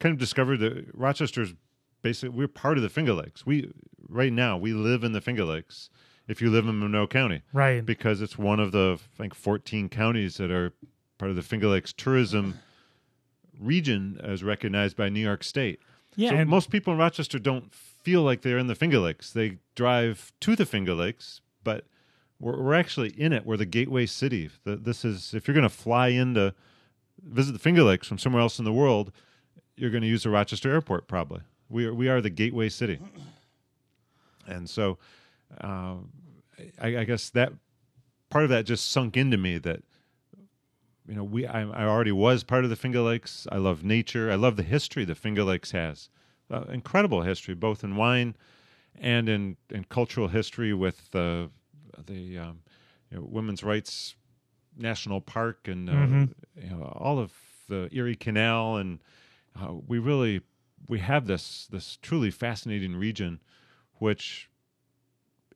kind 0.00 0.12
of 0.12 0.18
discovered 0.18 0.58
that 0.58 0.86
Rochester's 0.94 1.54
basically 2.02 2.30
we're 2.36 2.48
part 2.48 2.76
of 2.76 2.82
the 2.82 2.88
Finger 2.88 3.12
Lakes. 3.14 3.44
We 3.46 3.72
right 4.08 4.32
now 4.32 4.56
we 4.56 4.72
live 4.72 5.04
in 5.04 5.12
the 5.12 5.20
Finger 5.20 5.44
Lakes. 5.44 5.90
If 6.28 6.40
you 6.40 6.50
live 6.50 6.66
in 6.68 6.78
Monroe 6.78 7.08
County, 7.08 7.42
Right. 7.52 7.84
because 7.84 8.22
it's 8.22 8.38
one 8.38 8.60
of 8.60 8.70
the 8.72 8.98
I 8.98 9.16
think 9.18 9.34
14 9.34 9.88
counties 9.88 10.36
that 10.36 10.50
are 10.52 10.72
part 11.18 11.30
of 11.30 11.36
the 11.36 11.42
Finger 11.42 11.66
Lakes 11.68 11.92
tourism 11.92 12.60
region 13.58 14.20
as 14.22 14.42
recognized 14.42 14.96
by 14.96 15.08
New 15.08 15.20
York 15.20 15.44
State. 15.44 15.80
Yeah. 16.16 16.30
so 16.30 16.36
and- 16.36 16.50
most 16.50 16.70
people 16.70 16.92
in 16.92 16.98
Rochester 16.98 17.38
don't 17.38 17.72
feel 17.72 18.22
like 18.22 18.42
they're 18.42 18.58
in 18.58 18.66
the 18.66 18.74
Finger 18.74 18.98
Lakes. 18.98 19.30
They 19.32 19.58
drive 19.74 20.32
to 20.40 20.56
the 20.56 20.66
Finger 20.66 20.94
Lakes, 20.94 21.40
but 21.62 21.86
we're, 22.40 22.60
we're 22.60 22.74
actually 22.74 23.10
in 23.10 23.32
it. 23.32 23.46
We're 23.46 23.56
the 23.56 23.64
gateway 23.66 24.06
city. 24.06 24.50
The, 24.64 24.76
this 24.76 25.04
is 25.04 25.34
if 25.34 25.46
you're 25.46 25.54
going 25.54 25.62
to 25.62 25.68
fly 25.68 26.08
in 26.08 26.34
to 26.34 26.54
visit 27.24 27.52
the 27.52 27.58
Finger 27.58 27.82
Lakes 27.84 28.08
from 28.08 28.18
somewhere 28.18 28.42
else 28.42 28.58
in 28.58 28.64
the 28.64 28.72
world, 28.72 29.12
you're 29.76 29.90
going 29.90 30.02
to 30.02 30.08
use 30.08 30.24
the 30.24 30.30
Rochester 30.30 30.70
Airport 30.72 31.06
probably. 31.08 31.40
We 31.68 31.86
are 31.86 31.94
we 31.94 32.08
are 32.08 32.20
the 32.20 32.28
gateway 32.30 32.68
city, 32.68 32.98
and 34.46 34.68
so 34.68 34.98
uh, 35.60 35.94
I, 36.80 36.98
I 36.98 37.04
guess 37.04 37.30
that 37.30 37.52
part 38.28 38.44
of 38.44 38.50
that 38.50 38.66
just 38.66 38.90
sunk 38.90 39.16
into 39.16 39.36
me 39.38 39.58
that 39.58 39.82
you 41.08 41.14
know 41.14 41.24
we 41.24 41.46
I, 41.46 41.62
I 41.62 41.84
already 41.84 42.12
was 42.12 42.44
part 42.44 42.64
of 42.64 42.70
the 42.70 42.76
Finger 42.76 43.00
Lakes. 43.00 43.46
I 43.50 43.56
love 43.58 43.84
nature. 43.84 44.30
I 44.30 44.36
love 44.36 44.56
the 44.56 44.62
history 44.62 45.04
the 45.04 45.14
Finger 45.14 45.44
Lakes 45.44 45.72
has. 45.72 46.08
Uh, 46.50 46.62
incredible 46.70 47.22
history, 47.22 47.54
both 47.54 47.82
in 47.82 47.96
wine 47.96 48.36
and 49.00 49.28
in, 49.28 49.56
in 49.70 49.84
cultural 49.84 50.28
history 50.28 50.74
with 50.74 51.08
uh, 51.14 51.46
the 52.06 52.38
um, 52.38 52.60
you 53.10 53.16
know, 53.16 53.26
Women's 53.26 53.62
Rights 53.62 54.16
National 54.76 55.20
Park 55.20 55.66
and 55.68 55.88
uh, 55.88 55.92
Mhm. 55.92 56.34
you 56.56 56.70
know, 56.70 56.84
all 56.96 57.18
of 57.18 57.32
the 57.68 57.88
Erie 57.92 58.16
Canal, 58.16 58.76
and 58.76 58.98
uh, 59.58 59.72
we 59.72 59.98
really 59.98 60.42
we 60.88 60.98
have 60.98 61.26
this 61.26 61.66
this 61.70 61.98
truly 62.02 62.30
fascinating 62.30 62.94
region, 62.96 63.40
which 63.98 64.50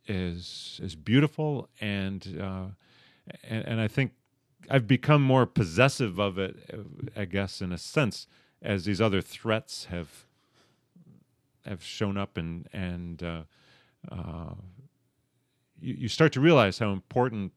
is 0.09 0.81
is 0.83 0.95
beautiful 0.95 1.69
and 1.81 2.39
uh, 2.41 2.67
and, 3.45 3.67
and 3.67 3.81
I 3.81 3.89
think 3.89 4.13
I've 4.71 4.87
become 4.87 5.23
more 5.23 5.47
possessive 5.47 6.19
of 6.19 6.39
it, 6.39 6.57
I 7.17 7.25
guess, 7.25 7.61
in 7.61 7.73
a 7.73 7.79
sense, 7.79 8.27
as 8.63 8.85
these 8.85 9.01
other 9.01 9.21
threats 9.21 9.87
have 9.87 10.27
have 11.67 11.83
shown 11.83 12.17
up 12.17 12.37
and 12.37 12.69
and 12.73 13.23
uh, 13.23 13.43
uh, 14.11 14.55
you, 15.81 15.95
you 15.95 16.09
start 16.09 16.33
to 16.33 16.41
realize 16.41 16.79
how 16.79 16.93
important 16.93 17.53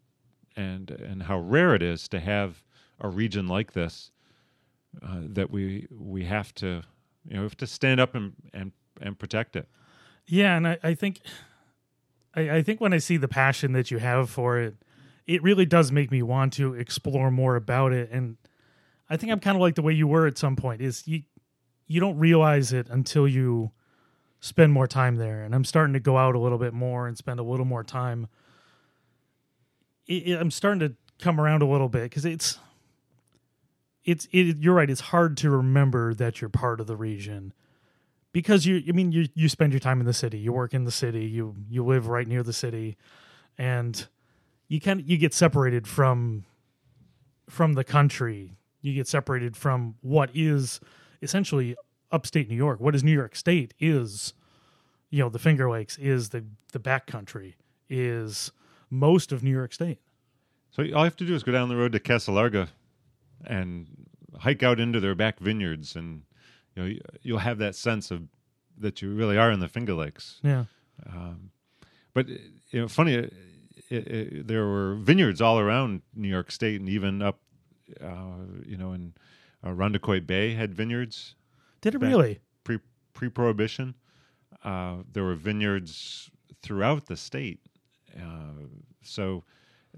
and 0.56 0.92
and 0.92 1.24
how 1.24 1.40
rare 1.40 1.76
it 1.76 1.82
is 1.82 2.08
to 2.10 2.20
have 2.20 2.64
a 3.00 3.08
region 3.08 3.48
like 3.48 3.74
this 3.74 4.12
uh, 5.04 5.20
that 5.22 5.52
we 5.52 5.88
we 5.92 6.26
have 6.26 6.54
to 6.56 6.82
you 7.28 7.36
know 7.36 7.44
have 7.44 7.58
to 7.58 7.68
stand 7.68 8.00
up 8.00 8.16
and 8.16 8.34
and 8.54 8.72
and 9.02 9.18
protect 9.18 9.56
it. 9.56 9.68
Yeah, 10.28 10.58
and 10.58 10.68
I, 10.68 10.78
I 10.84 10.94
think 10.94 11.22
I, 12.36 12.58
I 12.58 12.62
think 12.64 12.82
when 12.82 12.94
I 12.94 12.98
see 12.98 13.18
the 13.18 13.28
passion 13.28 13.74
that 13.74 13.92
you 13.92 14.00
have 14.00 14.30
for 14.30 14.60
it, 14.60 14.76
it 15.30 15.44
really 15.44 15.66
does 15.66 15.92
make 15.92 16.10
me 16.10 16.24
want 16.24 16.54
to 16.54 16.74
explore 16.74 17.30
more 17.30 17.56
about 17.56 17.94
it. 17.94 18.10
And 18.12 18.38
I 19.10 19.16
think 19.16 19.32
I'm 19.32 19.40
kind 19.40 19.56
of 19.56 19.62
like 19.62 19.76
the 19.76 19.84
way 19.84 19.94
you 19.94 20.08
were 20.08 20.26
at 20.26 20.38
some 20.38 20.56
point 20.56 20.82
is 20.82 21.08
you 21.08 21.22
you 21.88 22.00
don't 22.00 22.18
realize 22.18 22.74
it 22.74 22.88
until 22.90 23.28
you 23.28 23.72
spend 24.40 24.72
more 24.74 24.88
time 24.88 25.18
there. 25.18 25.44
And 25.44 25.54
I'm 25.54 25.64
starting 25.66 25.94
to 25.94 26.00
go 26.00 26.18
out 26.18 26.36
a 26.36 26.40
little 26.40 26.58
bit 26.58 26.74
more 26.74 27.08
and 27.08 27.18
spend 27.18 27.40
a 27.40 27.44
little 27.44 27.66
more 27.66 27.84
time. 27.84 28.28
It, 30.08 30.28
it- 30.28 30.40
I'm 30.40 30.52
starting 30.52 30.80
to 30.80 30.96
come 31.20 31.40
around 31.40 31.62
a 31.62 31.68
little 31.68 31.90
bit 31.90 32.04
because 32.04 32.26
it's 32.26 32.58
it's 34.06 34.28
it, 34.32 34.58
you're 34.58 34.74
right. 34.74 34.90
It's 34.90 35.02
hard 35.02 35.38
to 35.38 35.50
remember 35.52 36.14
that 36.16 36.42
you're 36.42 36.50
part 36.50 36.80
of 36.80 36.88
the 36.88 36.96
region 36.96 37.54
because 38.32 38.66
you 38.66 38.82
I 38.88 38.94
mean 38.94 39.12
you 39.12 39.28
you 39.36 39.48
spend 39.50 39.74
your 39.74 39.80
time 39.80 40.00
in 40.00 40.06
the 40.08 40.14
city, 40.14 40.40
you 40.40 40.54
work 40.54 40.74
in 40.74 40.86
the 40.86 40.92
city, 40.92 41.26
you 41.26 41.56
you 41.70 41.84
live 41.86 42.08
right 42.08 42.28
near 42.28 42.42
the 42.42 42.54
city 42.54 42.98
and 43.58 44.08
you 44.70 44.80
kind 44.80 45.02
of 45.02 45.10
you 45.10 45.18
get 45.18 45.34
separated 45.34 45.88
from 45.88 46.46
from 47.50 47.74
the 47.74 47.84
country. 47.84 48.56
You 48.82 48.94
get 48.94 49.08
separated 49.08 49.58
from 49.58 49.96
what 50.00 50.30
is 50.34 50.80
essentially 51.22 51.76
upstate 52.12 52.48
New 52.50 52.56
York. 52.56 52.80
What 52.80 52.96
is 52.96 53.04
New 53.04 53.12
York 53.12 53.36
State 53.36 53.74
is 53.78 54.34
you 55.10 55.24
know, 55.24 55.30
the 55.30 55.40
Finger 55.40 55.70
Lakes 55.70 55.98
is 55.98 56.30
the 56.30 56.46
the 56.72 56.80
backcountry 56.80 57.56
is 57.90 58.52
most 58.90 59.32
of 59.32 59.44
New 59.44 59.52
York 59.52 59.74
State. 59.74 60.00
So 60.72 60.84
all 60.84 60.88
you 60.88 60.96
have 60.96 61.16
to 61.18 61.26
do 61.26 61.34
is 61.34 61.44
go 61.44 61.52
down 61.52 61.70
the 61.70 61.76
road 61.76 61.92
to 61.94 62.00
Casa 62.00 62.32
Larga 62.32 62.70
and 63.46 63.88
hike 64.40 64.62
out 64.62 64.80
into 64.80 65.00
their 65.00 65.16
back 65.16 65.40
vineyards, 65.40 65.96
and 65.96 66.22
you 66.76 66.84
know 66.84 66.96
you'll 67.22 67.40
have 67.40 67.58
that 67.58 67.76
sense 67.76 68.12
of 68.12 68.24
that 68.78 69.02
you 69.02 69.14
really 69.14 69.38
are 69.38 69.52
in 69.52 69.60
the 69.60 69.68
Finger 69.68 69.94
Lakes. 69.94 70.40
Yeah. 70.44 70.66
Um, 71.08 71.52
but 72.14 72.28
you 72.28 72.82
know, 72.82 72.88
funny, 72.88 73.30
it, 73.90 74.08
it, 74.08 74.48
there 74.48 74.66
were 74.66 74.96
vineyards 74.96 75.42
all 75.42 75.60
around 75.60 76.02
New 76.16 76.28
York 76.28 76.52
State, 76.52 76.80
and 76.80 76.90
even 76.90 77.22
up, 77.22 77.40
uh, 78.02 78.46
you 78.66 78.78
know, 78.78 78.94
in 78.94 79.14
uh, 79.64 79.70
Irondequoit 79.70 80.28
Bay 80.28 80.54
had 80.54 80.74
vineyards 80.74 81.36
Did 81.82 81.96
it 81.96 82.02
really? 82.02 82.40
pre 82.64 82.80
pre 83.14 83.30
prohibition. 83.30 83.96
Uh, 84.64 84.98
there 85.12 85.24
were 85.24 85.36
vineyards 85.36 86.30
throughout 86.62 87.08
the 87.08 87.18
state, 87.18 87.60
uh, 88.18 88.68
so 89.02 89.44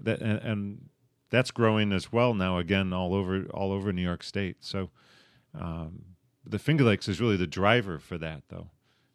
that 0.00 0.20
and, 0.20 0.38
and 0.38 0.88
that's 1.30 1.50
growing 1.50 1.92
as 1.92 2.12
well 2.12 2.34
now. 2.34 2.58
Again, 2.58 2.92
all 2.92 3.14
over 3.14 3.44
all 3.52 3.72
over 3.72 3.92
New 3.92 4.02
York 4.02 4.22
State. 4.22 4.56
So 4.60 4.90
um, 5.58 6.04
the 6.44 6.58
Finger 6.58 6.84
Lakes 6.84 7.08
is 7.08 7.20
really 7.20 7.36
the 7.36 7.46
driver 7.46 7.98
for 7.98 8.18
that, 8.18 8.42
though. 8.48 8.70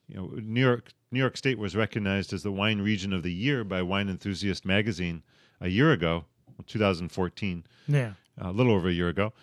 You 0.07 0.15
know, 0.15 0.31
New 0.41 0.61
York 0.61 0.91
New 1.11 1.19
York 1.19 1.37
State 1.37 1.57
was 1.57 1.75
recognized 1.75 2.33
as 2.33 2.43
the 2.43 2.51
wine 2.51 2.79
region 2.81 3.13
of 3.13 3.23
the 3.23 3.31
year 3.33 3.63
by 3.63 3.81
Wine 3.81 4.09
Enthusiast 4.09 4.65
magazine 4.65 5.23
a 5.61 5.67
year 5.69 5.91
ago, 5.91 6.25
2014 6.65 7.63
Yeah. 7.87 8.13
a 8.37 8.51
little 8.51 8.73
over 8.73 8.87
a 8.89 8.93
year 8.93 9.09
ago, 9.09 9.33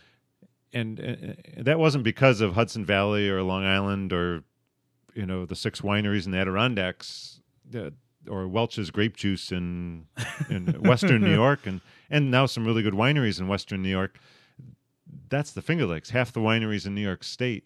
and 0.72 1.00
uh, 1.00 1.62
that 1.62 1.78
wasn't 1.78 2.04
because 2.04 2.40
of 2.40 2.54
Hudson 2.54 2.84
Valley 2.84 3.28
or 3.28 3.42
Long 3.42 3.64
Island 3.64 4.12
or 4.12 4.42
you 5.14 5.26
know 5.26 5.46
the 5.46 5.56
six 5.56 5.80
wineries 5.80 6.26
in 6.26 6.32
the 6.32 6.38
Adirondacks 6.38 7.40
uh, 7.74 7.90
or 8.28 8.48
Welch's 8.48 8.90
grape 8.90 9.16
juice 9.16 9.52
in 9.52 10.06
in 10.48 10.66
Western 10.82 11.20
New 11.22 11.34
York, 11.34 11.66
and 11.66 11.80
and 12.10 12.30
now 12.30 12.46
some 12.46 12.64
really 12.64 12.82
good 12.82 12.94
wineries 12.94 13.38
in 13.40 13.48
Western 13.48 13.82
New 13.82 13.90
York. 13.90 14.18
That's 15.28 15.52
the 15.52 15.62
Finger 15.62 15.86
Lakes. 15.86 16.10
Half 16.10 16.32
the 16.32 16.40
wineries 16.40 16.86
in 16.86 16.94
New 16.94 17.00
York 17.02 17.22
State. 17.24 17.64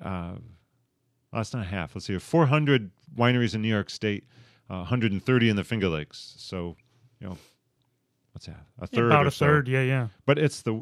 Uh, 0.00 0.36
well, 1.32 1.40
that's 1.40 1.54
not 1.54 1.66
half. 1.66 1.94
Let's 1.94 2.06
see, 2.06 2.18
400 2.18 2.90
wineries 3.16 3.54
in 3.54 3.62
New 3.62 3.68
York 3.68 3.90
State, 3.90 4.24
uh, 4.68 4.78
130 4.78 5.48
in 5.48 5.56
the 5.56 5.64
Finger 5.64 5.88
Lakes. 5.88 6.34
So, 6.38 6.76
you 7.20 7.28
know, 7.28 7.38
what's 8.32 8.46
that? 8.46 8.64
A 8.80 8.86
third 8.86 9.06
About 9.06 9.24
or 9.24 9.28
a 9.28 9.30
so 9.30 9.46
third. 9.46 9.68
Yeah, 9.68 9.82
yeah. 9.82 10.08
but 10.26 10.38
it's 10.38 10.62
the 10.62 10.72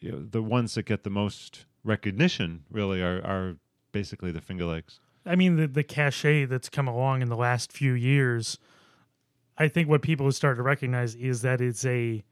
you 0.00 0.12
know, 0.12 0.26
the 0.30 0.42
ones 0.42 0.74
that 0.74 0.84
get 0.84 1.02
the 1.02 1.10
most 1.10 1.64
recognition 1.82 2.64
really 2.70 3.00
are, 3.00 3.24
are 3.24 3.56
basically 3.92 4.32
the 4.32 4.40
Finger 4.40 4.66
Lakes. 4.66 5.00
I 5.24 5.36
mean, 5.36 5.56
the 5.56 5.66
the 5.66 5.82
cachet 5.82 6.44
that's 6.44 6.68
come 6.68 6.88
along 6.88 7.22
in 7.22 7.28
the 7.28 7.36
last 7.36 7.72
few 7.72 7.94
years. 7.94 8.58
I 9.56 9.68
think 9.68 9.88
what 9.88 10.02
people 10.02 10.26
have 10.26 10.34
started 10.34 10.56
to 10.56 10.62
recognize 10.62 11.14
is 11.14 11.42
that 11.42 11.60
it's 11.60 11.84
a 11.86 12.22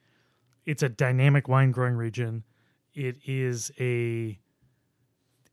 it's 0.66 0.82
a 0.82 0.88
dynamic 0.88 1.48
wine 1.48 1.70
growing 1.70 1.94
region. 1.94 2.44
It 2.94 3.16
is 3.24 3.70
a 3.80 4.38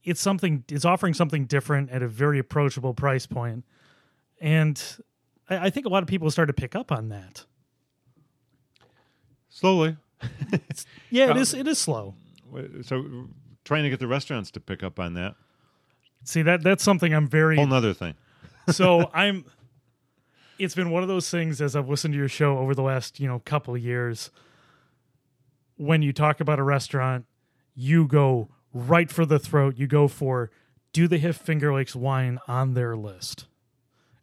it's 0.04 0.22
something 0.22 0.64
it's 0.70 0.86
offering 0.86 1.14
something 1.14 1.46
different 1.46 1.90
at 1.92 2.02
a 2.02 2.08
very 2.08 2.40
approachable 2.40 2.94
price 2.94 3.26
point, 3.26 3.66
and 4.40 4.82
I, 5.50 5.68
I 5.68 5.70
think 5.70 5.86
a 5.86 5.90
lot 5.90 6.04
of 6.04 6.08
people 6.10 6.30
start 6.32 6.48
to 6.48 6.54
pick 6.54 6.76
up 6.76 6.92
on 6.92 7.10
that. 7.10 7.46
Slowly, 9.50 9.98
Yeah, 11.10 11.26
it 11.26 11.32
Um, 11.32 11.38
is. 11.38 11.54
It 11.54 11.68
is 11.68 11.78
slow. 11.80 12.16
so 12.84 13.28
trying 13.66 13.84
to 13.84 13.90
get 13.90 14.00
the 14.00 14.08
restaurants 14.08 14.52
to 14.52 14.60
pick 14.60 14.82
up 14.84 15.00
on 15.00 15.14
that 15.14 15.36
See 16.24 16.42
that 16.42 16.64
that's 16.64 16.84
something 16.84 17.14
I'm 17.14 17.28
very 17.28 17.56
whole 17.56 17.68
nother 17.68 17.94
thing. 17.94 18.16
so 18.70 19.10
I'm 19.14 19.46
it's 20.58 20.76
been 20.76 20.90
one 20.92 21.02
of 21.04 21.08
those 21.10 21.30
things 21.30 21.62
as 21.62 21.76
I've 21.76 21.88
listened 21.90 22.14
to 22.14 22.18
your 22.18 22.28
show 22.28 22.58
over 22.58 22.76
the 22.76 22.82
last, 22.82 23.20
you 23.20 23.28
know, 23.28 23.40
couple 23.40 23.74
of 23.76 23.82
years. 23.82 24.30
When 25.78 26.02
you 26.02 26.12
talk 26.12 26.42
about 26.42 26.60
a 26.60 26.64
restaurant, 26.64 27.26
you 27.74 28.06
go 28.08 28.50
right 28.74 29.12
for 29.12 29.26
the 29.26 29.40
throat. 29.40 29.76
You 29.78 29.88
go 29.88 30.08
for 30.08 30.52
do 30.92 31.08
they 31.08 31.20
have 31.20 31.38
Finger 31.38 31.74
Lakes 31.74 31.96
wine 31.96 32.40
on 32.48 32.74
their 32.74 32.96
list? 32.96 33.46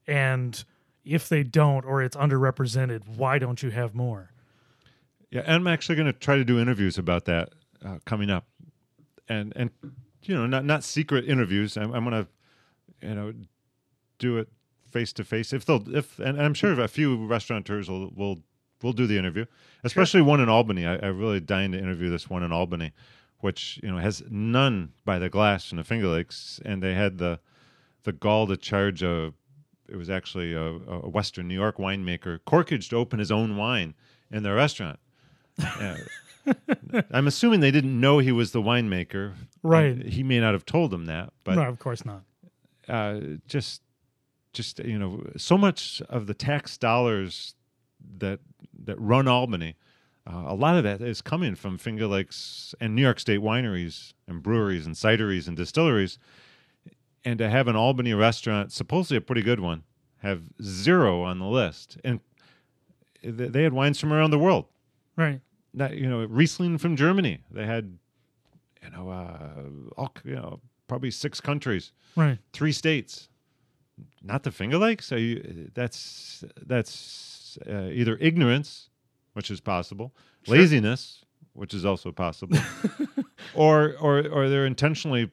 And 0.07 0.65
if 1.05 1.29
they 1.29 1.43
don't 1.43 1.85
or 1.85 2.03
it's 2.03 2.17
underrepresented, 2.17 3.17
why 3.17 3.39
don't 3.39 3.63
you 3.63 3.71
have 3.71 3.95
more? 3.95 4.33
Yeah, 5.31 5.43
and 5.47 5.55
I'm 5.55 5.67
actually 5.67 5.97
going 5.97 6.07
to 6.07 6.13
try 6.13 6.37
to 6.37 6.45
do 6.45 6.59
interviews 6.59 6.99
about 6.99 7.25
that 7.27 7.51
uh, 7.85 7.99
coming 8.05 8.31
up, 8.31 8.47
and 9.29 9.53
and 9.57 9.71
you 10.23 10.35
know 10.35 10.47
not 10.47 10.65
not 10.65 10.85
secret 10.85 11.29
interviews. 11.29 11.77
I'm, 11.77 11.93
I'm 11.93 12.09
going 12.09 12.25
to 12.25 13.07
you 13.07 13.15
know 13.15 13.33
do 14.19 14.39
it 14.39 14.49
face 14.91 15.13
to 15.13 15.25
face 15.25 15.53
if 15.53 15.65
they'll 15.65 15.83
if 15.95 16.19
and 16.21 16.41
I'm 16.41 16.55
sure 16.55 16.81
a 16.81 16.89
few 16.89 17.27
restaurateurs 17.27 17.91
will 17.91 18.11
will 18.15 18.43
will 18.83 18.93
do 18.93 19.07
the 19.07 19.19
interview, 19.19 19.47
especially 19.85 20.23
one 20.23 20.41
in 20.41 20.49
Albany. 20.49 20.87
I, 20.87 20.97
I 20.97 21.07
really 21.07 21.41
dying 21.41 21.73
to 21.73 21.79
interview 21.79 22.09
this 22.09 22.31
one 22.31 22.43
in 22.43 22.53
Albany, 22.53 22.93
which 23.41 23.79
you 23.83 23.91
know 23.91 23.99
has 23.99 24.23
none 24.31 24.93
by 25.05 25.19
the 25.19 25.29
glass 25.29 25.71
in 25.71 25.79
the 25.79 25.85
Finger 25.85 26.09
Lakes, 26.09 26.61
and 26.65 26.83
they 26.83 26.95
had 26.95 27.19
the 27.19 27.39
the 28.05 28.13
gall 28.13 28.47
to 28.47 28.57
charge 28.57 29.03
a 29.03 29.33
it 29.89 29.97
was 29.97 30.11
actually 30.11 30.53
a, 30.53 30.65
a 30.65 31.09
Western 31.09 31.47
New 31.49 31.55
York 31.55 31.77
winemaker 31.77 32.41
Corkage 32.47 32.89
to 32.91 32.97
open 32.97 33.19
his 33.19 33.31
own 33.31 33.57
wine 33.57 33.95
in 34.31 34.43
their 34.43 34.55
restaurant. 34.55 34.99
Yeah. 35.59 35.97
I'm 37.11 37.27
assuming 37.27 37.61
they 37.61 37.71
didn't 37.71 37.99
know 37.99 38.19
he 38.19 38.33
was 38.33 38.53
the 38.53 38.63
winemaker. 38.63 39.35
Right. 39.63 40.01
He 40.05 40.23
may 40.23 40.41
not 40.41 40.53
have 40.55 40.65
told 40.65 40.91
them 40.91 41.07
that, 41.07 41.33
but 41.45 41.57
no, 41.57 41.63
of 41.63 41.79
course 41.79 42.05
not. 42.05 42.23
uh, 42.89 43.21
just 43.47 43.83
just 44.53 44.79
you 44.81 44.99
know 44.99 45.25
so 45.37 45.59
much 45.59 46.01
of 46.09 46.27
the 46.27 46.35
tax 46.35 46.77
dollars 46.79 47.55
that 48.19 48.41
that 48.85 49.01
run 49.01 49.29
Albany 49.29 49.75
uh, 50.27 50.45
a 50.47 50.55
lot 50.55 50.77
of 50.77 50.85
that 50.85 51.01
is 51.01 51.23
coming 51.23 51.55
from 51.55 51.79
Finger 51.79 52.07
Lakes 52.07 52.75
and 52.81 52.95
New 52.95 53.03
York 53.03 53.21
State 53.21 53.41
wineries 53.41 54.13
and 54.27 54.43
breweries 54.43 54.85
and 54.87 54.95
cideries 54.95 55.47
and 55.49 55.57
distilleries 55.57 56.19
and 57.25 57.39
to 57.39 57.49
have 57.49 57.69
an 57.69 57.77
Albany 57.77 58.15
restaurant 58.15 58.73
supposedly 58.73 59.17
a 59.17 59.21
pretty 59.21 59.43
good 59.43 59.61
one 59.61 59.83
have 60.23 60.43
zero 60.63 61.23
on 61.23 61.39
the 61.39 61.47
list 61.47 61.99
and 62.05 62.21
they 63.23 63.63
had 63.63 63.73
wines 63.73 63.99
from 63.99 64.13
around 64.13 64.31
the 64.31 64.39
world 64.39 64.67
Right. 65.17 65.41
not 65.73 65.97
you 65.97 66.09
know 66.09 66.25
Riesling 66.25 66.79
from 66.79 66.97
Germany 66.97 67.41
they 67.51 67.67
had 67.67 67.99
you 68.83 68.91
know 68.91 69.11
uh, 69.11 69.63
all 69.97 70.13
you 70.25 70.35
know 70.37 70.61
probably 70.89 71.11
six 71.11 71.41
countries 71.41 71.93
Right. 72.15 72.39
three 72.53 72.73
states, 72.73 73.29
not 74.23 74.43
the 74.43 74.51
Finger 74.51 74.79
Lakes. 74.79 75.07
So 75.07 75.17
you, 75.17 75.71
that's 75.75 76.45
that's 76.65 77.59
uh, 77.69 77.89
either 77.93 78.17
ignorance, 78.21 78.89
which 79.37 79.51
is 79.51 79.61
possible, 79.61 80.15
Sure. 80.45 80.57
laziness, 80.57 81.23
which 81.53 81.75
is 81.75 81.85
also 81.85 82.11
possible, 82.11 82.57
or 83.55 83.95
or 84.01 84.27
or 84.27 84.49
they're 84.49 84.65
intentionally 84.67 85.31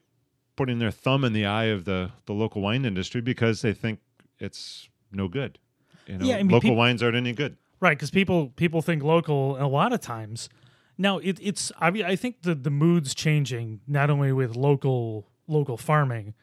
putting 0.57 0.79
their 0.79 0.91
thumb 0.91 1.23
in 1.23 1.31
the 1.31 1.45
eye 1.45 1.65
of 1.65 1.85
the 1.85 2.11
the 2.25 2.33
local 2.33 2.61
wine 2.61 2.83
industry 2.83 3.21
because 3.21 3.61
they 3.61 3.73
think 3.73 3.99
it's 4.39 4.89
no 5.11 5.27
good. 5.29 5.57
You 6.05 6.17
know, 6.17 6.25
Yeah, 6.25 6.35
I 6.35 6.43
mean, 6.43 6.49
local 6.51 6.75
wines 6.75 7.01
aren't 7.01 7.15
any 7.15 7.31
good. 7.31 7.55
Right, 7.79 7.97
because 7.97 8.11
people 8.11 8.49
people 8.49 8.81
think 8.81 9.03
local 9.03 9.55
a 9.57 9.67
lot 9.67 9.93
of 9.93 10.01
times. 10.01 10.49
Now 10.97 11.19
it, 11.19 11.39
it's 11.41 11.71
I 11.79 11.89
mean, 11.91 12.03
I 12.03 12.17
think 12.17 12.41
the 12.41 12.55
the 12.55 12.69
mood's 12.69 13.15
changing 13.15 13.79
not 13.87 14.09
only 14.09 14.33
with 14.33 14.55
local 14.57 15.29
local 15.47 15.77
farming, 15.77 16.33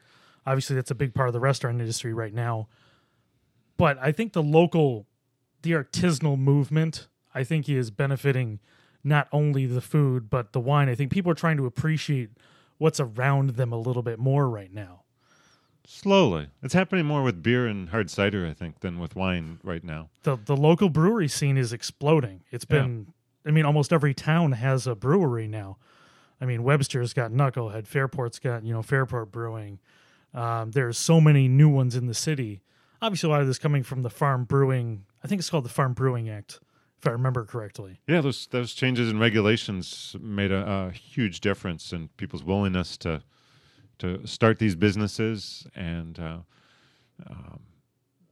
obviously 0.47 0.77
that's 0.77 0.91
a 0.91 0.95
big 0.95 1.13
part 1.13 1.29
of 1.29 1.35
the 1.35 1.41
restaurant 1.41 1.79
industry 1.79 2.15
right 2.15 2.33
now, 2.35 2.69
but 3.77 3.99
I 4.01 4.13
think 4.13 4.33
the 4.33 4.43
local 4.43 5.07
the 5.63 5.73
artisanal 5.73 6.39
movement 6.39 7.07
I 7.35 7.45
think 7.45 7.67
he 7.67 7.77
is 7.77 7.91
benefiting 7.91 8.61
not 9.03 9.29
only 9.33 9.67
the 9.67 9.81
food 9.81 10.29
but 10.31 10.53
the 10.53 10.61
wine. 10.61 10.89
I 10.89 10.95
think 10.95 11.11
people 11.11 11.31
are 11.33 11.37
trying 11.37 11.57
to 11.57 11.67
appreciate 11.67 12.31
what's 12.79 13.01
around 13.01 13.51
them 13.51 13.73
a 13.73 13.79
little 13.79 14.03
bit 14.03 14.19
more 14.19 14.49
right 14.49 14.73
now. 14.73 15.03
Slowly, 15.87 16.49
it's 16.63 16.75
happening 16.75 17.05
more 17.07 17.23
with 17.23 17.43
beer 17.43 17.67
and 17.67 17.89
hard 17.89 18.11
cider, 18.11 18.47
I 18.47 18.53
think, 18.53 18.81
than 18.81 19.01
with 19.01 19.17
wine 19.17 19.59
right 19.65 19.83
now. 19.83 20.09
the 20.23 20.37
the 20.37 20.57
local 20.57 20.89
brewery 20.89 21.27
scene 21.29 21.57
is 21.57 21.73
exploding. 21.73 22.43
It's 22.51 22.65
been 22.65 23.13
I 23.45 23.51
mean 23.51 23.65
almost 23.65 23.93
every 23.93 24.15
town 24.15 24.53
has 24.53 24.87
a 24.87 24.95
brewery 24.95 25.49
now. 25.49 25.79
I 26.41 26.45
mean 26.45 26.63
Webster's 26.63 27.13
got 27.13 27.33
Knucklehead, 27.33 27.87
Fairport's 27.87 28.39
got, 28.39 28.65
you 28.65 28.73
know, 28.73 28.83
Fairport 28.83 29.33
Brewing. 29.33 29.79
Um, 30.33 30.71
there's 30.71 30.97
so 30.97 31.21
many 31.21 31.49
new 31.49 31.69
ones 31.69 31.97
in 31.97 32.07
the 32.07 32.15
city. 32.15 32.63
Obviously 33.03 33.29
a 33.29 33.31
lot 33.33 33.41
of 33.41 33.47
this 33.49 33.59
coming 33.59 33.83
from 33.83 34.03
the 34.03 34.11
Farm 34.11 34.45
Brewing 34.45 35.05
I 35.25 35.29
think 35.29 35.41
it's 35.41 35.51
called 35.51 35.65
the 35.65 35.71
Farm 35.71 35.93
Brewing 35.93 36.29
Act, 36.29 36.61
if 37.01 37.07
I 37.07 37.13
remember 37.13 37.45
correctly. 37.45 38.01
Yeah, 38.07 38.21
those 38.21 38.47
those 38.49 38.75
changes 38.75 39.09
in 39.11 39.19
regulations 39.19 40.15
made 40.21 40.53
a, 40.53 40.89
a 40.89 40.91
huge 40.93 41.41
difference 41.41 41.93
in 41.93 42.09
people's 42.17 42.45
willingness 42.45 42.97
to 42.99 43.23
to 43.99 44.27
start 44.27 44.59
these 44.59 44.75
businesses, 44.75 45.67
and 45.75 46.19
uh, 46.19 46.39
um, 47.29 47.61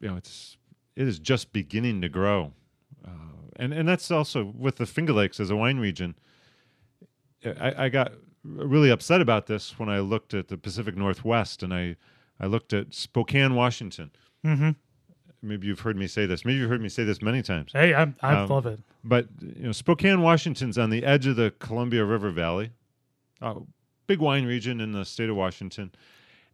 you 0.01 0.09
know, 0.09 0.17
it's 0.17 0.57
it 0.97 1.09
is 1.09 1.19
just 1.19 1.53
beginning 1.53 2.03
to 2.03 2.09
grow, 2.09 2.53
uh, 3.07 3.11
and 3.57 3.73
and 3.73 3.89
that's 3.89 4.11
also 4.11 4.53
with 4.57 4.77
the 4.77 4.87
Finger 4.87 5.13
Lakes 5.13 5.41
as 5.41 5.51
a 5.51 5.57
wine 5.57 5.79
region. 5.79 6.15
I, 7.45 7.85
I 7.85 7.89
got 7.89 8.13
really 8.45 8.91
upset 8.91 9.21
about 9.21 9.47
this 9.47 9.79
when 9.79 9.89
I 9.89 10.01
looked 10.01 10.35
at 10.35 10.49
the 10.49 10.59
Pacific 10.59 10.97
Northwest, 10.97 11.63
and 11.63 11.73
I 11.73 11.97
I 12.41 12.47
looked 12.47 12.73
at 12.73 12.93
Spokane, 12.95 13.55
Washington. 13.55 14.11
Mhm. 14.45 14.77
Maybe 15.43 15.67
you've 15.69 15.81
heard 15.81 15.97
me 15.97 16.07
say 16.09 16.27
this. 16.27 16.45
Maybe 16.45 16.59
you've 16.59 16.71
heard 16.71 16.83
me 16.83 16.89
say 16.89 17.05
this 17.05 17.23
many 17.23 17.43
times. 17.43 17.73
Hey, 17.73 17.95
I 17.95 18.13
I 18.23 18.35
Um, 18.43 18.49
love 18.49 18.67
it. 18.67 18.81
But 19.05 19.29
you 19.41 19.65
know, 19.65 19.73
Spokane, 19.73 20.21
Washington's 20.21 20.77
on 20.79 20.91
the 20.91 21.05
edge 21.05 21.27
of 21.27 21.37
the 21.37 21.53
Columbia 21.59 22.05
River 22.05 22.31
Valley, 22.31 22.71
a 23.41 23.57
big 24.07 24.19
wine 24.19 24.45
region 24.47 24.81
in 24.81 24.93
the 24.93 25.05
state 25.05 25.29
of 25.31 25.37
Washington, 25.37 25.93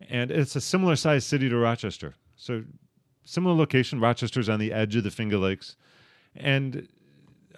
and 0.08 0.30
it's 0.30 0.54
a 0.54 0.60
similar 0.60 0.96
sized 0.96 1.26
city 1.26 1.48
to 1.48 1.56
Rochester. 1.56 2.14
So 2.36 2.64
similar 3.24 3.54
location. 3.54 4.00
Rochester's 4.00 4.48
on 4.48 4.58
the 4.60 4.72
edge 4.72 4.96
of 4.96 5.04
the 5.04 5.10
Finger 5.10 5.38
Lakes, 5.38 5.76
and 6.36 6.86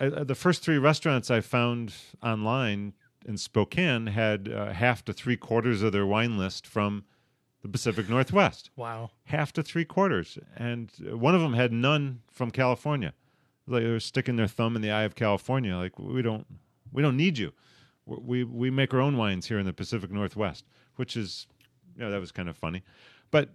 uh, 0.01 0.23
the 0.23 0.35
first 0.37 0.63
three 0.63 0.79
restaurants 0.79 1.31
I 1.31 1.41
found 1.41 1.93
online 2.23 2.93
in 3.27 3.37
Spokane 3.37 4.07
had 4.07 4.49
uh, 4.49 4.73
half 4.73 5.05
to 5.07 5.13
three 5.13 5.37
quarters 5.37 5.83
of 5.83 5.91
their 5.91 6.07
wine 6.07 6.39
list 6.39 6.67
from 6.69 7.05
the 7.67 7.73
Pacific 7.73 8.09
Northwest. 8.09 8.71
Wow. 8.77 9.11
Half 9.25 9.53
to 9.55 9.63
three 9.63 9.85
quarters, 9.85 10.39
and 10.57 10.91
one 11.01 11.35
of 11.35 11.41
them 11.41 11.55
had 11.55 11.73
none 11.73 12.21
from 12.31 12.51
California. 12.51 13.13
Like 13.67 13.83
they 13.83 13.91
were 13.91 14.01
sticking 14.01 14.37
their 14.37 14.47
thumb 14.47 14.77
in 14.77 14.83
the 14.83 14.91
eye 14.91 15.03
of 15.03 15.15
California. 15.15 15.77
Like 15.77 15.99
we 15.99 16.23
don't, 16.23 16.47
we 16.93 17.03
don't 17.03 17.17
need 17.17 17.39
you. 17.39 17.53
We 18.07 18.45
we 18.45 18.71
make 18.71 18.95
our 18.95 19.01
own 19.01 19.17
wines 19.17 19.49
here 19.49 19.59
in 19.59 19.67
the 19.67 19.73
Pacific 19.73 20.11
Northwest, 20.13 20.65
which 20.95 21.17
is, 21.17 21.49
you 21.97 22.05
know, 22.05 22.11
that 22.11 22.21
was 22.21 22.33
kind 22.33 22.49
of 22.49 22.57
funny, 22.57 22.83
but. 23.31 23.51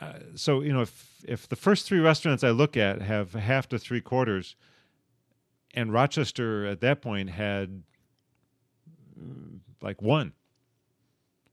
Uh, 0.00 0.14
so 0.34 0.60
you 0.60 0.72
know, 0.72 0.80
if 0.80 1.24
if 1.24 1.48
the 1.48 1.54
first 1.54 1.86
three 1.86 2.00
restaurants 2.00 2.42
I 2.42 2.50
look 2.50 2.76
at 2.76 3.00
have 3.00 3.32
half 3.32 3.68
to 3.68 3.78
three 3.78 4.00
quarters, 4.00 4.56
and 5.72 5.92
Rochester 5.92 6.66
at 6.66 6.80
that 6.80 7.00
point 7.00 7.30
had 7.30 7.84
mm, 9.16 9.60
like 9.80 10.02
one, 10.02 10.32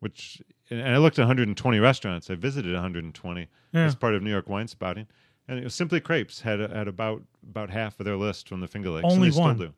which 0.01 0.41
and 0.69 0.81
I 0.83 0.97
looked 0.97 1.17
at 1.17 1.23
120 1.23 1.79
restaurants. 1.79 2.29
I 2.29 2.35
visited 2.35 2.73
120 2.73 3.47
Yeah. 3.73 3.85
as 3.85 3.95
part 3.95 4.13
of 4.13 4.21
New 4.21 4.29
York 4.29 4.49
Wine 4.49 4.67
Spotting, 4.67 5.07
and 5.47 5.57
it 5.59 5.63
was 5.63 5.73
Simply 5.73 5.99
Crepes 6.01 6.41
had 6.41 6.59
had 6.59 6.87
about 6.89 7.23
about 7.49 7.69
half 7.69 7.99
of 7.99 8.05
their 8.05 8.17
list 8.17 8.49
from 8.49 8.59
the 8.59 8.67
Finger 8.67 8.89
Lakes. 8.89 9.03
and 9.05 9.13
Only 9.13 9.29
they 9.29 9.31
still 9.31 9.43
one. 9.43 9.57
do. 9.57 9.73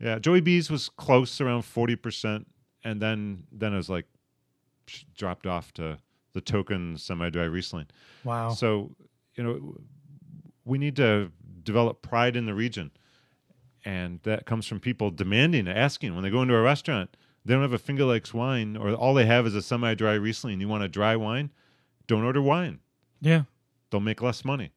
Yeah, 0.00 0.18
Joey 0.18 0.40
B's 0.40 0.70
was 0.70 0.88
close, 0.88 1.40
around 1.40 1.62
40 1.62 1.94
percent, 1.96 2.46
and 2.84 3.00
then 3.00 3.44
then 3.52 3.72
it 3.72 3.76
was 3.76 3.88
like 3.90 4.06
dropped 5.16 5.46
off 5.46 5.72
to 5.74 5.98
the 6.32 6.40
token 6.40 6.96
semi-dry 6.96 7.44
Riesling. 7.44 7.86
Wow. 8.24 8.50
So, 8.50 8.94
you 9.36 9.44
know, 9.44 9.76
we 10.64 10.78
need 10.78 10.96
to 10.96 11.30
develop 11.62 12.02
pride 12.02 12.34
in 12.36 12.46
the 12.46 12.54
region. 12.54 12.90
And 13.84 14.20
that 14.24 14.46
comes 14.46 14.66
from 14.66 14.78
people 14.80 15.10
demanding, 15.10 15.66
asking 15.68 16.14
when 16.14 16.22
they 16.22 16.30
go 16.30 16.42
into 16.42 16.54
a 16.54 16.60
restaurant, 16.62 17.16
they 17.44 17.54
don't 17.54 17.62
have 17.62 17.72
a 17.72 17.78
Finger 17.78 18.04
Lakes 18.04 18.32
wine, 18.34 18.76
or 18.76 18.92
all 18.94 19.14
they 19.14 19.26
have 19.26 19.46
is 19.46 19.54
a 19.54 19.62
semi 19.62 19.94
dry 19.94 20.14
Riesling. 20.14 20.60
You 20.60 20.68
want 20.68 20.82
a 20.84 20.88
dry 20.88 21.16
wine? 21.16 21.50
Don't 22.06 22.24
order 22.24 22.42
wine. 22.42 22.80
yeah. 23.20 23.42
They'll 23.90 24.00
make 24.00 24.22
less 24.22 24.44
money. 24.44 24.70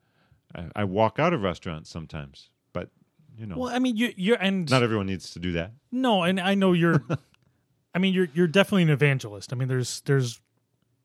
I, 0.55 0.65
I 0.75 0.83
walk 0.85 1.19
out 1.19 1.33
of 1.33 1.41
restaurants 1.43 1.87
sometimes, 1.89 2.49
but, 2.73 2.89
you 3.37 3.45
know, 3.45 3.57
Well, 3.59 3.69
I 3.75 3.77
mean, 3.77 3.95
you, 3.95 4.11
you're 4.15 4.37
and 4.41 4.67
not 4.71 4.81
everyone 4.81 5.05
needs 5.05 5.29
to 5.31 5.39
do 5.39 5.51
that. 5.51 5.71
no, 5.91 6.23
and 6.23 6.39
I 6.39 6.55
know 6.55 6.73
you're. 6.73 7.03
I 7.95 7.99
mean, 7.99 8.13
you're 8.15 8.27
you're 8.33 8.47
definitely 8.47 8.83
an 8.83 8.89
evangelist. 8.89 9.53
I 9.53 9.55
mean, 9.55 9.67
there's 9.67 10.01
there's, 10.01 10.41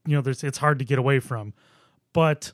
you 0.06 0.14
know, 0.16 0.22
there's 0.22 0.42
it's 0.42 0.56
hard 0.56 0.78
to 0.78 0.86
get 0.86 0.98
away 0.98 1.20
from, 1.20 1.52
but 2.14 2.52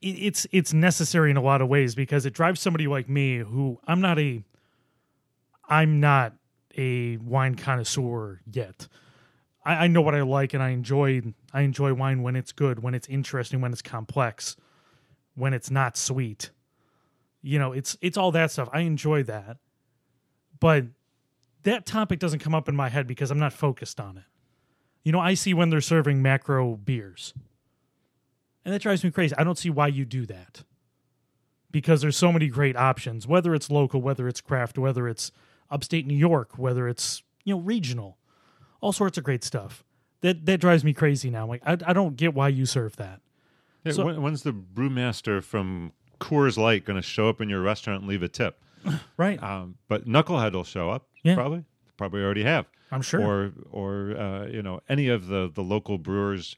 it, 0.00 0.08
it's 0.08 0.46
it's 0.50 0.72
necessary 0.72 1.30
in 1.30 1.36
a 1.36 1.40
lot 1.42 1.60
of 1.60 1.68
ways 1.68 1.94
because 1.94 2.26
it 2.26 2.34
drives 2.34 2.60
somebody 2.60 2.86
like 2.88 3.08
me 3.08 3.38
who 3.38 3.78
I'm 3.86 4.00
not 4.00 4.18
a. 4.18 4.42
I'm 5.68 6.00
not 6.00 6.34
a 6.76 7.16
wine 7.18 7.54
connoisseur 7.54 8.40
yet. 8.50 8.88
I, 9.64 9.84
I 9.84 9.86
know 9.86 10.00
what 10.00 10.14
I 10.14 10.22
like 10.22 10.54
and 10.54 10.62
I 10.62 10.70
enjoy. 10.70 11.22
I 11.52 11.62
enjoy 11.62 11.94
wine 11.94 12.22
when 12.22 12.36
it's 12.36 12.52
good, 12.52 12.82
when 12.82 12.94
it's 12.94 13.08
interesting, 13.08 13.60
when 13.60 13.72
it's 13.72 13.82
complex, 13.82 14.56
when 15.34 15.54
it's 15.54 15.70
not 15.70 15.96
sweet. 15.96 16.50
You 17.42 17.58
know, 17.58 17.72
it's 17.72 17.96
it's 18.00 18.16
all 18.16 18.32
that 18.32 18.50
stuff. 18.50 18.68
I 18.72 18.80
enjoy 18.80 19.22
that, 19.24 19.58
but 20.58 20.84
that 21.62 21.86
topic 21.86 22.18
doesn't 22.18 22.40
come 22.40 22.54
up 22.54 22.68
in 22.68 22.76
my 22.76 22.88
head 22.88 23.06
because 23.06 23.30
I'm 23.30 23.38
not 23.38 23.52
focused 23.52 24.00
on 24.00 24.16
it. 24.16 24.24
You 25.04 25.12
know, 25.12 25.20
I 25.20 25.34
see 25.34 25.54
when 25.54 25.70
they're 25.70 25.80
serving 25.80 26.22
macro 26.22 26.76
beers. 26.76 27.34
And 28.64 28.74
that 28.74 28.82
drives 28.82 29.02
me 29.04 29.10
crazy. 29.10 29.34
I 29.36 29.44
don't 29.44 29.56
see 29.56 29.70
why 29.70 29.88
you 29.88 30.04
do 30.04 30.26
that. 30.26 30.64
Because 31.70 32.00
there's 32.00 32.16
so 32.16 32.32
many 32.32 32.48
great 32.48 32.76
options, 32.76 33.26
whether 33.26 33.54
it's 33.54 33.70
local, 33.70 34.00
whether 34.00 34.28
it's 34.28 34.40
craft, 34.40 34.78
whether 34.78 35.08
it's 35.08 35.30
upstate 35.70 36.06
New 36.06 36.16
York, 36.16 36.58
whether 36.58 36.88
it's, 36.88 37.22
you 37.44 37.54
know, 37.54 37.60
regional. 37.60 38.18
All 38.80 38.92
sorts 38.92 39.18
of 39.18 39.24
great 39.24 39.42
stuff. 39.44 39.84
That 40.20 40.46
that 40.46 40.58
drives 40.58 40.84
me 40.84 40.92
crazy 40.92 41.30
now. 41.30 41.46
Like 41.46 41.62
I, 41.66 41.72
I 41.86 41.92
don't 41.92 42.16
get 42.16 42.34
why 42.34 42.48
you 42.48 42.66
serve 42.66 42.96
that. 42.96 43.20
Yeah, 43.84 43.92
So- 43.92 44.04
when, 44.06 44.22
when's 44.22 44.42
the 44.42 44.52
brewmaster 44.52 45.42
from 45.42 45.92
Coors 46.20 46.56
Light 46.58 46.84
going 46.84 46.96
to 46.96 47.02
show 47.02 47.28
up 47.28 47.40
in 47.40 47.48
your 47.48 47.60
restaurant 47.62 48.00
and 48.02 48.08
leave 48.08 48.22
a 48.22 48.28
tip? 48.28 48.60
Right. 49.16 49.42
Um, 49.42 49.74
but 49.88 50.06
Knucklehead 50.06 50.52
will 50.52 50.64
show 50.64 50.90
up. 50.90 51.08
Yeah. 51.24 51.34
Probably. 51.34 51.64
Probably 51.96 52.22
already 52.22 52.44
have. 52.44 52.66
I'm 52.92 53.02
sure. 53.02 53.20
Or 53.20 53.52
or 53.70 54.16
uh, 54.16 54.46
you 54.46 54.62
know 54.62 54.80
any 54.88 55.08
of 55.08 55.26
the 55.26 55.50
the 55.52 55.62
local 55.62 55.98
brewers. 55.98 56.56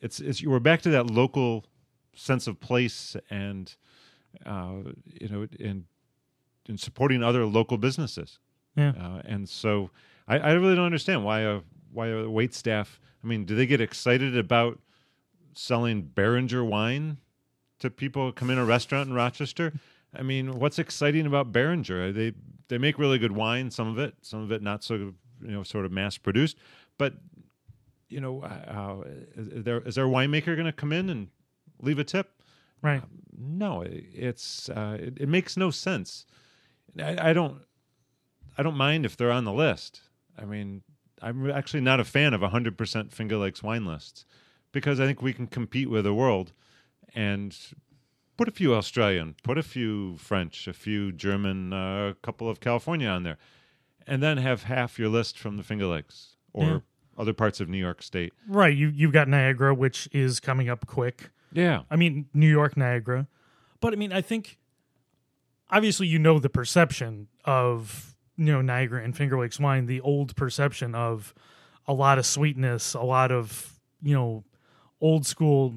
It's 0.00 0.20
it's 0.20 0.44
we're 0.44 0.58
back 0.60 0.82
to 0.82 0.90
that 0.90 1.08
local 1.10 1.64
sense 2.14 2.46
of 2.46 2.58
place 2.60 3.16
and 3.30 3.74
uh, 4.44 4.74
you 5.04 5.28
know 5.28 5.46
in 5.58 5.84
in 6.68 6.78
supporting 6.78 7.22
other 7.22 7.44
local 7.46 7.78
businesses. 7.78 8.38
Yeah. 8.76 8.90
Uh, 8.90 9.22
and 9.24 9.48
so 9.48 9.90
I, 10.28 10.38
I 10.38 10.52
really 10.52 10.74
don't 10.74 10.84
understand 10.84 11.24
why 11.24 11.40
a 11.40 11.60
why 11.92 12.08
a 12.08 12.28
wait 12.28 12.54
staff. 12.54 13.00
I 13.22 13.26
mean, 13.26 13.44
do 13.44 13.54
they 13.54 13.66
get 13.66 13.80
excited 13.80 14.36
about 14.36 14.78
selling 15.54 16.02
Beringer 16.02 16.64
wine 16.64 17.18
to 17.78 17.90
people 17.90 18.26
who 18.26 18.32
come 18.32 18.50
in 18.50 18.58
a 18.58 18.64
restaurant 18.64 19.08
in 19.08 19.14
Rochester? 19.14 19.72
I 20.14 20.22
mean, 20.22 20.58
what's 20.58 20.78
exciting 20.78 21.26
about 21.26 21.52
Beringer? 21.52 22.12
They 22.12 22.32
they 22.68 22.78
make 22.78 22.98
really 22.98 23.18
good 23.18 23.32
wine, 23.32 23.70
some 23.70 23.88
of 23.88 23.98
it, 23.98 24.14
some 24.22 24.42
of 24.42 24.52
it 24.52 24.62
not 24.62 24.84
so 24.84 24.94
you 24.94 25.14
know 25.40 25.62
sort 25.62 25.84
of 25.84 25.92
mass 25.92 26.18
produced, 26.18 26.56
but 26.98 27.14
you 28.08 28.20
know, 28.20 28.42
uh, 28.42 29.02
is 29.36 29.64
there 29.64 29.80
is 29.80 29.94
there 29.96 30.04
a 30.04 30.08
winemaker 30.08 30.54
going 30.54 30.66
to 30.66 30.72
come 30.72 30.92
in 30.92 31.10
and 31.10 31.28
leave 31.80 31.98
a 31.98 32.04
tip? 32.04 32.30
right. 32.82 33.02
No, 33.38 33.84
it's 33.86 34.68
uh, 34.70 34.96
it, 34.98 35.18
it 35.20 35.28
makes 35.28 35.56
no 35.56 35.70
sense. 35.70 36.24
I, 37.00 37.30
I 37.30 37.32
don't 37.32 37.58
I 38.58 38.62
don't 38.62 38.76
mind 38.76 39.04
if 39.04 39.16
they're 39.16 39.30
on 39.30 39.44
the 39.44 39.52
list. 39.52 40.00
I 40.38 40.44
mean, 40.44 40.82
I'm 41.22 41.50
actually 41.50 41.80
not 41.80 42.00
a 42.00 42.04
fan 42.04 42.34
of 42.34 42.40
100% 42.42 43.12
Finger 43.12 43.36
Lakes 43.36 43.62
wine 43.62 43.84
lists 43.86 44.24
because 44.72 45.00
I 45.00 45.06
think 45.06 45.20
we 45.22 45.32
can 45.32 45.46
compete 45.46 45.90
with 45.90 46.04
the 46.04 46.14
world 46.14 46.52
and 47.14 47.56
put 48.36 48.48
a 48.48 48.50
few 48.52 48.74
Australian, 48.74 49.34
put 49.42 49.56
a 49.58 49.62
few 49.62 50.16
French, 50.18 50.68
a 50.68 50.72
few 50.72 51.12
German, 51.12 51.72
uh, 51.72 52.08
a 52.10 52.14
couple 52.22 52.48
of 52.50 52.60
California 52.60 53.08
on 53.08 53.22
there, 53.22 53.38
and 54.06 54.22
then 54.22 54.36
have 54.38 54.64
half 54.64 54.98
your 54.98 55.08
list 55.08 55.38
from 55.38 55.56
the 55.56 55.62
Finger 55.62 55.86
Lakes 55.86 56.36
or 56.52 56.64
Yeah. 56.64 56.78
other 57.18 57.32
parts 57.32 57.60
of 57.60 57.68
New 57.68 57.78
York 57.78 58.02
State. 58.02 58.32
Right. 58.46 58.76
You 58.76 58.88
you've 58.88 59.12
got 59.12 59.28
Niagara, 59.28 59.74
which 59.74 60.08
is 60.12 60.38
coming 60.40 60.68
up 60.68 60.86
quick. 60.86 61.30
Yeah, 61.52 61.82
I 61.90 61.96
mean, 61.96 62.26
New 62.34 62.48
York, 62.50 62.76
Niagara. 62.76 63.26
But 63.80 63.92
I 63.94 63.96
mean, 63.96 64.12
I 64.12 64.20
think 64.20 64.58
obviously 65.70 66.06
you 66.06 66.18
know 66.18 66.38
the 66.38 66.48
perception 66.48 67.28
of, 67.44 68.14
you 68.36 68.52
know, 68.52 68.62
Niagara 68.62 69.02
and 69.02 69.16
Finger 69.16 69.38
Lakes 69.38 69.58
wine, 69.58 69.86
the 69.86 70.00
old 70.00 70.36
perception 70.36 70.94
of 70.94 71.34
a 71.86 71.92
lot 71.92 72.18
of 72.18 72.26
sweetness, 72.26 72.94
a 72.94 73.02
lot 73.02 73.30
of, 73.30 73.80
you 74.02 74.14
know, 74.14 74.44
old 75.00 75.26
school, 75.26 75.74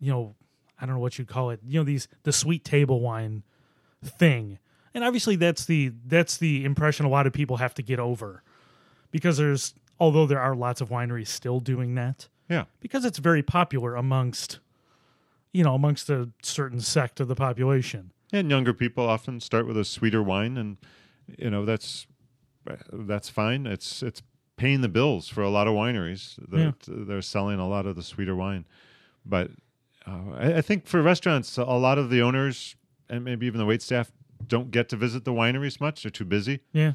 you 0.00 0.10
know, 0.10 0.34
I 0.80 0.86
don't 0.86 0.96
know 0.96 1.00
what 1.00 1.18
you'd 1.18 1.28
call 1.28 1.50
it, 1.50 1.60
you 1.66 1.80
know, 1.80 1.84
these 1.84 2.08
the 2.24 2.32
sweet 2.32 2.64
table 2.64 3.00
wine 3.00 3.42
thing. 4.04 4.58
And 4.92 5.02
obviously 5.02 5.36
that's 5.36 5.64
the 5.64 5.92
that's 6.06 6.36
the 6.36 6.64
impression 6.64 7.06
a 7.06 7.08
lot 7.08 7.26
of 7.26 7.32
people 7.32 7.56
have 7.56 7.74
to 7.74 7.82
get 7.82 7.98
over. 7.98 8.42
Because 9.10 9.36
there's 9.36 9.74
although 9.98 10.26
there 10.26 10.40
are 10.40 10.54
lots 10.54 10.80
of 10.80 10.88
wineries 10.88 11.28
still 11.28 11.60
doing 11.60 11.94
that, 11.94 12.28
yeah. 12.48 12.64
because 12.80 13.04
it's 13.04 13.18
very 13.18 13.42
popular 13.42 13.94
amongst 13.94 14.58
you 15.52 15.62
know 15.62 15.74
amongst 15.74 16.10
a 16.10 16.30
certain 16.42 16.80
sect 16.80 17.20
of 17.20 17.28
the 17.28 17.34
population 17.34 18.12
And 18.34 18.50
younger 18.50 18.74
people 18.74 19.08
often 19.08 19.40
start 19.40 19.66
with 19.66 19.76
a 19.76 19.84
sweeter 19.84 20.22
wine, 20.22 20.56
and 20.56 20.76
you 21.38 21.50
know 21.50 21.64
that's 21.64 22.06
that's 22.92 23.28
fine. 23.28 23.66
It's 23.66 24.02
it's 24.02 24.22
paying 24.56 24.80
the 24.80 24.88
bills 24.88 25.28
for 25.28 25.42
a 25.42 25.50
lot 25.50 25.66
of 25.66 25.74
wineries 25.74 26.36
that 26.50 26.74
they're 26.86 27.22
selling 27.22 27.58
a 27.58 27.68
lot 27.68 27.86
of 27.86 27.96
the 27.96 28.02
sweeter 28.02 28.34
wine. 28.34 28.66
But 29.24 29.50
uh, 30.06 30.32
I, 30.36 30.54
I 30.54 30.60
think 30.60 30.86
for 30.86 31.00
restaurants, 31.00 31.56
a 31.56 31.64
lot 31.64 31.98
of 31.98 32.10
the 32.10 32.22
owners 32.22 32.76
and 33.08 33.24
maybe 33.24 33.46
even 33.46 33.58
the 33.58 33.66
wait 33.66 33.82
staff 33.82 34.10
don't 34.46 34.70
get 34.70 34.88
to 34.88 34.96
visit 34.96 35.24
the 35.24 35.32
wineries 35.32 35.80
much. 35.80 36.02
They're 36.02 36.10
too 36.10 36.24
busy, 36.24 36.60
yeah 36.72 36.92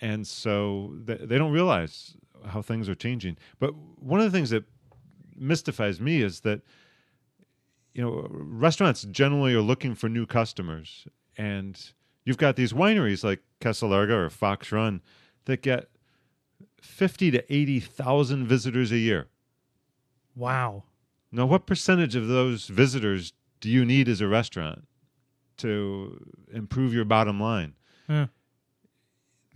and 0.00 0.26
so 0.26 0.94
they, 1.04 1.16
they 1.16 1.38
don't 1.38 1.52
realize 1.52 2.16
how 2.46 2.62
things 2.62 2.88
are 2.88 2.94
changing. 2.94 3.36
But 3.58 3.74
one 3.74 4.20
of 4.20 4.30
the 4.30 4.36
things 4.36 4.50
that 4.50 4.64
mystifies 5.36 6.00
me 6.00 6.22
is 6.22 6.40
that 6.40 6.62
you 7.94 8.02
know 8.02 8.26
restaurants 8.30 9.02
generally 9.04 9.54
are 9.54 9.60
looking 9.60 9.94
for 9.94 10.08
new 10.08 10.26
customers, 10.26 11.06
and 11.36 11.92
you've 12.24 12.38
got 12.38 12.56
these 12.56 12.72
wineries 12.72 13.24
like 13.24 13.40
Casa 13.60 13.86
Larga 13.86 14.14
or 14.14 14.30
Fox 14.30 14.72
Run 14.72 15.00
that 15.46 15.62
get 15.62 15.88
fifty 16.80 17.30
to 17.30 17.52
eighty 17.52 17.80
thousand 17.80 18.46
visitors 18.46 18.92
a 18.92 18.98
year. 18.98 19.28
wow 20.34 20.84
Now, 21.32 21.46
what 21.46 21.66
percentage 21.66 22.16
of 22.16 22.28
those 22.28 22.66
visitors 22.66 23.32
do 23.60 23.68
you 23.68 23.84
need 23.84 24.08
as 24.08 24.20
a 24.20 24.28
restaurant 24.28 24.86
to 25.58 26.24
improve 26.52 26.94
your 26.94 27.04
bottom 27.04 27.38
line? 27.40 27.74
Yeah. 28.08 28.26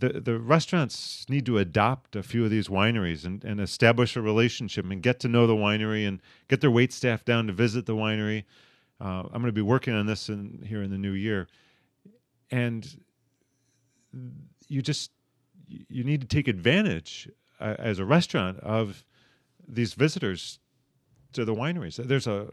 The 0.01 0.21
the 0.21 0.39
restaurants 0.39 1.27
need 1.29 1.47
to 1.47 1.59
adopt 1.59 2.17
a 2.17 2.23
few 2.23 2.45
of 2.45 2.51
these 2.51 2.69
wineries 2.69 3.25
and, 3.25 3.45
and 3.45 3.61
establish 3.61 4.17
a 4.17 4.23
relationship 4.23 4.85
and 4.91 5.03
get 5.03 5.21
to 5.21 5.29
know 5.29 5.47
the 5.47 5.55
winery 5.55 6.07
and 6.07 6.21
get 6.49 6.61
their 6.61 6.71
wait 6.71 6.93
staff 6.93 7.25
down 7.25 7.47
to 7.47 7.53
visit 7.53 7.87
the 7.87 7.95
winery. 7.95 8.45
Uh, 9.01 9.23
I'm 9.25 9.43
going 9.43 9.45
to 9.47 9.53
be 9.53 9.63
working 9.63 9.95
on 9.95 10.07
this 10.07 10.29
in, 10.29 10.65
here 10.67 10.83
in 10.83 10.91
the 10.91 10.99
new 10.99 11.13
year, 11.13 11.49
and 12.51 12.87
you 14.69 14.83
just 14.83 15.11
you 15.69 16.05
need 16.05 16.21
to 16.21 16.27
take 16.27 16.49
advantage 16.49 17.29
uh, 17.61 17.75
as 17.79 17.99
a 17.99 18.05
restaurant 18.05 18.59
of 18.61 19.05
these 19.67 19.95
visitors 19.95 20.59
to 21.33 21.45
the 21.45 21.55
wineries. 21.55 21.97
There's 21.97 22.27
a 22.27 22.49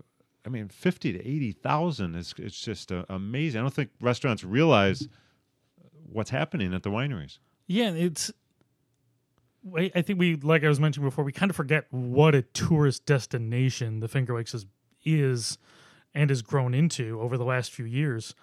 I 0.46 0.50
mean, 0.50 0.70
fifty 0.70 1.14
to 1.14 1.20
eighty 1.20 1.52
thousand 1.52 2.16
is 2.16 2.34
it's 2.38 2.60
just 2.60 2.92
uh, 2.92 3.06
amazing. 3.10 3.60
I 3.60 3.64
don't 3.64 3.74
think 3.74 3.92
restaurants 4.02 4.44
realize 4.44 5.08
what's 6.12 6.30
happening 6.30 6.74
at 6.74 6.84
the 6.84 6.90
wineries. 6.90 7.40
Yeah, 7.68 7.92
it's. 7.92 8.32
I 9.76 10.02
think 10.02 10.18
we, 10.18 10.38
like 10.38 10.64
I 10.64 10.70
was 10.70 10.80
mentioning 10.80 11.08
before, 11.08 11.24
we 11.24 11.32
kind 11.32 11.52
of 11.52 11.56
forget 11.56 11.86
what 11.92 12.34
a 12.34 12.42
tourist 12.42 13.06
destination 13.06 14.00
the 14.00 14.08
Finger 14.08 14.36
Lakes 14.36 14.56
is, 14.56 14.66
is 15.06 15.60
and 16.16 16.32
has 16.32 16.42
grown 16.42 16.74
into 16.74 17.22
over 17.22 17.38
the 17.38 17.46
last 17.46 17.72
few 17.72 17.86
years. 17.86 18.34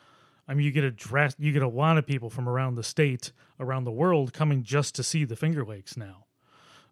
I 0.47 0.55
mean, 0.55 0.64
you 0.64 0.71
get 0.71 0.85
a 0.85 0.93
dress, 0.93 1.35
you 1.37 1.53
get 1.53 1.62
a 1.62 1.69
lot 1.69 1.99
of 1.99 2.07
people 2.07 2.31
from 2.31 2.49
around 2.49 2.77
the 2.77 2.85
state, 2.85 3.33
around 3.59 3.83
the 3.83 3.91
world, 3.91 4.33
coming 4.33 4.62
just 4.62 4.95
to 4.95 5.03
see 5.03 5.25
the 5.25 5.35
Finger 5.35 5.64
Lakes 5.64 5.97
now. 5.97 6.27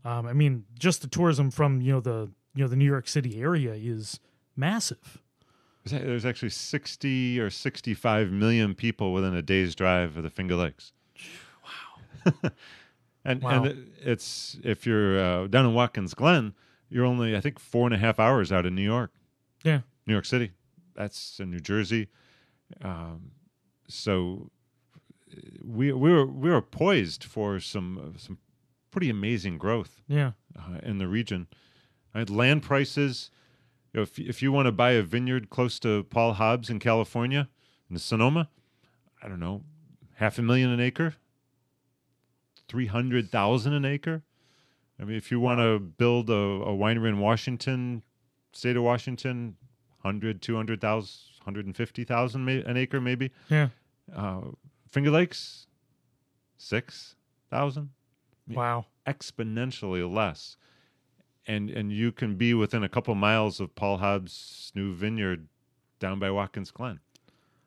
Um, 0.05 0.27
I 0.27 0.33
mean, 0.33 0.65
just 0.79 1.03
the 1.03 1.09
tourism 1.09 1.51
from 1.51 1.81
you 1.81 1.93
know 1.93 2.01
the 2.01 2.31
you 2.55 2.65
know 2.65 2.69
the 2.69 2.77
New 2.77 2.85
York 2.85 3.09
City 3.09 3.41
area 3.41 3.75
is 3.75 4.21
massive. 4.57 5.23
There's 5.87 6.25
actually 6.27 6.51
sixty 6.51 7.39
or 7.41 7.51
sixty-five 7.51 8.31
million 8.31 8.75
people 8.75 9.13
within 9.13 9.35
a 9.35 9.43
day's 9.43 9.75
drive 9.75 10.17
of 10.17 10.23
the 10.23 10.31
Finger 10.31 10.57
Lakes. 10.57 10.93
Wow. 12.25 12.51
and 13.25 13.43
Wow. 13.43 13.65
and 13.65 13.91
it's 14.03 14.59
if 14.63 14.87
you're 14.87 15.19
uh, 15.19 15.47
down 15.47 15.65
in 15.67 15.75
Watkins 15.75 16.15
Glen, 16.15 16.55
you're 16.89 17.05
only 17.05 17.37
I 17.37 17.41
think 17.41 17.59
four 17.59 17.87
and 17.87 17.95
a 17.95 17.99
half 17.99 18.19
hours 18.19 18.51
out 18.53 18.67
of 18.67 18.73
New 18.73 18.83
York. 18.83 19.13
Yeah, 19.65 19.81
New 20.07 20.13
York 20.15 20.25
City. 20.25 20.53
That's 20.95 21.39
in 21.41 21.51
New 21.51 21.61
Jersey. 21.61 22.09
Um, 22.83 23.31
so 23.89 24.51
we 25.65 25.93
we 25.93 26.13
were 26.13 26.27
we 26.27 26.51
were 26.51 26.63
poised 26.63 27.23
for 27.25 27.61
some 27.61 28.15
some 28.17 28.39
pretty 28.91 29.11
amazing 29.11 29.59
growth 29.59 30.01
yeah, 30.09 30.33
uh, 30.59 30.79
in 30.83 30.99
the 30.99 31.07
region. 31.07 31.47
I 32.15 32.21
had 32.21 32.31
land 32.31 32.63
prices. 32.63 33.31
Know, 33.97 34.03
if 34.03 34.19
if 34.19 34.43
you 34.43 34.53
want 34.53 34.67
to 34.67 34.73
buy 34.73 34.91
a 34.93 35.03
vineyard 35.03 35.49
close 35.49 35.79
to 35.81 36.05
Paul 36.05 36.35
Hobbs 36.35 36.69
in 36.69 36.79
California, 36.79 37.49
in 37.91 37.99
Sonoma, 37.99 38.51
I 39.23 39.29
don't 39.29 39.41
know, 39.41 39.63
half 40.17 40.39
a 40.39 40.43
million 40.43 40.71
an 40.71 40.81
acre, 40.81 41.15
three 42.69 42.87
hundred 42.87 43.31
thousand 43.31 43.73
an 43.73 43.87
acre. 43.87 44.23
I 45.01 45.05
mean, 45.05 45.17
if 45.17 45.31
you 45.31 45.41
want 45.41 45.61
to 45.61 45.79
build 45.79 46.29
a, 46.31 46.35
a 46.35 46.73
winery 46.77 47.09
in 47.09 47.19
Washington, 47.21 48.03
state 48.53 48.77
of 48.77 48.83
Washington, 48.83 49.57
100, 50.03 50.41
200,000, 50.41 51.21
150,000 51.45 52.49
an 52.49 52.77
acre 52.77 53.01
maybe. 53.01 53.31
yeah. 53.51 53.69
Uh, 54.15 54.41
Finger 54.89 55.11
Lakes, 55.11 55.67
6,000 56.57 57.91
Wow. 58.49 58.87
exponentially 59.07 60.11
less. 60.11 60.57
And 61.47 61.71
and 61.71 61.93
you 61.93 62.11
can 62.13 62.35
be 62.37 62.55
within 62.55 62.83
a 62.83 62.89
couple 62.89 63.15
miles 63.15 63.61
of 63.61 63.75
Paul 63.75 63.99
Hobbs' 63.99 64.73
new 64.75 64.93
vineyard 64.95 65.49
down 66.01 66.19
by 66.19 66.31
Watkins 66.31 66.71
Glen. 66.73 67.01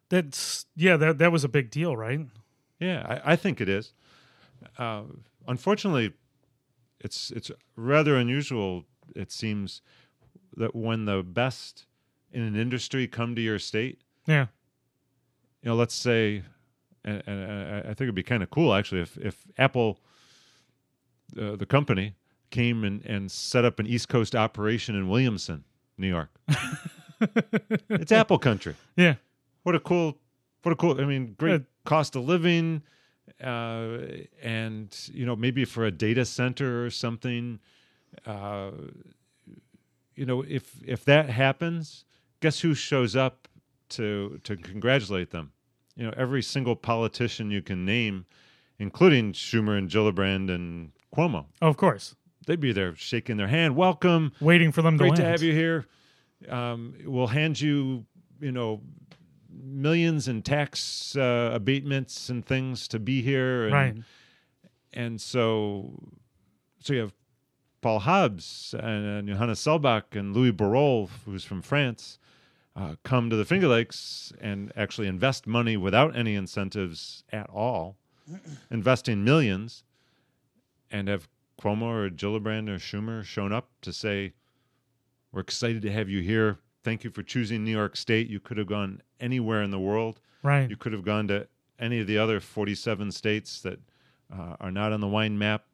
That's 0.10 0.66
yeah. 0.76 0.98
That 0.98 1.18
that 1.20 1.32
was 1.32 1.44
a 1.44 1.50
big 1.50 1.70
deal, 1.72 1.96
right? 1.96 2.20
Yeah, 2.80 3.22
I, 3.26 3.34
I 3.34 3.36
think 3.36 3.62
it 3.62 3.70
is. 3.70 3.94
Uh, 4.78 5.04
unfortunately, 5.48 6.14
it's 7.00 7.32
it's 7.32 7.52
rather 7.76 8.18
unusual. 8.18 8.86
It 9.16 9.32
seems 9.32 9.82
that 10.58 10.76
when 10.76 11.06
the 11.06 11.24
best 11.24 11.86
in 12.32 12.42
an 12.42 12.56
industry 12.56 13.08
come 13.08 13.36
to 13.36 13.42
your 13.42 13.60
state, 13.60 14.02
Yeah, 14.28 14.48
you 15.64 15.70
know, 15.70 15.76
let's 15.76 15.96
say, 15.96 16.44
and, 17.04 17.24
and 17.26 17.88
I 17.88 17.94
think 17.94 18.02
it'd 18.02 18.16
be 18.16 18.24
kind 18.24 18.44
of 18.44 18.50
cool 18.50 18.74
actually 18.74 19.02
if 19.02 19.18
if 19.18 19.46
Apple, 19.58 20.00
uh, 21.40 21.56
the 21.56 21.66
company, 21.66 22.16
came 22.50 22.84
and 22.84 23.04
and 23.06 23.32
set 23.32 23.66
up 23.66 23.80
an 23.80 23.88
East 23.88 24.10
Coast 24.10 24.36
operation 24.36 24.96
in 24.96 25.08
Williamson, 25.10 25.64
New 25.98 26.08
York. 26.08 26.30
it's 27.90 28.12
Apple 28.12 28.40
country. 28.40 28.76
yeah, 28.96 29.16
What 29.64 29.76
a 29.76 29.80
cool, 29.80 30.18
what 30.64 30.72
a 30.72 30.76
cool. 30.76 31.00
I 31.00 31.06
mean, 31.06 31.36
great 31.38 31.62
Yeah. 31.62 31.66
cost 31.86 32.16
of 32.16 32.24
living, 32.26 32.82
uh, 33.44 33.98
and 34.42 34.96
you 35.14 35.26
know 35.26 35.36
maybe 35.36 35.66
for 35.66 35.86
a 35.86 35.92
data 35.92 36.26
center 36.26 36.86
or 36.86 36.90
something. 36.90 37.60
Uh, 38.26 38.72
you 40.16 40.26
know, 40.26 40.42
if 40.48 40.76
if 40.86 41.06
that 41.06 41.30
happens, 41.30 42.06
guess 42.42 42.60
who 42.62 42.74
shows 42.74 43.16
up 43.16 43.48
to 43.90 44.40
to 44.44 44.56
congratulate 44.58 45.32
them? 45.32 45.52
You 45.96 46.06
know, 46.08 46.14
every 46.18 46.42
single 46.42 46.76
politician 46.76 47.52
you 47.52 47.62
can 47.62 47.86
name, 47.86 48.26
including 48.80 49.34
Schumer 49.34 49.78
and 49.78 49.90
Gillibrand 49.90 50.50
and 50.50 50.92
Cuomo. 51.16 51.46
Oh, 51.62 51.68
of 51.68 51.78
course. 51.78 52.16
They'd 52.50 52.60
be 52.60 52.72
there 52.72 52.96
shaking 52.96 53.38
their 53.38 53.48
hand, 53.48 53.76
welcome, 53.76 54.32
Waiting 54.42 54.72
for 54.72 54.82
them 54.82 54.98
to 54.98 55.04
win. 55.04 55.12
great 55.12 55.18
to 55.18 55.22
land. 55.22 55.32
have 55.34 55.44
you 55.44 55.54
here. 55.54 55.86
Um, 56.50 56.96
we'll 57.06 57.28
hand 57.28 57.62
you, 57.62 58.08
you 58.42 58.52
know, 58.52 58.82
millions 59.52 60.28
in 60.28 60.42
tax 60.42 61.16
uh, 61.16 61.52
abatements 61.54 62.28
and 62.30 62.44
things 62.44 62.88
to 62.88 62.98
be 62.98 63.22
here. 63.22 63.66
And, 63.66 63.74
Right. 63.74 63.96
And 64.94 65.22
so, 65.22 65.94
so 66.80 66.94
you 66.94 67.02
have 67.02 67.14
Paul 67.82 68.00
Hobbs 68.00 68.74
and, 68.74 69.06
and 69.06 69.28
Johannes 69.28 69.60
Selbach 69.60 70.16
and 70.20 70.36
Louis 70.36 70.52
Barruol, 70.52 71.08
who's 71.26 71.44
from 71.44 71.62
France, 71.62 72.18
uh, 72.76 72.96
come 73.04 73.30
to 73.30 73.36
the 73.36 73.46
Finger 73.46 73.68
Lakes 73.68 74.34
and 74.42 74.74
actually 74.76 75.06
invest 75.06 75.46
money 75.46 75.78
without 75.78 76.16
any 76.16 76.34
incentives 76.34 77.24
at 77.32 77.48
all, 77.52 77.96
investing 78.72 79.24
millions, 79.24 79.84
and 80.90 81.08
have 81.08 81.30
Cuomo 81.60 81.84
or 81.84 82.10
Gillibrand 82.10 82.70
or 82.70 82.78
Schumer 82.78 83.24
shown 83.24 83.52
up 83.52 83.70
to 83.82 83.92
say, 83.92 84.34
"We're 85.32 85.42
excited 85.42 85.82
to 85.84 85.92
have 85.92 86.10
you 86.10 86.22
here. 86.22 86.60
Thank 86.84 87.04
you 87.04 87.10
for 87.10 87.24
choosing 87.24 87.64
New 87.64 87.72
York 87.72 87.98
State. 87.98 88.30
You 88.30 88.40
could 88.40 88.58
have 88.58 88.68
gone 88.68 89.02
anywhere 89.20 89.62
in 89.62 89.72
the 89.72 89.80
world. 89.80 90.22
Right. 90.42 90.70
You 90.70 90.78
could 90.78 90.94
have 90.94 91.04
gone 91.04 91.28
to 91.28 91.48
any 91.78 92.00
of 92.00 92.08
the 92.08 92.18
other 92.18 92.40
47 92.40 93.12
states 93.12 93.62
that 93.62 93.80
uh, 94.34 94.56
are 94.60 94.72
not 94.72 94.94
on 94.94 95.02
the 95.02 95.08
wine 95.08 95.38
map, 95.38 95.66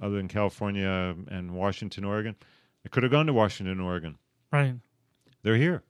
other 0.00 0.16
than 0.16 0.28
California 0.28 1.14
and 1.28 1.52
Washington, 1.52 2.04
Oregon. 2.04 2.36
They 2.82 2.90
could 2.90 3.02
have 3.02 3.12
gone 3.12 3.26
to 3.26 3.32
Washington, 3.32 3.80
Oregon. 3.80 4.18
Right. 4.52 4.74
They're 5.42 5.56
here. 5.56 5.82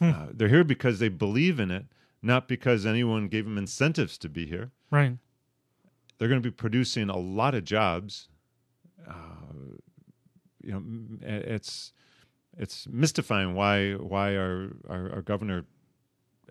Uh, 0.00 0.26
they're 0.32 0.48
here 0.48 0.64
because 0.64 1.00
they 1.00 1.08
believe 1.08 1.58
in 1.58 1.70
it, 1.70 1.86
not 2.22 2.46
because 2.46 2.86
anyone 2.86 3.28
gave 3.28 3.44
them 3.44 3.58
incentives 3.58 4.16
to 4.18 4.28
be 4.28 4.46
here. 4.46 4.70
Right. 4.90 5.16
They're 6.18 6.28
going 6.28 6.40
to 6.40 6.50
be 6.50 6.54
producing 6.54 7.10
a 7.10 7.16
lot 7.16 7.54
of 7.54 7.64
jobs. 7.64 8.28
Uh, 9.06 9.12
you 10.62 10.72
know, 10.72 10.82
it's 11.22 11.92
it's 12.56 12.86
mystifying 12.88 13.54
why 13.54 13.92
why 13.92 14.36
our 14.36 14.68
our, 14.88 15.12
our 15.14 15.22
governor 15.22 15.64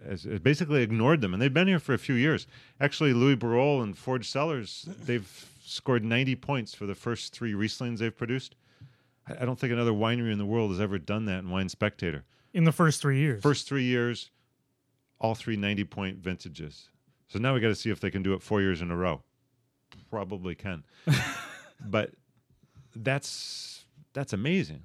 has, 0.05 0.23
has 0.23 0.39
basically 0.39 0.81
ignored 0.81 1.21
them, 1.21 1.33
and 1.33 1.41
they've 1.41 1.53
been 1.53 1.67
here 1.67 1.79
for 1.79 1.93
a 1.93 1.99
few 1.99 2.15
years. 2.15 2.47
Actually, 2.79 3.13
Louis 3.13 3.35
Barruol 3.35 3.81
and 3.83 3.97
Forge 3.97 4.29
Cellars 4.29 4.87
they've 5.05 5.49
scored 5.63 6.03
ninety 6.03 6.35
points 6.35 6.73
for 6.73 6.85
the 6.85 6.95
first 6.95 7.33
three 7.33 7.53
Rieslings 7.53 7.99
they've 7.99 8.15
produced. 8.15 8.55
I 9.27 9.41
I 9.41 9.45
don't 9.45 9.59
think 9.59 9.73
another 9.73 9.91
winery 9.91 10.31
in 10.31 10.37
the 10.37 10.45
world 10.45 10.71
has 10.71 10.79
ever 10.79 10.97
done 10.97 11.25
that 11.25 11.39
in 11.39 11.49
Wine 11.49 11.69
Spectator. 11.69 12.25
In 12.53 12.63
the 12.63 12.71
first 12.71 13.01
three 13.01 13.19
years. 13.19 13.43
First 13.43 13.67
three 13.67 13.83
years, 13.83 14.31
all 15.19 15.35
three 15.35 15.55
90 15.57 15.83
point 15.83 16.17
vintages. 16.17 16.89
So 17.27 17.39
now 17.39 17.53
we 17.53 17.59
got 17.59 17.67
to 17.67 17.75
see 17.75 17.89
if 17.89 17.99
they 17.99 18.09
can 18.09 18.23
do 18.23 18.33
it 18.33 18.41
four 18.41 18.61
years 18.61 18.81
in 18.81 18.89
a 18.89 18.95
row. 18.95 19.21
Probably 20.09 20.55
can. 20.55 20.85
but 21.85 22.11
that's 23.03 23.85
that's 24.13 24.33
amazing. 24.33 24.83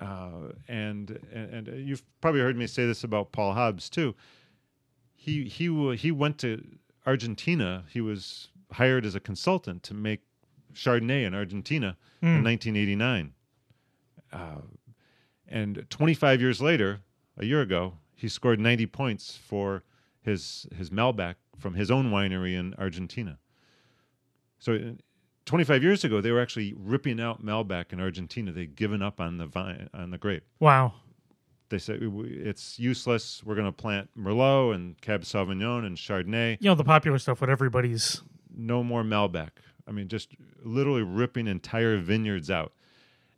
Uh, 0.00 0.52
and, 0.68 1.18
and 1.32 1.68
and 1.68 1.88
you've 1.88 2.02
probably 2.20 2.40
heard 2.40 2.56
me 2.56 2.66
say 2.66 2.86
this 2.86 3.04
about 3.04 3.32
Paul 3.32 3.52
Hobbs 3.52 3.88
too. 3.88 4.14
He 5.14 5.44
he 5.44 5.96
he 5.96 6.10
went 6.10 6.38
to 6.38 6.64
Argentina. 7.06 7.84
He 7.90 8.00
was 8.00 8.48
hired 8.72 9.06
as 9.06 9.14
a 9.14 9.20
consultant 9.20 9.82
to 9.84 9.94
make 9.94 10.20
Chardonnay 10.74 11.24
in 11.24 11.34
Argentina 11.34 11.96
in 12.20 12.44
1989. 12.44 13.32
Uh, 14.32 14.60
and 15.48 15.86
25 15.88 16.40
years 16.40 16.60
later, 16.60 17.00
a 17.38 17.44
year 17.44 17.60
ago, 17.60 17.94
he 18.14 18.28
scored 18.28 18.58
90 18.58 18.86
points 18.86 19.36
for 19.36 19.84
his 20.20 20.66
his 20.76 20.90
Malbec 20.90 21.36
from 21.58 21.74
his 21.74 21.90
own 21.90 22.10
winery 22.10 22.54
in 22.54 22.74
Argentina. 22.74 23.38
So, 24.58 24.96
25 25.46 25.82
years 25.82 26.04
ago, 26.04 26.20
they 26.20 26.32
were 26.32 26.40
actually 26.40 26.74
ripping 26.76 27.20
out 27.20 27.44
Malbec 27.44 27.92
in 27.92 28.00
Argentina. 28.00 28.52
They'd 28.52 28.76
given 28.76 29.00
up 29.00 29.20
on 29.20 29.38
the 29.38 29.46
vine 29.46 29.88
on 29.94 30.10
the 30.10 30.18
grape. 30.18 30.44
Wow. 30.60 30.94
They 31.68 31.78
said 31.78 32.00
it's 32.00 32.78
useless. 32.78 33.42
We're 33.44 33.54
going 33.54 33.66
to 33.66 33.72
plant 33.72 34.10
Merlot 34.16 34.74
and 34.74 35.00
Cab 35.00 35.22
Sauvignon 35.22 35.86
and 35.86 35.96
Chardonnay. 35.96 36.58
You 36.60 36.70
know 36.70 36.74
the 36.74 36.84
popular 36.84 37.18
stuff. 37.18 37.40
What 37.40 37.50
everybody's 37.50 38.22
no 38.54 38.84
more 38.84 39.02
Malbec. 39.02 39.50
I 39.88 39.92
mean, 39.92 40.08
just 40.08 40.30
literally 40.64 41.02
ripping 41.02 41.46
entire 41.46 41.98
vineyards 41.98 42.50
out. 42.50 42.72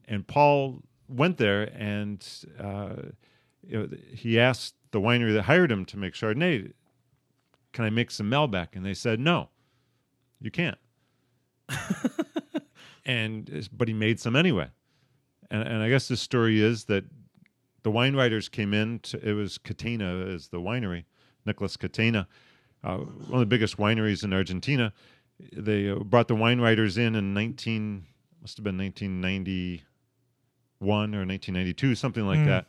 And 0.07 0.27
Paul 0.27 0.83
went 1.09 1.37
there 1.37 1.71
and 1.75 2.27
uh, 2.59 2.97
you 3.67 3.79
know, 3.79 3.89
he 4.15 4.39
asked 4.39 4.75
the 4.91 5.01
winery 5.01 5.35
that 5.35 5.43
hired 5.43 5.71
him 5.71 5.85
to 5.87 5.99
make 5.99 6.15
Chardonnay, 6.15 6.73
"Can 7.73 7.85
I 7.85 7.91
make 7.91 8.11
some 8.11 8.31
Malbec?" 8.31 8.69
And 8.75 8.85
they 8.85 8.95
said, 8.95 9.21
"No, 9.21 9.51
you 10.41 10.51
can't." 10.51 10.79
and 13.07 13.69
but 13.73 13.89
he 13.89 13.95
made 13.95 14.21
some 14.21 14.37
anyway. 14.37 14.69
And, 15.51 15.63
and 15.67 15.83
I 15.83 15.89
guess 15.89 16.09
the 16.09 16.17
story 16.17 16.61
is 16.61 16.85
that 16.85 17.05
the 17.83 17.91
wine 17.91 18.15
writers 18.17 18.49
came 18.49 18.75
in. 18.75 18.99
To, 19.01 19.29
it 19.29 19.33
was 19.33 19.59
Catena 19.59 20.27
as 20.35 20.49
the 20.49 20.61
winery, 20.61 21.05
Nicholas 21.47 21.77
Catena, 21.77 22.27
uh, 22.85 22.97
one 22.97 23.35
of 23.35 23.41
the 23.41 23.47
biggest 23.47 23.77
wineries 23.79 24.25
in 24.25 24.33
Argentina. 24.33 24.93
They 25.53 25.89
uh, 25.89 25.97
brought 25.97 26.29
the 26.29 26.35
wine 26.35 26.61
writers 26.61 26.99
in 26.99 27.15
in 27.15 27.33
19 27.33 28.05
must 28.43 28.57
have 28.57 28.65
been 28.65 28.79
1991 28.79 29.83
or 31.15 31.27
1992, 31.27 31.95
something 31.97 32.25
like 32.27 32.39
Mm. 32.41 32.47
that, 32.47 32.67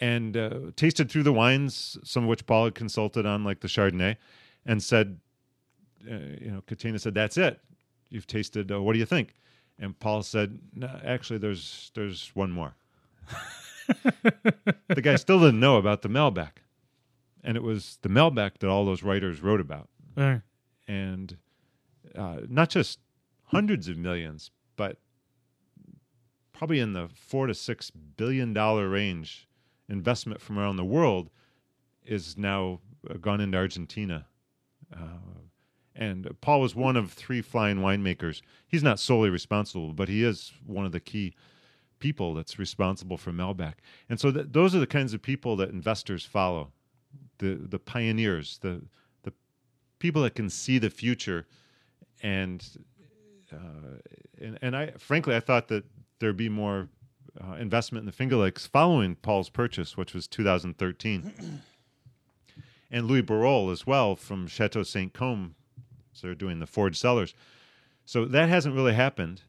and 0.00 0.36
uh, 0.36 0.50
tasted 0.76 1.10
through 1.10 1.24
the 1.24 1.32
wines, 1.32 1.98
some 2.04 2.22
of 2.24 2.28
which 2.30 2.46
Paul 2.46 2.64
had 2.64 2.74
consulted 2.74 3.26
on, 3.26 3.44
like 3.44 3.60
the 3.60 3.68
Chardonnay, 3.68 4.16
and 4.64 4.82
said, 4.82 5.18
uh, 6.10 6.14
you 6.40 6.50
know, 6.50 6.62
Catena 6.66 6.98
said, 6.98 7.14
"That's 7.14 7.36
it. 7.36 7.60
You've 8.14 8.26
tasted. 8.26 8.70
Uh, 8.70 8.80
what 8.80 8.92
do 8.92 8.98
you 9.00 9.06
think?" 9.06 9.34
And 9.78 9.98
Paul 9.98 10.22
said, 10.22 10.60
no, 10.74 10.88
"Actually, 11.04 11.40
there's 11.40 11.90
there's 11.94 12.30
one 12.34 12.52
more." 12.52 12.76
the 14.88 15.02
guy 15.02 15.16
still 15.16 15.40
didn't 15.40 15.60
know 15.60 15.76
about 15.76 16.02
the 16.02 16.08
Malbec, 16.08 16.58
and 17.42 17.56
it 17.56 17.62
was 17.62 17.98
the 18.02 18.08
Malbec 18.08 18.58
that 18.58 18.68
all 18.68 18.84
those 18.84 19.02
writers 19.02 19.42
wrote 19.42 19.60
about, 19.60 19.88
and 20.86 21.36
uh, 22.14 22.38
not 22.48 22.70
just 22.70 23.00
hundreds 23.46 23.88
of 23.88 23.96
millions, 23.98 24.50
but 24.76 24.98
probably 26.52 26.78
in 26.78 26.92
the 26.92 27.08
four 27.14 27.46
to 27.48 27.54
six 27.54 27.90
billion 27.90 28.52
dollar 28.52 28.88
range 28.88 29.48
investment 29.88 30.40
from 30.40 30.58
around 30.58 30.76
the 30.76 30.84
world 30.84 31.30
is 32.06 32.38
now 32.38 32.80
uh, 33.10 33.14
gone 33.14 33.40
into 33.40 33.58
Argentina. 33.58 34.26
Uh, 34.94 35.42
and 35.94 36.28
Paul 36.40 36.60
was 36.60 36.74
one 36.74 36.96
of 36.96 37.12
three 37.12 37.40
flying 37.40 37.78
winemakers. 37.78 38.42
He's 38.66 38.82
not 38.82 38.98
solely 38.98 39.30
responsible, 39.30 39.92
but 39.92 40.08
he 40.08 40.24
is 40.24 40.52
one 40.66 40.84
of 40.84 40.92
the 40.92 41.00
key 41.00 41.34
people 42.00 42.34
that's 42.34 42.58
responsible 42.58 43.16
for 43.16 43.32
Malbec. 43.32 43.74
And 44.08 44.18
so 44.18 44.32
th- 44.32 44.46
those 44.50 44.74
are 44.74 44.80
the 44.80 44.86
kinds 44.86 45.14
of 45.14 45.22
people 45.22 45.56
that 45.56 45.70
investors 45.70 46.24
follow, 46.24 46.72
the 47.38 47.54
the 47.54 47.78
pioneers, 47.78 48.58
the 48.58 48.82
the 49.22 49.32
people 49.98 50.22
that 50.22 50.34
can 50.34 50.50
see 50.50 50.78
the 50.78 50.90
future. 50.90 51.46
And 52.22 52.66
uh, 53.52 53.98
and, 54.40 54.58
and 54.60 54.76
I 54.76 54.92
frankly 54.98 55.36
I 55.36 55.40
thought 55.40 55.68
that 55.68 55.84
there'd 56.18 56.36
be 56.36 56.48
more 56.48 56.88
uh, 57.40 57.54
investment 57.54 58.02
in 58.02 58.06
the 58.06 58.12
Finger 58.12 58.36
Lakes 58.36 58.66
following 58.66 59.16
Paul's 59.16 59.48
purchase, 59.48 59.96
which 59.96 60.14
was 60.14 60.26
2013. 60.26 61.60
and 62.90 63.06
Louis 63.06 63.22
Barruol 63.22 63.72
as 63.72 63.86
well 63.86 64.14
from 64.14 64.46
Chateau 64.46 64.82
Saint 64.82 65.12
Cosme. 65.12 65.54
So 66.14 66.26
they're 66.26 66.34
doing 66.34 66.58
the 66.58 66.66
Forge 66.66 66.98
Cellars. 66.98 67.34
So 68.04 68.24
that 68.26 68.48
hasn't 68.48 68.74
really 68.74 68.94
happened, 68.94 69.42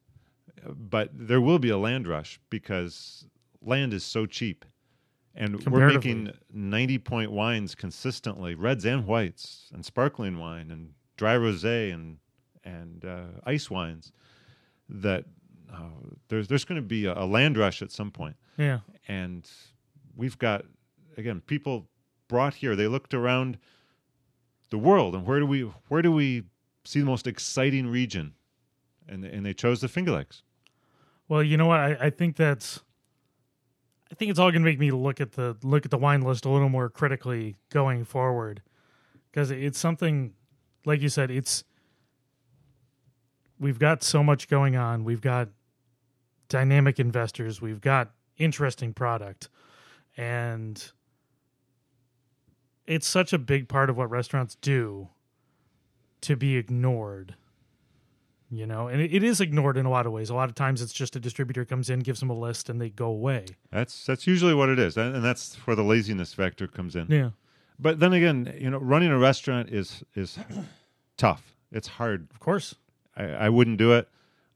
but 0.65 1.09
there 1.13 1.41
will 1.41 1.59
be 1.59 1.69
a 1.69 1.77
land 1.77 2.07
rush 2.07 2.39
because 2.49 3.27
land 3.61 3.93
is 3.93 4.03
so 4.03 4.25
cheap. 4.25 4.65
And 5.37 5.61
we're 5.65 5.89
making 5.89 6.31
90 6.53 6.97
point 6.99 7.31
wines 7.31 7.75
consistently, 7.75 8.55
reds 8.55 8.85
and 8.85 9.05
whites, 9.05 9.69
and 9.73 9.83
sparkling 9.83 10.39
wine, 10.39 10.71
and 10.71 10.93
dry 11.17 11.35
rosé, 11.35 11.93
and 11.93 12.17
and 12.63 13.03
uh, 13.03 13.41
ice 13.45 13.69
wines. 13.69 14.13
That 14.87 15.25
uh, 15.73 15.89
there's 16.29 16.47
there's 16.47 16.63
going 16.63 16.81
to 16.81 16.87
be 16.87 17.05
a, 17.05 17.13
a 17.13 17.25
land 17.25 17.57
rush 17.57 17.81
at 17.81 17.91
some 17.91 18.11
point 18.11 18.35
yeah. 18.57 18.79
and 19.07 19.49
we've 20.15 20.37
got 20.37 20.65
again 21.17 21.41
people 21.41 21.87
brought 22.27 22.55
here 22.55 22.75
they 22.75 22.87
looked 22.87 23.13
around 23.13 23.57
the 24.69 24.77
world 24.77 25.15
and 25.15 25.25
where 25.25 25.39
do 25.39 25.45
we 25.45 25.61
where 25.87 26.01
do 26.01 26.11
we 26.11 26.43
see 26.85 26.99
the 26.99 27.05
most 27.05 27.27
exciting 27.27 27.87
region 27.87 28.33
and 29.07 29.25
and 29.25 29.45
they 29.45 29.53
chose 29.53 29.81
the 29.81 29.87
finger 29.87 30.11
lakes 30.11 30.43
Well, 31.27 31.43
you 31.43 31.57
know 31.57 31.65
what? 31.65 31.79
I, 31.79 31.97
I 31.99 32.09
think 32.09 32.35
that's. 32.35 32.81
I 34.11 34.15
think 34.15 34.29
it's 34.29 34.39
all 34.39 34.51
going 34.51 34.61
to 34.61 34.69
make 34.69 34.79
me 34.79 34.91
look 34.91 35.19
at 35.19 35.31
the 35.31 35.57
look 35.63 35.85
at 35.85 35.91
the 35.91 35.97
wine 35.97 36.21
list 36.21 36.45
a 36.45 36.49
little 36.49 36.69
more 36.69 36.89
critically 36.89 37.55
going 37.71 38.05
forward, 38.05 38.61
because 39.31 39.49
it's 39.51 39.79
something, 39.79 40.33
like 40.85 41.01
you 41.01 41.09
said, 41.09 41.31
it's. 41.31 41.63
We've 43.59 43.79
got 43.79 44.03
so 44.03 44.21
much 44.21 44.47
going 44.47 44.75
on. 44.75 45.03
We've 45.03 45.21
got 45.21 45.49
dynamic 46.49 46.99
investors. 46.99 47.61
We've 47.61 47.81
got 47.81 48.11
interesting 48.37 48.93
product, 48.93 49.49
and 50.17 50.91
it's 52.85 53.07
such 53.07 53.33
a 53.33 53.39
big 53.39 53.67
part 53.67 53.89
of 53.89 53.97
what 53.97 54.11
restaurants 54.11 54.55
do 54.61 55.09
to 56.25 56.35
be 56.35 56.57
ignored 56.57 57.35
you 58.49 58.65
know? 58.65 58.87
And 58.87 59.01
it, 59.01 59.13
it 59.13 59.23
is 59.23 59.41
ignored 59.41 59.77
in 59.77 59.85
a 59.85 59.89
lot 59.89 60.05
of 60.05 60.11
ways. 60.11 60.29
A 60.29 60.35
lot 60.35 60.49
of 60.49 60.55
times 60.55 60.81
it's 60.81 60.93
just 60.93 61.15
a 61.15 61.19
distributor 61.19 61.65
comes 61.65 61.89
in 61.89 61.99
gives 61.99 62.19
them 62.19 62.29
a 62.29 62.37
list 62.37 62.69
and 62.69 62.79
they 62.79 62.89
go 62.89 63.07
away. 63.07 63.45
That's 63.71 64.05
that's 64.05 64.27
usually 64.27 64.53
what 64.53 64.69
it 64.69 64.79
is 64.79 64.97
and 64.97 65.15
and 65.15 65.23
that's 65.23 65.55
where 65.65 65.75
the 65.75 65.83
laziness 65.83 66.33
factor 66.33 66.67
comes 66.67 66.95
in. 66.95 67.07
Yeah. 67.09 67.31
But 67.79 67.99
then 67.99 68.13
again 68.13 68.55
you 68.59 68.69
know 68.69 68.77
running 68.77 69.09
a 69.09 69.17
restaurant 69.17 69.69
is 69.69 70.03
is 70.15 70.39
tough. 71.17 71.55
It's 71.71 71.87
hard. 71.87 72.27
Of 72.31 72.39
course. 72.39 72.75
I, 73.17 73.23
I 73.23 73.49
wouldn't 73.49 73.77
do 73.77 73.93
it. 73.93 74.07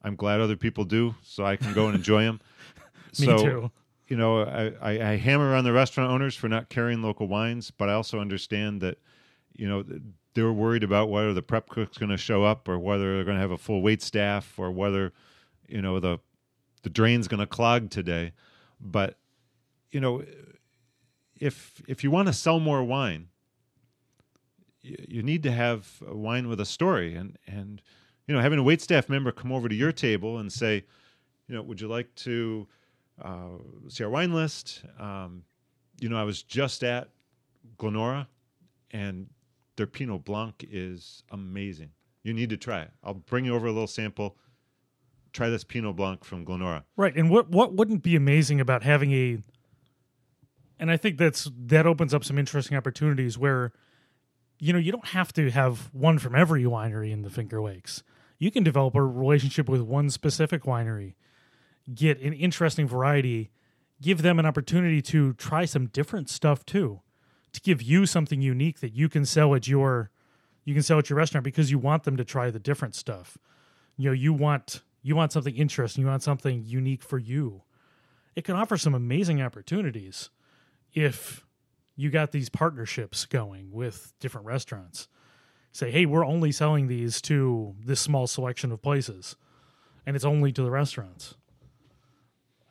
I'm 0.04 0.16
glad 0.16 0.40
other 0.40 0.56
people 0.56 0.86
do 0.86 1.16
so 1.24 1.46
i 1.46 1.58
can 1.58 1.74
go 1.74 1.88
and 1.88 1.96
enjoy 1.96 2.24
them 2.24 2.40
me 3.20 3.26
so 3.26 3.38
too. 3.38 3.72
you 4.08 4.16
know, 4.16 4.44
I, 4.44 4.72
I, 4.82 5.12
I 5.12 5.16
hammer 5.18 5.54
on 5.56 5.66
the 5.66 5.74
restaurant 5.74 6.10
owners 6.10 6.36
for 6.36 6.48
not 6.48 6.70
carrying 6.70 7.02
local 7.02 7.28
wines, 7.28 7.70
but 7.70 7.90
I 7.90 7.94
also 7.94 8.20
understand 8.22 8.80
that, 8.80 8.98
you 9.58 9.68
know, 9.68 9.84
th- 10.34 10.36
they're 10.36 10.52
worried 10.52 10.84
about 10.84 11.10
whether 11.10 11.34
the 11.34 11.42
prep 11.42 11.70
cook's 11.70 11.98
going 11.98 12.10
to 12.10 12.18
show 12.18 12.44
up 12.44 12.68
or 12.68 12.80
whether 12.80 13.16
they're 13.16 13.24
going 13.24 13.38
to 13.38 13.42
have 13.42 13.52
a 13.52 13.58
full 13.58 13.82
wait 13.82 14.02
staff 14.02 14.58
or 14.58 14.72
whether, 14.72 15.14
you 15.68 15.82
know, 15.82 16.00
the 16.00 16.20
the 16.84 16.90
drain's 16.90 17.28
going 17.28 17.42
to 17.42 17.48
clog 17.48 17.90
today. 17.90 18.32
But, 18.80 19.18
you 19.92 20.00
know, 20.00 20.24
if 21.40 21.82
if 21.88 22.04
you 22.04 22.12
want 22.12 22.28
to 22.28 22.34
sell 22.34 22.60
more 22.60 22.84
wine, 22.84 23.28
you, 24.82 24.96
you 25.08 25.24
need 25.24 25.44
to 25.44 25.52
have 25.52 26.02
wine 26.02 26.48
with 26.48 26.60
a 26.60 26.66
story 26.66 27.16
and 27.16 27.38
and 27.48 27.82
you 28.28 28.36
know 28.36 28.42
having 28.42 28.60
a 28.60 28.64
wait 28.64 28.82
staff 28.82 29.10
member 29.10 29.32
come 29.32 29.52
over 29.52 29.68
to 29.68 29.76
your 29.76 29.92
table 29.92 30.38
and 30.38 30.52
say, 30.52 30.86
you 31.48 31.56
know, 31.56 31.62
would 31.62 31.82
you 31.82 31.88
like 31.88 32.14
to 32.16 32.68
uh, 33.22 33.58
see 33.88 34.04
our 34.04 34.10
wine 34.10 34.34
list. 34.34 34.84
Um, 35.00 35.44
you 36.00 36.10
know, 36.10 36.18
I 36.18 36.24
was 36.24 36.44
just 36.44 36.84
at 36.84 37.10
Glenora, 37.78 38.28
and 38.92 39.28
their 39.80 39.88
Pinot 39.88 40.26
Blanc 40.26 40.68
is 40.70 41.24
amazing. 41.32 41.92
You 42.22 42.34
need 42.34 42.50
to 42.50 42.58
try 42.58 42.82
it. 42.82 42.92
I'll 43.02 43.14
bring 43.14 43.46
you 43.46 43.56
over 43.56 43.66
a 43.66 43.72
little 43.72 43.88
sample. 43.88 44.36
Try 45.32 45.48
this 45.48 45.64
Pinot 45.64 45.96
Blanc 45.96 46.26
from 46.26 46.44
Glenora. 46.44 46.84
right 46.98 47.16
and 47.16 47.30
what 47.30 47.50
what 47.50 47.74
wouldn't 47.74 48.04
be 48.04 48.18
amazing 48.18 48.60
about 48.60 48.84
having 48.84 49.14
a 49.14 49.38
and 50.80 50.92
i 50.92 50.98
think 50.98 51.18
that's 51.18 51.50
that 51.58 51.86
opens 51.86 52.14
up 52.14 52.24
some 52.26 52.38
interesting 52.38 52.76
opportunities 52.76 53.38
where 53.38 53.72
you 54.60 54.74
know 54.74 54.80
you 54.80 54.92
don't 54.92 55.10
have 55.10 55.32
to 55.34 55.50
have 55.52 55.90
one 55.94 56.18
from 56.20 56.36
every 56.36 56.64
winery 56.64 57.12
in 57.12 57.22
the 57.22 57.30
finger 57.30 57.62
lakes 57.62 58.04
you 58.38 58.50
can 58.52 58.64
develop 58.64 58.96
a 58.96 59.04
relationship 59.04 59.70
with 59.70 59.82
one 59.82 60.10
specific 60.10 60.64
winery 60.64 61.14
get 61.94 62.20
an 62.22 62.34
interesting 62.34 62.88
variety 62.88 63.52
give 64.02 64.24
them 64.24 64.40
an 64.40 64.46
opportunity 64.48 65.02
to 65.02 65.34
try 65.34 65.64
some 65.64 65.86
different 65.88 66.28
stuff 66.28 66.66
too 66.66 67.02
to 67.54 67.62
give 67.62 67.82
you 67.82 68.06
something 68.06 68.41
unique 68.41 68.80
that 68.80 68.93
you 68.93 69.10
can 69.10 69.26
sell 69.26 69.56
at 69.56 69.68
your 69.68 70.12
you 70.66 70.74
can 70.74 70.84
sell 70.84 71.00
at 71.00 71.10
your 71.10 71.18
restaurant 71.18 71.43
because 71.43 71.72
you 71.72 71.80
want 71.80 72.04
them 72.04 72.18
to 72.18 72.24
try 72.24 72.52
the 72.52 72.60
different 72.60 72.93
stuff. 72.93 73.38
You 73.97 74.10
know 74.10 74.14
you 74.14 74.34
want 74.34 74.82
you 75.02 75.16
want 75.16 75.32
something 75.32 75.56
interesting. 75.56 76.04
You 76.04 76.08
want 76.08 76.24
something 76.24 76.64
unique 76.66 77.02
for 77.02 77.18
you. 77.18 77.64
It 78.36 78.43
can 78.43 78.56
offer 78.56 78.78
some 78.78 78.93
amazing 78.93 79.41
opportunities 79.41 80.30
if 80.93 81.45
you 81.95 82.10
got 82.10 82.32
these 82.32 82.50
partnerships 82.50 83.26
going 83.26 83.72
with 83.72 84.14
different 84.20 84.45
restaurants. 84.45 85.08
Say 85.72 85.91
hey 85.91 86.06
we're 86.06 86.26
only 86.26 86.52
selling 86.52 86.88
these 86.88 87.22
to 87.24 87.76
this 87.84 88.00
small 88.00 88.28
selection 88.28 88.72
of 88.72 88.82
places 88.82 89.36
and 90.06 90.16
it's 90.16 90.26
only 90.26 90.52
to 90.52 90.62
the 90.62 90.72
restaurants. 90.72 91.36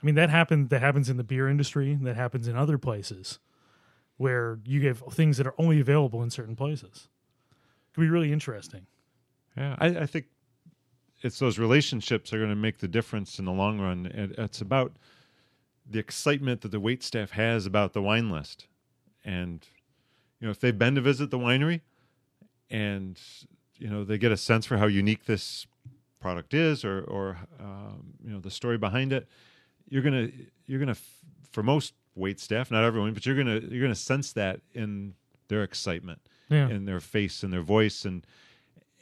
I 0.01 0.07
mean 0.07 0.15
that 0.15 0.31
happened 0.31 0.71
that 0.71 0.83
happens 0.83 1.11
in 1.11 1.17
the 1.17 1.25
beer 1.25 1.49
industry 1.49 1.99
that 2.03 2.17
happens 2.17 2.47
in 2.47 2.57
other 2.57 2.79
places 2.79 3.41
where 4.19 4.59
you 4.65 4.81
give 4.81 5.03
things 5.13 5.39
that 5.39 5.47
are 5.47 5.55
only 5.59 5.81
available 5.81 6.23
in 6.23 6.31
certain 6.31 6.55
places 6.55 7.09
it 7.51 7.95
could 7.95 8.03
be 8.03 8.11
really 8.11 8.33
interesting 8.33 8.87
Yeah, 9.57 9.75
I, 9.79 9.87
I 9.87 10.07
think 10.07 10.27
it's 11.23 11.39
those 11.39 11.59
relationships 11.59 12.33
are 12.33 12.39
going 12.39 12.51
to 12.51 12.57
make 12.57 12.79
the 12.79 12.89
difference 12.89 13.39
in 13.39 13.45
the 13.45 13.53
long 13.53 13.81
run. 13.81 14.07
It's 14.39 14.61
about 14.61 14.93
the 15.89 15.99
excitement 15.99 16.61
that 16.61 16.71
the 16.71 16.81
wait 16.81 17.03
staff 17.03 17.31
has 17.33 17.67
about 17.67 17.93
the 17.93 18.03
wine 18.03 18.31
list, 18.31 18.67
and 19.25 19.67
you 20.41 20.47
know 20.47 20.51
if 20.51 20.61
they've 20.61 20.79
been 20.79 20.95
to 20.95 21.01
visit 21.01 21.31
the 21.31 21.39
winery, 21.39 21.81
and 22.71 23.19
you 23.79 23.89
know 23.89 24.05
they 24.05 24.19
get 24.19 24.31
a 24.31 24.37
sense 24.37 24.67
for 24.67 24.77
how 24.77 24.87
unique 24.87 25.25
this 25.25 25.67
product 26.21 26.55
is, 26.55 26.85
or 26.85 27.01
or 27.03 27.39
um, 27.59 28.15
you 28.23 28.31
know 28.31 28.41
the 28.41 28.51
story 28.51 28.79
behind 28.79 29.13
it. 29.13 29.27
You're 29.89 30.03
gonna 30.03 30.29
you're 30.67 30.79
gonna 30.79 30.93
f- 30.93 31.25
for 31.51 31.63
most 31.63 31.95
wait 32.19 32.41
staff, 32.41 32.71
not 32.71 32.85
everyone, 32.85 33.15
but 33.15 33.25
you're 33.25 33.37
gonna 33.37 33.61
you're 33.61 33.83
gonna 33.83 33.95
sense 33.95 34.33
that 34.35 34.61
in 34.75 35.15
their 35.49 35.63
excitement, 35.63 36.21
Yeah. 36.51 36.69
in 36.69 36.85
their 36.85 37.01
face 37.01 37.43
and 37.43 37.53
their 37.53 37.63
voice, 37.63 38.05
and 38.05 38.27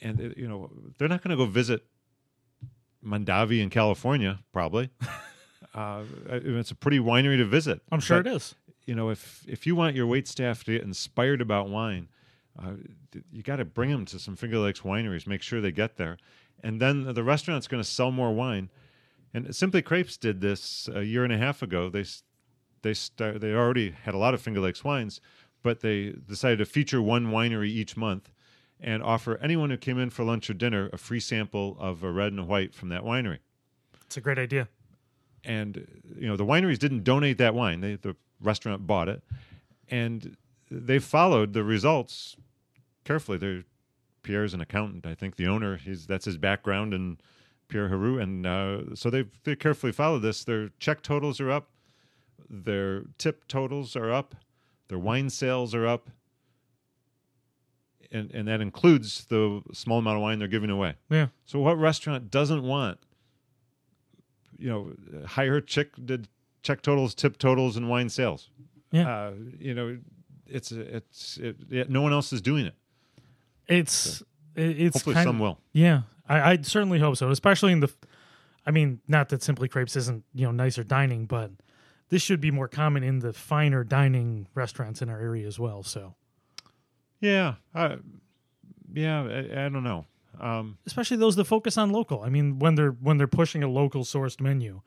and 0.03 0.21
uh, 0.21 0.29
you 0.37 0.47
know 0.47 0.71
they're 0.99 1.09
not 1.09 1.23
gonna 1.23 1.37
go 1.37 1.47
visit 1.47 1.85
Mondavi 3.05 3.61
in 3.63 3.71
California, 3.71 4.41
probably. 4.53 4.91
uh, 5.75 6.03
it's 6.29 6.71
a 6.71 6.75
pretty 6.75 6.99
winery 6.99 7.37
to 7.39 7.45
visit. 7.45 7.81
I'm 7.93 8.01
sure 8.01 8.23
But 8.23 8.33
it 8.33 8.37
is. 8.37 8.55
you 8.87 8.95
know, 8.95 9.11
if 9.11 9.45
if 9.49 9.67
you 9.67 9.75
want 9.77 9.97
your 9.97 10.07
wait 10.07 10.27
staff 10.29 10.65
to 10.65 10.73
get 10.73 10.83
inspired 10.83 11.41
about 11.41 11.69
wine, 11.69 12.09
uh, 12.59 12.73
you 13.31 13.43
got 13.43 13.57
to 13.57 13.65
bring 13.65 13.91
them 13.91 14.05
to 14.07 14.19
some 14.19 14.37
Finger 14.37 14.59
Lakes 14.59 14.81
wineries. 14.81 15.27
Make 15.27 15.43
sure 15.43 15.61
they 15.61 15.73
get 15.73 15.97
there, 15.97 16.19
and 16.63 16.81
then 16.81 17.13
the 17.15 17.23
restaurant's 17.25 17.69
going 17.69 17.83
to 17.83 17.89
sell 17.89 18.11
more 18.11 18.33
wine. 18.35 18.71
And 19.35 19.55
Simply 19.55 19.83
Crepes 19.83 20.17
did 20.17 20.41
this 20.41 20.89
a 20.95 21.03
year 21.03 21.23
and 21.23 21.33
a 21.33 21.37
half 21.37 21.61
ago. 21.61 21.91
They 21.91 22.05
they 22.87 22.95
start, 22.95 23.41
they 23.41 23.53
already 23.53 23.91
had 23.91 24.15
a 24.15 24.19
lot 24.19 24.33
of 24.33 24.41
Finger 24.41 24.61
Lakes 24.61 24.85
wines, 24.85 25.21
but 25.63 25.81
they 25.81 26.15
decided 26.29 26.59
to 26.59 26.65
feature 26.65 27.03
one 27.03 27.27
winery 27.27 27.69
each 27.69 27.97
month 27.97 28.31
and 28.81 29.03
offer 29.03 29.37
anyone 29.39 29.71
who 29.71 29.77
came 29.77 29.99
in 29.99 30.11
for 30.11 30.23
lunch 30.25 30.49
or 30.49 30.55
dinner 30.55 30.89
a 30.93 30.99
free 30.99 31.21
sample 31.21 31.77
of 31.81 32.03
a 32.05 32.11
red 32.11 32.33
and 32.33 32.41
a 32.41 32.45
white 32.45 32.75
from 32.75 32.89
that 32.91 33.03
winery. 33.03 33.39
It's 34.07 34.17
a 34.17 34.21
great 34.21 34.39
idea. 34.39 34.69
and 35.45 35.87
you 36.19 36.29
know 36.29 36.37
the 36.37 36.45
wineries 36.45 36.79
didn't 36.79 37.05
donate 37.05 37.39
that 37.39 37.55
wine. 37.55 37.81
They 37.81 37.97
the 37.97 38.15
restaurant 38.41 38.87
bought 38.87 39.09
it. 39.09 39.23
And 39.89 40.37
they 40.71 40.99
followed 40.99 41.53
the 41.53 41.65
results 41.65 42.37
carefully. 43.05 43.39
They 43.39 43.65
pierre's 44.23 44.55
an 44.55 44.61
accountant. 44.61 45.07
I 45.07 45.15
think 45.15 45.37
the 45.37 45.47
owner 45.47 45.77
he's 45.77 46.07
that's 46.07 46.25
his 46.25 46.37
background 46.37 46.95
and 46.95 47.21
pierre 47.69 47.89
Haru, 47.89 48.19
and 48.19 48.47
uh, 48.47 48.95
so 48.95 49.11
they 49.11 49.25
they 49.45 49.57
carefully 49.57 49.93
followed 49.93 50.21
this. 50.21 50.45
Their 50.45 50.71
check 50.79 51.03
totals 51.03 51.41
are 51.41 51.51
up 51.51 51.71
their 52.49 53.03
tip 53.19 53.47
totals 53.49 53.97
are 53.97 54.11
up 54.13 54.35
their 54.89 54.99
wine 54.99 55.29
sales 55.31 55.75
are 55.75 55.87
up 55.87 56.11
and 58.13 58.31
and 58.33 58.47
that 58.49 58.61
includes 58.61 59.25
the 59.27 59.63
small 59.73 59.99
amount 59.99 60.17
of 60.17 60.23
wine 60.23 60.39
they're 60.39 60.49
giving 60.49 60.71
away 60.71 60.95
Yeah. 61.11 61.29
so 61.45 61.59
what 61.59 61.79
restaurant 61.79 62.31
doesn't 62.31 62.63
want, 62.63 62.99
you 64.59 64.69
know, 64.69 64.93
higher 65.27 65.61
check 65.61 65.89
check 66.63 66.83
totals, 66.83 67.15
tip 67.15 67.39
totals, 67.39 67.77
and 67.77 67.89
wine 67.89 68.09
sales? 68.09 68.51
Yeah. 68.93 69.09
Uh, 69.09 69.33
you 69.59 69.75
know, 69.75 69.99
it's 70.47 70.71
it's 70.73 71.37
it, 71.39 71.57
yeah, 71.69 71.85
no 71.89 72.01
one 72.03 72.13
else 72.13 72.33
is 72.33 72.41
doing 72.41 72.67
it. 72.67 72.75
It's 73.67 74.23
it- 74.55 74.81
it's 74.81 74.97
Hopefully, 74.97 75.15
kind 75.15 75.27
some 75.27 75.39
will. 75.39 75.59
Yeah, 75.73 76.03
I, 76.29 76.53
I 76.53 76.59
certainly 76.63 76.99
hope 77.01 77.17
so. 77.17 77.31
Especially 77.31 77.73
in 77.73 77.81
the, 77.81 77.93
I 78.65 78.71
mean, 78.71 79.01
not 79.09 79.29
that 79.31 79.43
Simply 79.43 79.69
Crepes 79.69 79.97
isn't 79.97 80.25
you 80.35 80.45
know 80.47 80.53
nicer 80.53 80.83
dining, 80.85 81.27
but 81.27 81.51
this 82.09 82.23
should 82.23 82.41
be 82.41 82.51
more 82.51 82.69
common 82.69 83.03
in 83.03 83.19
the 83.21 83.33
finer 83.33 83.83
dining 83.85 84.49
restaurants 84.55 85.03
in 85.03 85.09
our 85.09 85.21
area 85.21 85.47
as 85.47 85.59
well. 85.59 85.83
So 85.83 86.15
Yeah, 87.21 87.55
uh, 87.75 87.97
yeah. 88.93 89.23
I, 89.23 89.67
I 89.67 89.69
don't 89.69 89.83
know. 89.85 90.07
Um, 90.39 90.77
especially 90.87 91.17
those 91.17 91.37
that 91.37 91.47
focus 91.47 91.79
on 91.79 91.91
local. 91.93 92.23
I 92.23 92.29
mean, 92.29 92.59
when 92.59 92.75
they're 92.75 92.91
when 92.91 93.17
they're 93.17 93.27
pushing 93.27 93.63
a 93.63 93.69
local 93.69 94.05
sourced 94.05 94.41
menu, 94.41 94.83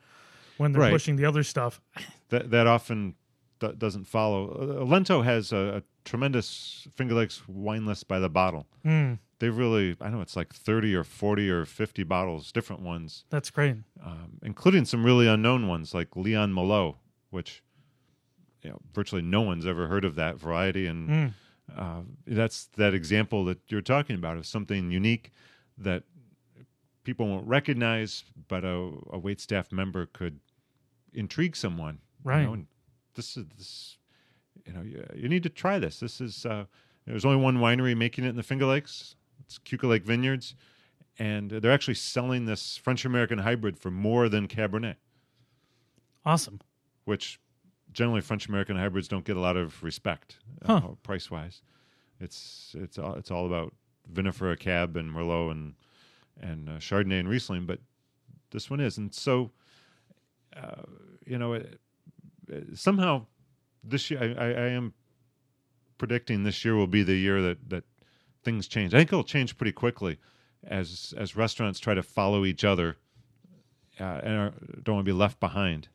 when 0.58 0.72
they're 0.72 0.82
Right. 0.82 0.92
pushing 0.92 1.16
the 1.16 1.24
other 1.24 1.42
stuff. 1.42 1.80
that 2.28 2.50
that 2.50 2.66
often 2.68 3.16
d- 3.58 3.72
doesn't 3.76 4.04
follow. 4.04 4.78
Uh, 4.80 4.84
Lento 4.84 5.22
has 5.22 5.52
a, 5.52 5.78
a 5.78 5.82
tremendous 6.04 6.86
Finger 6.94 7.14
Lakes 7.14 7.42
wine 7.48 7.84
list 7.84 8.06
by 8.06 8.20
the 8.20 8.28
bottle. 8.30 8.66
Mm, 8.84 9.18
They 9.40 9.48
really, 9.50 9.96
I 10.00 10.08
know 10.10 10.20
it's 10.20 10.36
like 10.36 10.54
thirty 10.54 10.94
or 10.94 11.02
forty 11.02 11.50
or 11.50 11.64
fifty 11.64 12.04
bottles, 12.04 12.52
different 12.52 12.82
ones. 12.82 13.24
that's 13.28 13.50
great. 13.50 13.76
um, 14.04 14.38
including 14.44 14.84
some 14.84 15.04
really 15.04 15.26
unknown 15.26 15.66
ones 15.66 15.92
like 15.94 16.14
Leon 16.14 16.52
Millot, 16.54 16.94
which 17.30 17.62
you 18.62 18.70
know 18.70 18.78
virtually 18.92 19.22
no 19.22 19.40
one's 19.40 19.66
ever 19.66 19.86
heard 19.88 20.04
of 20.04 20.14
that 20.16 20.36
variety, 20.36 20.86
and 20.86 21.08
Mm, 21.08 21.32
uh, 21.76 22.00
that's 22.26 22.66
that 22.76 22.94
example 22.94 23.44
that 23.46 23.58
you're 23.68 23.80
talking 23.80 24.16
about 24.16 24.36
of 24.36 24.46
something 24.46 24.90
unique 24.90 25.32
that 25.78 26.02
people 27.04 27.26
won't 27.26 27.46
recognize, 27.46 28.24
but 28.48 28.64
a, 28.64 28.92
a 29.10 29.18
wait 29.18 29.40
staff 29.40 29.72
member 29.72 30.06
could 30.06 30.40
intrigue 31.14 31.56
someone. 31.56 31.94
you 32.24 32.30
Right. 32.30 32.42
know, 32.44 32.52
and 32.52 32.66
this 33.14 33.36
is 33.36 33.46
this, 33.56 33.96
you 34.66 34.72
know, 34.72 34.82
you, 34.82 35.04
you 35.14 35.28
need 35.28 35.42
to 35.44 35.48
try 35.48 35.78
this. 35.78 35.98
This 36.00 36.20
is 36.20 36.44
uh, 36.44 36.66
there's 37.06 37.24
only 37.24 37.38
one 37.42 37.56
winery 37.58 37.96
making 37.96 38.24
it 38.24 38.28
in 38.28 38.36
the 38.36 38.42
Finger 38.42 38.66
Lakes. 38.66 39.16
It's 39.40 39.58
Keuka 39.58 39.88
Lake 39.88 40.04
Vineyards, 40.04 40.54
and 41.18 41.50
they're 41.50 41.72
actually 41.72 41.94
selling 41.94 42.44
this 42.44 42.76
French 42.76 43.04
American 43.06 43.38
hybrid 43.38 43.78
for 43.78 43.90
more 43.90 44.28
than 44.28 44.46
Cabernet, 44.46 44.96
awesome. 46.24 46.60
Which 47.04 47.40
generally 47.92 48.20
French 48.20 48.48
American 48.48 48.76
hybrids 48.76 49.08
don't 49.08 49.24
get 49.24 49.36
a 49.36 49.40
lot 49.40 49.56
of 49.56 49.82
respect 49.82 50.38
Huh. 50.66 50.74
uh, 50.84 50.88
price 51.02 51.30
wise. 51.30 51.62
It's 52.20 52.74
it's 52.78 52.98
all, 52.98 53.14
it's 53.14 53.30
all 53.30 53.46
about 53.46 53.74
Vinifera 54.12 54.58
Cab 54.58 54.96
and 54.96 55.10
Merlot 55.12 55.50
and 55.52 55.74
and 56.40 56.68
uh, 56.68 56.72
Chardonnay 56.78 57.20
and 57.20 57.28
Riesling, 57.28 57.66
but 57.66 57.80
this 58.50 58.68
one 58.70 58.80
is, 58.80 58.98
and 58.98 59.14
so 59.14 59.50
uh, 60.56 60.82
you 61.26 61.38
know 61.38 61.52
it, 61.54 61.80
it- 62.48 62.78
somehow 62.78 63.26
this 63.84 64.10
year 64.10 64.20
I, 64.38 64.44
I, 64.44 64.48
I 64.48 64.68
am 64.68 64.92
predicting 65.98 66.42
this 66.44 66.64
year 66.64 66.74
will 66.76 66.86
be 66.86 67.02
the 67.02 67.14
year 67.16 67.40
that 67.42 67.68
that 67.70 67.84
things 68.42 68.66
change. 68.68 68.94
I 68.94 68.98
think 68.98 69.12
it'll 69.12 69.24
change 69.24 69.56
pretty 69.56 69.72
quickly 69.72 70.18
as 70.64 71.14
as 71.16 71.36
restaurants 71.36 71.80
try 71.80 71.94
to 71.94 72.02
follow 72.02 72.44
each 72.44 72.64
other 72.64 72.96
uh, 73.98 74.20
and 74.22 74.34
are, 74.38 74.52
don't 74.82 74.96
want 74.96 75.06
to 75.06 75.12
be 75.12 75.16
left 75.16 75.40
behind. 75.40 75.88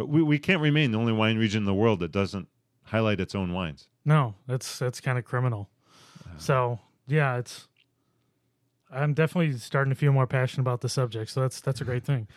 But 0.00 0.08
we, 0.08 0.22
we 0.22 0.38
can't 0.38 0.62
remain 0.62 0.92
the 0.92 0.98
only 0.98 1.12
wine 1.12 1.36
region 1.36 1.58
in 1.58 1.66
the 1.66 1.74
world 1.74 2.00
that 2.00 2.10
doesn't 2.10 2.48
highlight 2.84 3.20
its 3.20 3.34
own 3.34 3.52
wines. 3.52 3.86
No, 4.02 4.34
that's 4.46 4.78
that's 4.78 4.98
kind 4.98 5.18
of 5.18 5.26
criminal. 5.26 5.68
Uh-huh. 6.24 6.38
So 6.38 6.78
yeah, 7.06 7.36
it's. 7.36 7.68
I'm 8.90 9.12
definitely 9.12 9.58
starting 9.58 9.90
to 9.90 9.94
feel 9.94 10.12
more 10.12 10.26
passionate 10.26 10.62
about 10.62 10.80
the 10.80 10.88
subject, 10.88 11.30
so 11.30 11.42
that's 11.42 11.60
that's 11.60 11.82
a 11.82 11.84
great 11.84 12.02
thing. 12.02 12.28